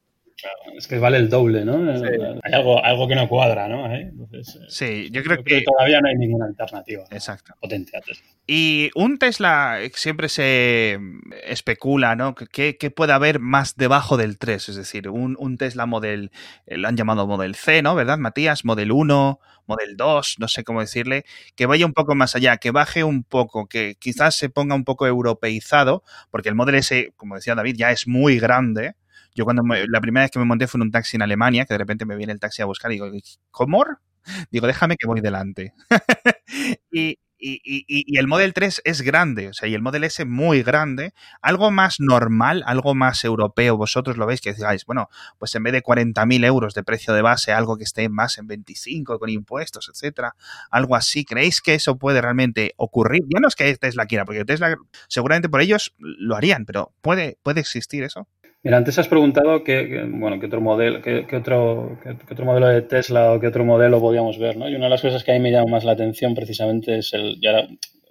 [0.41, 1.99] Claro, es que vale el doble, ¿no?
[1.99, 2.05] Sí.
[2.43, 3.93] Hay algo, algo que no cuadra, ¿no?
[3.95, 4.11] ¿Eh?
[4.11, 5.59] Entonces, sí, yo creo, yo que...
[5.59, 5.63] que...
[5.63, 7.55] todavía no hay ninguna alternativa Exacto.
[7.61, 8.27] potente a Tesla.
[8.47, 10.99] Y un Tesla siempre se
[11.45, 12.35] especula, ¿no?
[12.35, 14.71] ¿Qué, qué puede haber más debajo del 3?
[14.71, 16.31] Es decir, un, un, Tesla Model,
[16.67, 17.95] eh, lo han llamado Model C, ¿no?
[17.95, 18.65] ¿Verdad, Matías?
[18.65, 22.73] Model 1, Model 2, no sé cómo decirle, que vaya un poco más allá, que
[22.73, 27.37] baje un poco, que quizás se ponga un poco europeizado, porque el Model S, como
[27.37, 28.97] decía David, ya es muy grande,
[29.41, 31.67] yo cuando me, la primera vez que me monté fue en un taxi en Alemania,
[31.67, 33.09] que de repente me viene el taxi a buscar y digo,
[33.51, 34.01] ¿Comor?
[34.51, 35.73] Digo, déjame que voy delante.
[36.93, 40.25] y, y, y- y el Model 3 es grande, o sea, y el Model S
[40.27, 45.09] muy grande, algo más normal, algo más europeo, vosotros lo veis que digáis, bueno,
[45.39, 48.47] pues en vez de 40.000 euros de precio de base, algo que esté más en
[48.47, 50.35] 25 con impuestos, etcétera,
[50.71, 53.23] algo así, ¿creéis que eso puede realmente ocurrir?
[53.33, 54.77] Ya no es que Tesla quiera, porque Tesla
[55.09, 58.29] seguramente por ellos lo harían, pero ¿puede, puede existir eso?
[58.63, 62.83] Mira, antes has preguntado qué, bueno, qué otro modelo, qué, otro, qué, otro modelo de
[62.83, 64.69] Tesla o qué otro modelo podíamos ver, ¿no?
[64.69, 67.15] Y una de las cosas que a mí me llama más la atención precisamente es
[67.15, 67.67] el, y ahora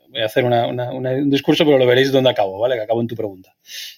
[0.09, 2.76] voy a hacer una- una- un discurso, pero lo veréis donde acabo, ¿vale?
[2.76, 3.53] Que acabo en tu pregunta.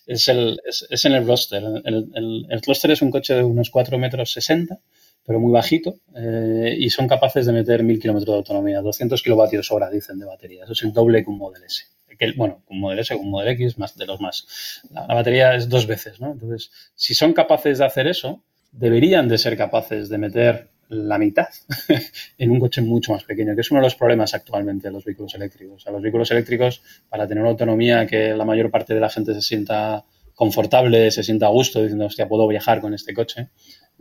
[0.05, 1.63] Es, el, es, es en el Roadster.
[1.85, 2.47] El, el,
[2.91, 4.77] es un coche de unos 4 metros 60,
[5.25, 9.71] pero muy bajito, eh, y son capaces de meter 1000 kilómetros de autonomía, 200 kilovatios
[9.71, 10.65] hora, dicen, de batería.
[10.65, 11.83] Eso es el doble que un Model S.
[12.21, 14.45] El- bueno, un Model S, un Model X, más de los más.
[14.91, 16.31] La, batería es dos veces, ¿no?
[16.31, 21.47] Entonces, si son capaces de hacer eso, deberían de ser capaces de meter la mitad
[22.37, 25.03] en un coche mucho más pequeño, que es uno de los problemas actualmente de los
[25.03, 25.87] vehículos eléctricos.
[25.87, 29.33] O los vehículos eléctricos, para tener una autonomía que la mayor parte de la gente
[29.33, 33.49] se sienta confortable, se sienta a gusto, diciendo, hostia, puedo viajar con este coche,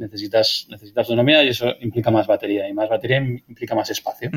[0.01, 2.69] necesitas, necesitas autonomía y eso implica más batería.
[2.69, 4.31] Y más batería implica más espacio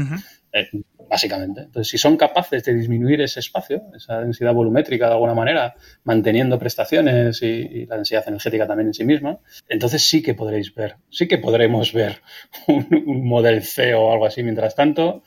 [0.52, 0.70] eh,
[1.10, 1.62] básicamente.
[1.62, 6.60] Entonces, si son capaces de disminuir ese espacio, esa densidad volumétrica de alguna manera, manteniendo
[6.60, 10.98] prestaciones y, y la densidad energética también en sí misma, entonces sí que podréis ver,
[11.10, 12.22] sí que podremos ver
[12.68, 14.44] un, un Model C o algo así.
[14.44, 15.24] Mientras tanto,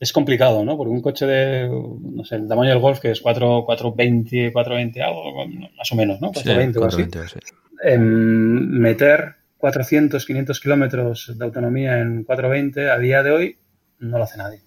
[0.00, 0.76] es complicado, ¿no?
[0.76, 5.02] Porque un coche de, no sé, el tamaño del Golf, que es 4, 420, 420
[5.02, 5.46] algo,
[5.76, 6.28] más o menos, ¿no?
[6.28, 7.54] Sí, 420 o así 420, sí.
[7.82, 13.58] em, meter 400, 500 kilómetros de autonomía en 420 a día de hoy
[13.98, 14.60] no lo hace nadie.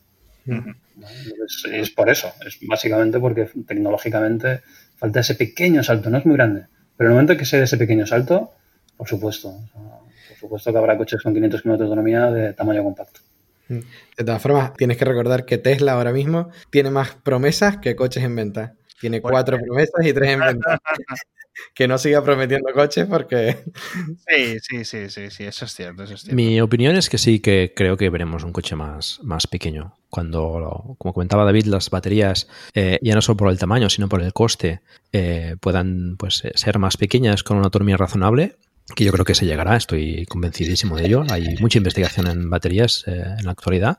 [1.72, 4.62] es por eso, es básicamente porque tecnológicamente
[4.96, 6.66] falta ese pequeño salto, no es muy grande,
[6.96, 8.52] pero en el momento en que se dé ese pequeño salto,
[8.96, 9.82] por supuesto, o sea,
[10.30, 13.22] por supuesto que habrá coches con 500 kilómetros de autonomía de tamaño compacto.
[13.70, 18.24] De todas formas, tienes que recordar que Tesla ahora mismo tiene más promesas que coches
[18.24, 18.76] en venta.
[18.99, 19.34] Tiene Bueno.
[19.36, 20.80] cuatro promesas y tres en venta.
[21.74, 23.64] que no siga prometiendo coches porque
[24.28, 26.36] Sí, sí, sí, sí, sí, eso es cierto, eso es cierto.
[26.36, 29.94] Mi opinión es que sí que creo que veremos un coche más, más pequeño.
[30.10, 34.07] Cuando, lo- como comentaba David, las baterías, eh, ya no solo por el tamaño, sino
[34.07, 38.56] por el coste, eh, puedan pues, eh, ser más pequeñas con una autonomía razonable,
[38.95, 41.24] que yo creo que se llegará, estoy convencidísimo de ello.
[41.30, 43.98] Hay mucha investigación en baterías eh, en la actualidad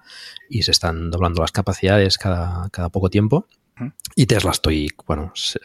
[0.48, 3.46] y se están doblando las capacidades cada, cada poco tiempo.
[4.16, 5.58] Y Tesla estoy, bueno, es-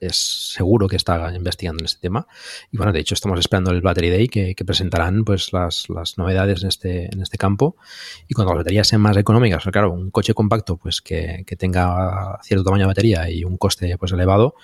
[0.00, 0.16] es
[0.54, 2.26] seguro que está investigando en este tema.
[2.72, 6.18] Y bueno, de hecho estamos esperando el Battery Day que, que presentarán pues las, las
[6.18, 7.76] novedades en este, en este campo.
[8.28, 12.38] Y cuando las baterías sean más económicas, claro, un coche compacto pues que, que tenga
[12.42, 14.54] cierto tamaño de batería y un coste pues elevado,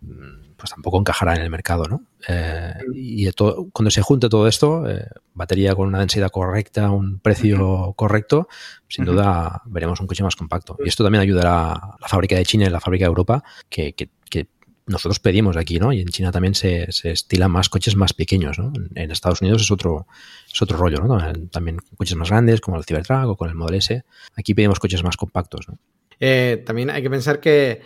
[0.00, 2.02] mm, pues tampoco encajará en el mercado, ¿no?
[2.26, 7.18] Eh, y todo- cuando se junte todo esto, eh, batería con una densidad correcta, un
[7.18, 8.48] precio correcto,
[8.88, 10.78] sin duda veremos un coche más compacto.
[10.82, 13.92] Y esto también ayudará a la fábrica de China y la fábrica de Europa, que,
[13.92, 14.48] que- que
[14.86, 15.92] nosotros pedimos aquí, ¿no?
[15.92, 18.72] Y en China también se, se estilan más coches más pequeños, ¿no?
[18.94, 20.06] En, Estados Unidos es otro,
[20.50, 21.18] es otro rollo, ¿no?
[21.50, 24.02] También coches más grandes, como el Cybertruck o con el Model S.
[24.34, 25.78] Aquí pedimos coches más compactos, ¿no?
[26.20, 27.82] Eh, también hay que pensar que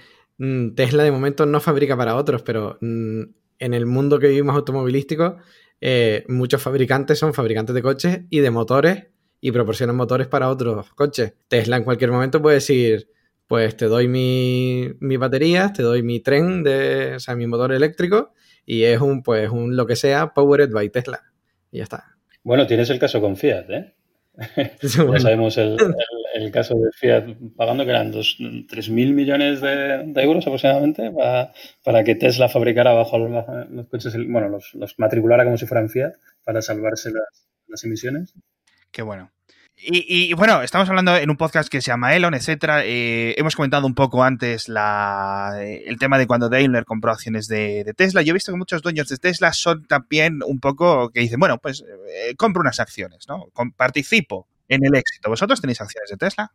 [0.74, 3.22] Tesla de momento no fabrica para otros, pero mm,
[3.58, 5.36] en el mundo que vivimos automovilístico,
[5.80, 9.06] eh, muchos fabricantes son fabricantes de coches y de motores
[9.40, 11.34] y proporcionan motores para otros coches.
[11.48, 13.08] Tesla en cualquier momento puede decir,
[13.46, 17.72] pues te doy mi, mi batería, te doy mi tren, de, o sea, mi motor
[17.72, 18.32] eléctrico
[18.66, 21.22] y es un, pues, un lo que sea, powered by Tesla.
[21.72, 22.16] Y ya está.
[22.42, 23.94] Bueno, tienes el caso con Fiat, ¿eh?
[24.82, 25.94] Ya sabemos el, el-
[26.34, 27.24] el caso de Fiat
[27.56, 31.52] pagando que eran dos- 3.000 millones de, euros aproximadamente para,
[31.84, 36.12] para que Tesla fabricara bajo los, coches, bueno, los, los matriculara como si fueran Fiat
[36.44, 38.34] para salvarse las, emisiones.
[38.90, 39.30] Qué bueno.
[39.76, 42.84] Y, y, bueno, estamos hablando en un podcast que se llama Elon, etcétera.
[42.84, 47.84] Eh, hemos comentado un poco antes la, el tema de cuando Daimler compró acciones de,
[47.96, 48.22] Tesla.
[48.22, 51.58] Yo he visto que muchos dueños de Tesla son también un poco que dicen, bueno,
[51.58, 53.52] pues eh, compro unas acciones, ¿no?
[53.76, 55.28] Participo en el éxito.
[55.30, 56.52] ¿Vosotros tenéis acciones de Tesla?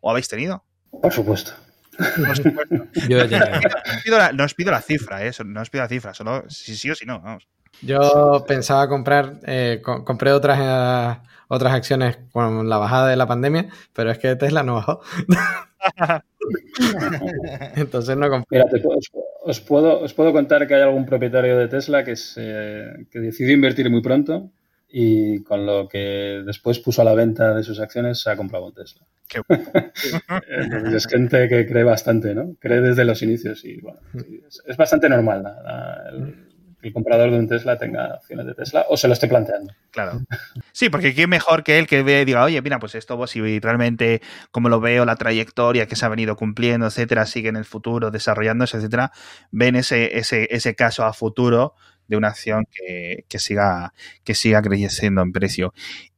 [0.00, 0.64] ¿O habéis tenido?
[0.90, 1.52] Por supuesto.
[1.96, 2.86] Por supuesto.
[3.08, 3.56] Yo ya No
[3.96, 5.30] os pido la, no os pido la cifra, ¿eh?
[5.44, 7.46] No os pido la cifra, solo si sí o si no, vamos.
[7.80, 13.26] Yo pensaba comprar, eh, co- compré otras, eh, otras acciones con la bajada de la
[13.26, 15.00] pandemia, pero es que Tesla no bajó.
[17.76, 18.58] Entonces no compré.
[18.58, 19.10] Mira, te puedo- os,
[19.44, 23.54] os puedo, os puedo contar que hay algún propietario de Tesla que, se, que decidió
[23.54, 24.50] invertir muy pronto
[24.94, 28.66] y con lo que después puso a la venta de sus acciones se ha comprado
[28.66, 29.06] un Tesla.
[29.26, 29.40] Qué
[30.48, 32.54] Entonces, es gente que cree bastante, ¿no?
[32.60, 34.00] Cree desde los inicios y bueno,
[34.46, 35.42] es, es bastante normal.
[35.42, 36.48] la- la- el-
[36.82, 39.72] el comprador de un Tesla tenga acciones de Tesla o se lo esté planteando.
[39.92, 40.20] Claro.
[40.72, 43.60] Sí, porque qué mejor que él que ve y diga, oye, mira, pues esto, si
[43.60, 44.20] realmente,
[44.50, 48.10] como lo veo, la trayectoria que se ha venido cumpliendo, etcétera, sigue en el futuro
[48.10, 49.12] desarrollándose, etcétera,
[49.52, 51.74] ven ese, ese, ese caso a futuro
[52.08, 53.92] de una acción que, siga,
[54.24, 55.72] que siga creciendo en precio.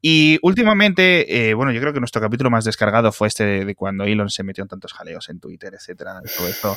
[0.06, 4.04] Y últimamente, eh, bueno, yo creo que nuestro capítulo más descargado fue este de, cuando
[4.04, 6.76] Elon se metió en tantos jaleos en Twitter, etcétera, todo esto.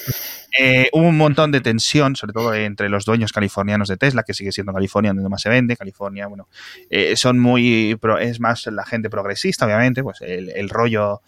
[0.57, 4.34] Eh, hubo un montón de tensión, sobre todo entre los dueños californianos de Tesla, que
[4.34, 5.75] sigue siendo California donde más se vende.
[5.75, 6.47] California, bueno,
[6.89, 11.21] eh, son muy, es más la gente progresista, obviamente, pues el, rollo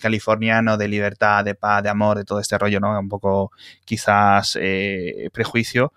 [0.00, 2.96] californiano de libertad, de paz, de amor, de todo este rollo, ¿no?
[2.96, 3.50] Un poco
[3.84, 4.56] quizás
[5.32, 5.92] prejuicio.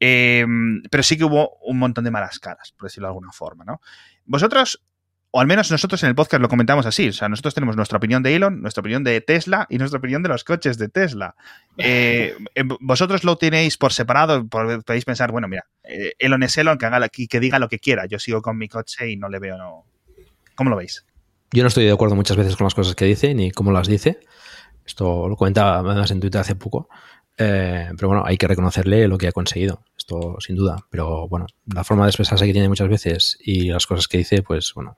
[0.00, 3.64] Em, pero sí que hubo un montón de malas caras, por decirlo de alguna forma,
[3.64, 3.80] ¿no?
[4.26, 4.82] Vosotros,
[5.30, 7.98] o al menos nosotros en el podcast lo comentamos así, o sea, nosotros tenemos nuestra
[7.98, 11.34] opinión de Elon, nuestra opinión de Tesla y nuestra opinión de los coches de Tesla.
[11.76, 16.78] Eh, em, vosotros lo tenéis por separado, podéis pensar, bueno, mira, eh, Elon es Elon,
[16.78, 19.38] que, haga, que diga lo que quiera, yo sigo con mi coche y no le
[19.38, 19.84] veo, no.
[20.54, 21.04] ¿Cómo lo veis?
[21.50, 23.88] Yo no estoy de acuerdo muchas veces con las cosas que dice ni cómo las
[23.88, 24.20] dice.
[24.84, 26.88] Esto lo comentaba además en Twitter hace poco.
[27.38, 30.76] Eh, pero bueno, hay que reconocerle lo que ha conseguido, esto sin duda.
[30.90, 34.42] Pero bueno, la forma de expresarse que tiene muchas veces y las cosas que dice,
[34.42, 34.96] pues bueno,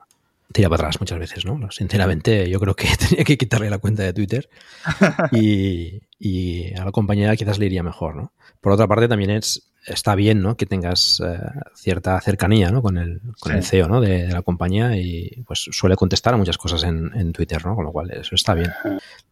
[0.52, 1.70] tira para atrás muchas veces, ¿no?
[1.70, 4.48] Sinceramente, yo creo que tenía que quitarle la cuenta de Twitter
[5.32, 8.32] y, y a la compañía quizás le iría mejor, ¿no?
[8.60, 10.58] Por otra parte, también es está bien ¿no?
[10.58, 11.40] que tengas eh,
[11.74, 12.82] cierta cercanía ¿no?
[12.82, 14.02] con, el, con el CEO ¿no?
[14.02, 17.74] de, la compañía y pues suele contestar a muchas cosas en, en, Twitter, ¿no?
[17.74, 18.70] con lo cual eso está bien.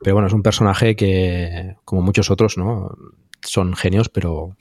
[0.00, 2.96] Pero bueno, es un personaje que, como muchos otros, ¿no?
[3.42, 4.56] son genios, pero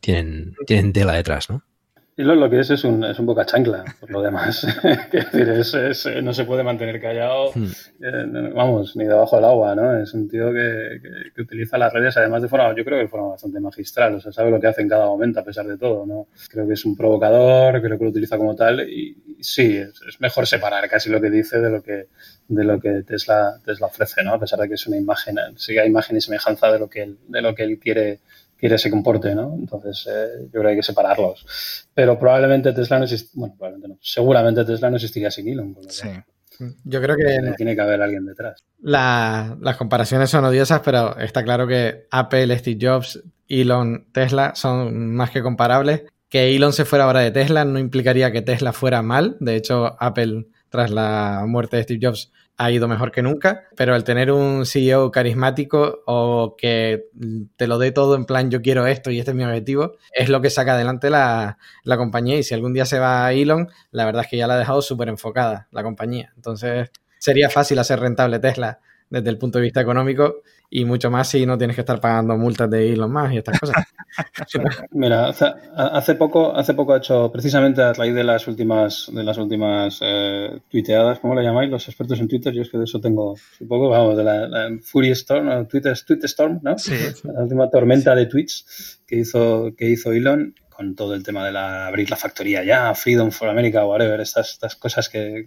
[0.00, 1.50] tienen, tienen tela detrás.
[1.50, 1.62] ¿no?
[2.20, 4.66] Y lo, que es es un, es un boca chancla, por lo demás.
[5.10, 7.64] decir, es, no se puede mantener callado, hmm.
[8.02, 9.98] eh, vamos, ni debajo del agua, ¿no?
[9.98, 11.00] Es un tío que,
[11.34, 14.20] que, utiliza las redes, además de forma, yo creo que de forma bastante magistral, o
[14.20, 16.26] sea, sabe lo que hace en cada momento, a pesar de todo, ¿no?
[16.50, 20.46] Creo que es un provocador, creo que lo utiliza como tal, y, sí, es, mejor
[20.46, 22.08] separar casi lo que dice de lo que,
[22.48, 24.34] de lo que Tesla, Tesla ofrece, ¿no?
[24.34, 27.18] A pesar de que es una imagen, sigue imagen y semejanza de lo que él,
[27.28, 28.20] de lo que él quiere
[28.60, 29.56] quiere se comporte, ¿no?
[29.58, 31.88] Entonces, eh, yo creo que hay que separarlos.
[31.94, 35.76] Pero probablemente Tesla no existiría, bueno, probablemente no, seguramente Tesla no existiría sin Elon.
[35.88, 36.08] sí.
[36.84, 37.54] Yo creo que...
[37.56, 38.62] Tiene que haber alguien detrás.
[38.80, 45.30] las comparaciones son odiosas, pero está claro que Apple, Steve Jobs, Elon, Tesla son más
[45.30, 46.02] que comparables.
[46.28, 49.38] Que Elon se fuera ahora de Tesla no implicaría que Tesla fuera mal.
[49.40, 53.96] De hecho, Apple, tras la muerte de Steve Jobs, ha ido mejor que nunca, pero
[53.96, 57.06] el tener un CEO carismático o que
[57.56, 60.28] te lo dé todo en plan yo quiero esto y este es mi objetivo, es
[60.28, 63.68] lo que saca adelante la, la compañía y si algún día se va a Elon,
[63.90, 66.32] la verdad es que ya la ha dejado súper enfocada la compañía.
[66.36, 71.28] Entonces sería fácil hacer rentable Tesla desde el punto de vista económico y mucho más
[71.28, 73.84] si no tienes que estar pagando multas de Elon Musk y estas cosas.
[74.92, 79.36] Mira, hace, poco, hace poco ha hecho, precisamente a raíz de las últimas, de las
[79.36, 82.52] últimas eh, tuiteadas, ¿cómo le llamáis los expertos en Twitter?
[82.52, 86.20] Yo es que de eso tengo un poco, vamos, de la, Fury Storm, Twitter, Tweet
[86.22, 86.78] Storm, ¿no?
[86.78, 86.94] Sí.
[87.24, 91.52] La última tormenta de tweets que hizo, que hizo Elon con todo el tema de
[91.52, 95.44] la, abrir la factoría ya, Freedom for America, whatever, estas, estas cosas que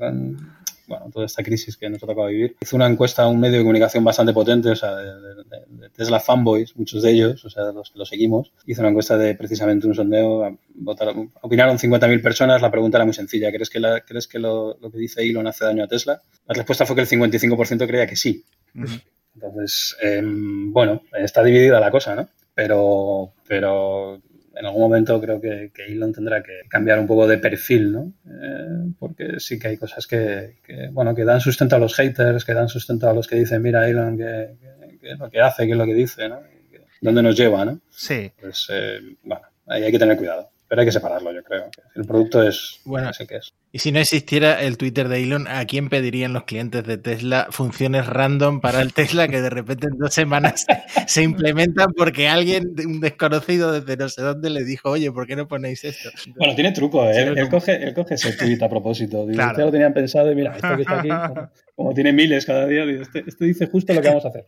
[0.88, 2.56] bueno, toda esta crisis que nos ha tocado vivir.
[2.62, 6.76] Hizo una encuesta a un medio de comunicación bastante potente, o sea, de, Tesla fanboys,
[6.76, 8.52] muchos de ellos, o sea, los que lo seguimos.
[8.66, 13.14] Hizo una encuesta de precisamente un sondeo, votaron, opinaron 50.000 personas, la pregunta era muy
[13.14, 16.22] sencilla, ¿crees que, la, ¿crees que lo, lo, que dice Elon hace daño a Tesla?
[16.48, 18.44] La respuesta fue que el 55% creía que sí.
[19.36, 22.30] Entonces, em, bueno, está dividida la cosa, ¿no?
[22.54, 24.22] Pero, pero
[24.56, 28.14] en algún momento creo que, Elon tendrá que cambiar un poco de perfil, ¿no?
[28.28, 30.58] Eh, porque sí que hay cosas que,
[30.92, 33.88] bueno, que dan sustento a los haters, que dan sustento a los que dicen, mira,
[33.88, 34.56] Elon, que,
[35.02, 36.42] es lo que hace, qué es lo que dice, ¿no?
[37.02, 37.82] ¿Dónde nos lleva, no?
[37.90, 38.32] Sí.
[38.40, 40.53] Pues, eh, bueno, ahí hay que tener cuidado.
[40.74, 41.70] Pero hay que separarlo, yo creo.
[41.94, 43.54] El producto es bueno, ese que es.
[43.72, 47.46] Y si no existiera el Twitter de Elon, ¿a quién pedirían los clientes de Tesla
[47.52, 50.66] funciones random para el Tesla que de repente en dos semanas
[51.06, 55.36] se implementan porque alguien, un desconocido desde no sé dónde, le dijo, oye, ¿por qué
[55.36, 56.10] no ponéis esto?
[56.38, 57.22] Bueno, tiene truco, ¿eh?
[57.22, 59.28] él, coge, él coge ese tweet a propósito.
[59.28, 59.66] Digo, claro.
[59.66, 61.10] lo tenían pensado y mira, esto que está aquí,
[61.76, 64.48] como, tiene miles cada día, este, este dice justo lo que vamos a hacer.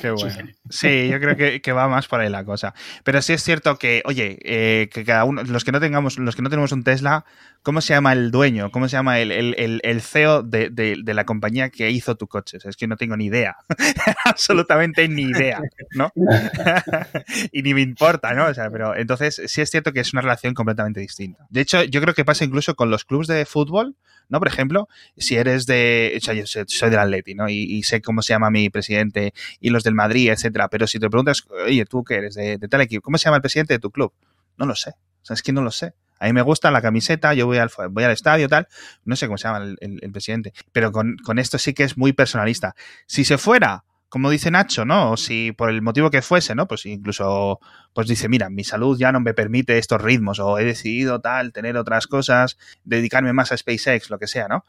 [0.00, 0.48] Qué bueno.
[0.70, 2.74] Sí, yo creo que, va más por ahí la cosa.
[3.04, 4.61] Pero sí es cierto que, oye, eh,
[4.92, 7.24] que cada uno, los que no tengamos, los que no tenemos un Tesla,
[7.62, 8.70] ¿cómo se llama el dueño?
[8.70, 12.58] ¿Cómo se llama el, el, el, CEO de, de, la compañía que hizo tu coche?
[12.62, 13.56] Es que no tengo ni idea.
[14.24, 15.60] Absolutamente ni idea,
[15.94, 16.12] ¿no?
[17.52, 18.46] y ni me importa, ¿no?
[18.46, 21.46] O sea, pero entonces sí es cierto que es una relación completamente distinta.
[21.50, 23.96] De hecho, yo creo que pasa incluso con los clubes de fútbol,
[24.28, 24.38] ¿no?
[24.38, 27.48] Por ejemplo, si eres de, o sea, yo soy del Atleti, ¿no?
[27.48, 30.68] Y, y, sé cómo se llama mi presidente y los del Madrid, etcétera.
[30.68, 33.02] Pero si te preguntas, oye, ¿tú qué eres de, de tal equipo?
[33.02, 34.12] ¿Cómo se llama el presidente de tu club?
[34.56, 34.90] No lo sé.
[34.90, 35.94] O sea, es que no lo sé.
[36.18, 38.68] A mí me gusta la camiseta, yo voy al, voy al estadio, tal.
[39.04, 40.52] No sé cómo se llama el, presidente.
[40.70, 42.76] Pero con, con, esto sí que es muy personalista.
[43.06, 45.12] Si se fuera, como dice Nacho, ¿no?
[45.12, 46.68] O si por el motivo que fuese, ¿no?
[46.68, 47.58] Pues incluso,
[47.92, 51.52] pues dice, mira, mi salud ya no me permite estos ritmos, o he decidido tal,
[51.52, 54.64] tener otras cosas, dedicarme más a SpaceX, lo que sea, ¿no?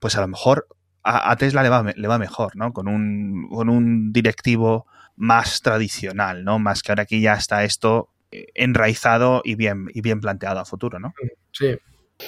[0.00, 0.66] Pues a lo mejor
[1.04, 2.72] a, Tesla le va, le va mejor, ¿no?
[2.72, 6.58] Con un, con un directivo más tradicional, ¿no?
[6.58, 10.98] Más que ahora que ya está esto enraizado y bien, y bien planteado a futuro,
[10.98, 11.14] ¿no?
[11.52, 11.76] Sí.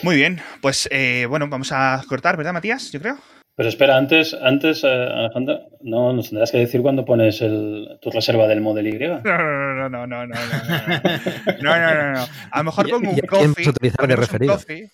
[0.03, 2.93] Muy bien, pues eh, bueno, vamos a cortar, ¿verdad, Matías?
[2.93, 3.19] Yo creo.
[3.59, 8.09] Pero espera, antes, antes eh, Alejandro, no nos tendrás que decir cuándo pones el, tu
[8.09, 8.99] reserva del Model Y.
[9.01, 10.37] No, no, no, no, no, no, no,
[11.61, 12.27] no, no, no, no.
[12.53, 13.69] A lo mejor pongo un coffee.
[13.69, 14.55] utilizar de referido.
[14.55, 14.89] Coffee.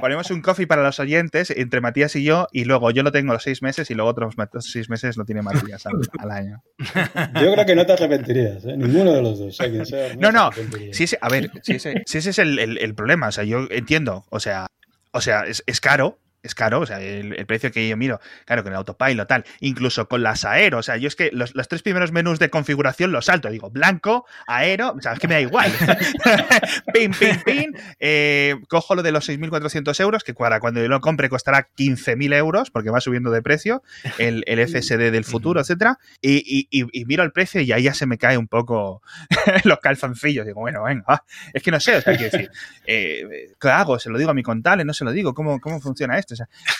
[0.00, 3.34] Ponemos un coffee para los oyentes entre Matías y yo, y luego yo lo tengo
[3.34, 6.62] los seis meses y luego otros seis meses lo tiene Matías al, al año.
[6.78, 8.74] Yo creo que no te arrepentirías, ¿eh?
[8.78, 9.54] ninguno de los dos.
[9.54, 10.48] Sea sea, no, no,
[10.92, 13.44] sí, sí, a ver, si ese, si ese es el, el, el, problema, o sea,
[13.44, 14.68] yo entiendo, o sea,
[15.12, 18.20] o sea, es, es caro, es caro, o sea, el, el, precio que yo miro,
[18.44, 21.54] claro, con el autopilot, tal, incluso con las aero, o sea, yo es que los,
[21.54, 25.28] los tres primeros menús de configuración los salto, digo, blanco, aero, o sea, es que
[25.28, 25.70] me da igual.
[26.94, 31.00] pin, pin, pin, eh, cojo lo de los 6.400 euros, que para cuando yo lo
[31.00, 33.82] compre costará 15.000 euros, porque va subiendo de precio,
[34.18, 37.84] el, el FSD del futuro, etcétera, y, y, y, y, miro el precio y ahí
[37.84, 39.02] ya se me cae un poco
[39.64, 42.50] los calzoncillos, digo, bueno, venga, ah, es que no sé, o sea, quiero decir,
[42.86, 44.00] eh, ¿qué hago?
[44.00, 44.84] ¿Se lo digo a mi contable?
[44.84, 45.34] ¿No se lo digo?
[45.34, 46.31] ¿Cómo, cómo funciona esto?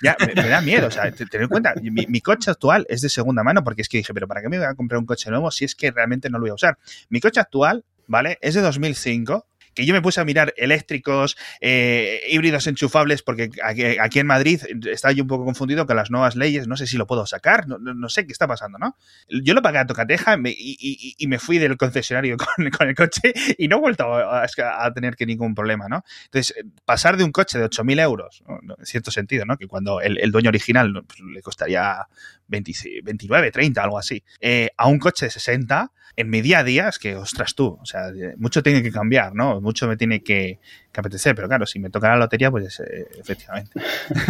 [0.02, 0.88] Ya me, da miedo.
[0.88, 3.88] O sea, ten en cuenta, mi, mi, coche actual es de segunda mano porque es
[3.88, 5.90] que dije, pero ¿para qué me voy a comprar un coche nuevo si es que
[5.90, 6.78] realmente no lo voy a usar?
[7.08, 8.38] Mi coche actual, ¿vale?
[8.40, 14.19] Es de 2005 que yo me puse a mirar eléctricos, eh, híbridos enchufables, porque aquí,
[14.19, 17.07] en Madrid estaba yo un poco confundido con las nuevas leyes, no sé si lo
[17.07, 18.97] puedo sacar, no, no sé qué está pasando, ¿no?
[19.28, 22.94] Yo lo pagué a tocateja y, y, y, me fui del concesionario con, con, el
[22.94, 24.47] coche y no he vuelto a,
[24.94, 26.05] tener que ningún problema, ¿no?
[26.24, 26.55] Entonces,
[26.85, 28.43] pasar de un coche de 8.000 euros,
[28.78, 29.57] en cierto sentido, ¿no?
[29.57, 32.07] Que cuando el, el dueño original pues, le costaría
[32.48, 36.64] 20, 29, 30, algo así, eh, a un coche de 60, en mi día a
[36.64, 39.60] día es que, ostras tú, o sea, mucho tiene que cambiar, ¿no?
[39.60, 40.59] Mucho me tiene que,
[40.93, 43.70] que apetecer, pero claro, si me toca la lotería, pues eh, efectivamente.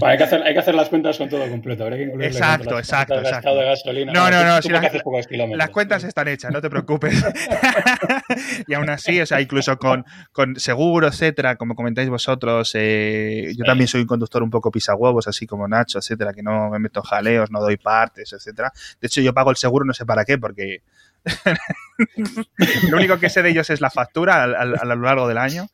[0.00, 1.84] bueno, hay, que hacer, hay que hacer las cuentas con todo completo.
[1.84, 3.54] Habría que exacto, las exacto, exacto.
[3.54, 4.12] De gasolina.
[4.12, 4.90] No, no, no, no si la,
[5.56, 7.22] las cuentas están hechas, no te preocupes.
[8.66, 13.64] y aún así, o sea, incluso con, con seguro, etcétera, como comentáis vosotros, eh, yo
[13.64, 17.02] también soy un conductor un poco pisahuevos, así como Nacho, etcétera, que no me meto
[17.08, 18.72] jaleos, no doy partes, etcétera.
[19.00, 20.82] De hecho, yo pago el seguro, no sé para qué, porque
[22.90, 25.38] lo único que sé de ellos es la factura a, a, a lo largo del
[25.38, 25.68] año.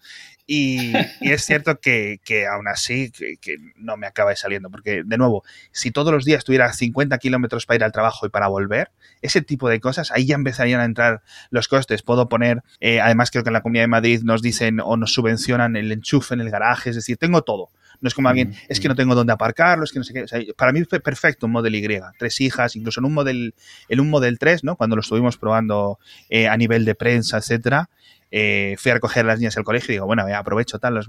[0.47, 5.03] Y, y, es cierto que, que aún así que, que, no me acaba saliendo, porque
[5.03, 5.43] de nuevo,
[5.73, 8.91] si todos los días tuviera 50 kilómetros para ir al trabajo y para volver,
[9.23, 12.03] ese tipo de cosas, ahí ya empezarían a entrar los costes.
[12.03, 15.15] Puedo poner, eh, además creo que en la Comunidad de Madrid nos dicen o nos
[15.15, 17.71] subvencionan el enchufe en el garaje, es decir, tengo todo.
[18.05, 20.13] No es como alguien, mm, es que no tengo dónde aparcarlo, es que no sé
[20.13, 20.25] qué.
[20.25, 22.01] O sea, para mí fue perfecto un Model Y.
[22.19, 23.55] Tres hijas, incluso en un Model,
[23.89, 24.77] en un Model 3, ¿no?
[24.77, 25.99] Cuando lo estuvimos probando
[26.29, 27.89] eh, a nivel de prensa, etcétera.
[28.31, 31.09] Eh, fui a recoger a las niñas al colegio y digo, bueno, aprovecho tal, los,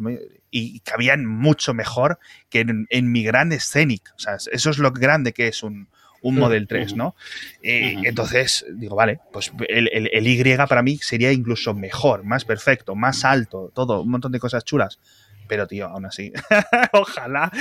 [0.51, 2.17] y cabían mucho mejor
[2.49, 4.13] que en, en, mi gran Scenic.
[4.15, 5.89] O sea, eso es lo grande que es un,
[6.21, 7.15] un Model 3, ¿no?
[7.61, 12.45] Eh, entonces, digo, vale, pues el, el, el, Y para mí sería incluso mejor, más
[12.45, 14.99] perfecto, más alto, todo, un montón de cosas chulas.
[15.47, 16.31] Pero, tío, aún así,
[16.93, 17.51] ojalá.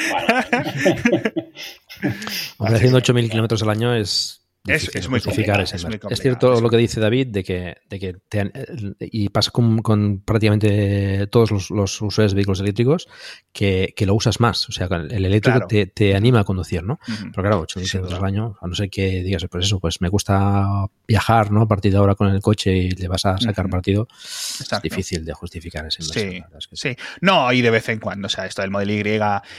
[2.58, 6.58] Hombre, haciendo 8.000 kilómetros al año es es, es, muy complicado, es, muy es, cierto
[6.58, 8.50] lo que dice David de que, de que te,
[8.98, 13.06] y pasa con, con, prácticamente todos los, los, usuarios de vehículos eléctricos
[13.52, 14.66] que, que, lo usas más.
[14.68, 15.66] O sea, el eléctrico claro.
[15.66, 16.94] te, te, anima a conducir, ¿no?
[17.06, 17.30] Uh -huh.
[17.30, 20.00] Pero claro, 8 mil kilómetros al año, a no ser que digas, pues eso, pues
[20.00, 21.62] me gusta viajar, ¿no?
[21.62, 23.72] A partir de ahora con el coche y le vas a sacar uh -huh.
[23.72, 24.76] partido, Exacto.
[24.76, 26.08] es difícil de justificar inversión.
[26.08, 26.96] Sí, que sí.
[27.20, 29.02] No, y de vez en cuando, o sea, esto del Model Y,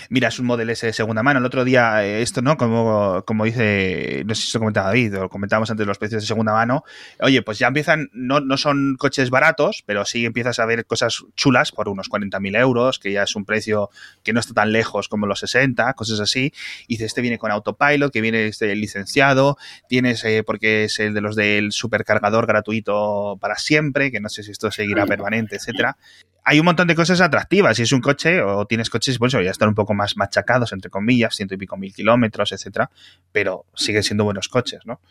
[0.09, 1.39] mira, es un Model S de segunda mano.
[1.39, 2.57] El otro día, esto, ¿no?
[2.57, 6.27] Como, como dice, no sé si se comentaba David, lo comentábamos antes los precios de
[6.27, 6.85] segunda mano,
[7.19, 11.25] oye, pues ya empiezan, no, no son coches baratos, pero sí empiezas a ver cosas
[11.35, 13.89] chulas por unos 40.000 euros, que ya es un precio
[14.23, 16.53] que no está tan lejos como los 60, cosas así.
[16.87, 19.57] Y dice, este viene con autopilot, que viene este licenciado,
[19.89, 24.43] tienes, eh, porque es el de los del supercargador gratuito para siempre, que no sé
[24.43, 25.97] si esto seguirá permanente, etcétera
[26.45, 27.75] hay un montón de cosas atractivas.
[27.75, 30.91] Si es un coche o tienes coches, pues ya están un poco más machacados, entre
[30.91, 32.91] comillas, ciento y pico mil kilómetros, etcétera,
[33.31, 35.01] pero siguen siendo buenos coches, ¿no?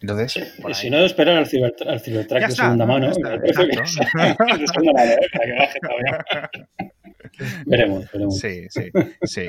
[0.00, 3.14] Entonces, y si no, esperan al, ciber, al Cybertruck de de segunda mano, ¿eh?
[5.58, 6.50] baje todavía.
[7.66, 8.38] veremos, veremos.
[8.38, 8.90] Sí, sí,
[9.22, 9.46] sí.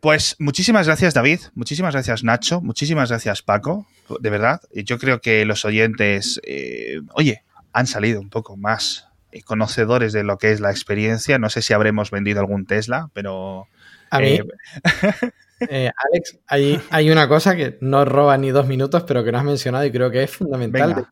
[0.00, 1.40] Pues muchísimas gracias, David.
[1.54, 2.60] Muchísimas gracias, Nacho.
[2.60, 3.86] Muchísimas gracias, Paco.
[4.20, 4.60] De verdad.
[4.74, 7.42] Yo creo que los oyentes, eh, oye,
[7.72, 9.08] han salido un poco más
[9.42, 11.38] conocedores de lo que es la experiencia.
[11.38, 13.66] No sé si habremos vendido algún Tesla, pero...
[14.10, 14.44] A mí, eh,
[15.68, 19.38] eh, Alex, hay, hay, una cosa que no roba ni dos minutos, pero que no
[19.38, 21.08] has mencionado y creo que es fundamental.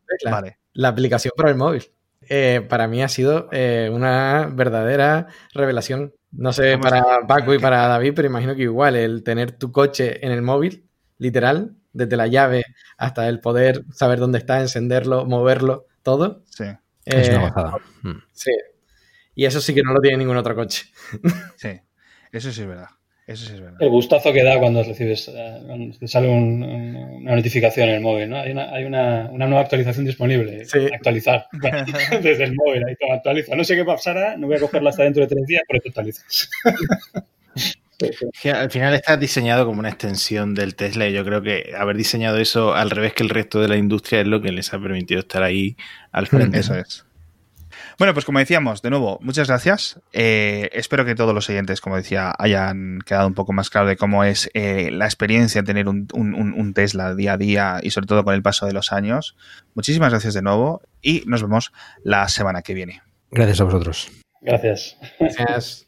[0.73, 1.83] La aplicación para el móvil.
[2.29, 3.49] Eh, para mí ha sido
[3.91, 6.13] una verdadera revelación.
[6.31, 10.25] No sé para Paco y para David, pero imagino que igual el tener tu coche
[10.25, 10.87] en el móvil,
[11.17, 12.63] literal, desde la llave
[12.97, 16.43] hasta el poder saber dónde está, encenderlo, moverlo, todo.
[16.49, 16.65] Sí.
[17.05, 17.77] Es una gozada.
[18.01, 18.17] Mm.
[18.31, 18.51] Sí.
[19.35, 20.85] Y eso sí que no lo tiene ningún otro coche.
[21.57, 21.69] Sí,
[22.31, 22.89] eso sí es verdad.
[23.25, 23.81] Eso sí es verdad.
[23.81, 28.29] El gustazo que da cuando recibes, eh, cuando te sale una notificación en el móvil,
[28.29, 28.37] ¿no?
[28.37, 30.65] Hay una, hay una, una nueva actualización disponible.
[30.65, 30.79] Sí.
[30.93, 31.47] Actualizar
[32.21, 32.83] desde el móvil.
[32.85, 33.55] Ahí todo actualiza.
[33.55, 35.89] No sé qué pasará, no voy a cogerla hasta dentro de tres días, pero te
[35.89, 36.49] actualizas.
[38.53, 42.37] Al final está diseñado como una extensión del Tesla y yo creo que haber diseñado
[42.37, 45.19] eso al revés que el resto de la industria es lo que les ha permitido
[45.21, 45.77] estar ahí
[46.11, 46.59] al frente.
[46.59, 47.05] Eso es.
[47.97, 49.99] Bueno, pues como decíamos, de nuevo, muchas gracias.
[50.11, 53.97] Eh, espero que todos los oyentes, como decía, hayan quedado un poco más claro de
[53.97, 58.07] cómo es eh, la experiencia de tener un, un, Tesla día a día y sobre
[58.07, 59.35] todo con el paso de los años.
[59.75, 61.71] Muchísimas gracias de nuevo y nos vemos
[62.03, 63.01] la semana que viene.
[63.31, 64.11] Gracias a vosotros.
[64.41, 64.97] Gracias.
[65.19, 65.87] Gracias.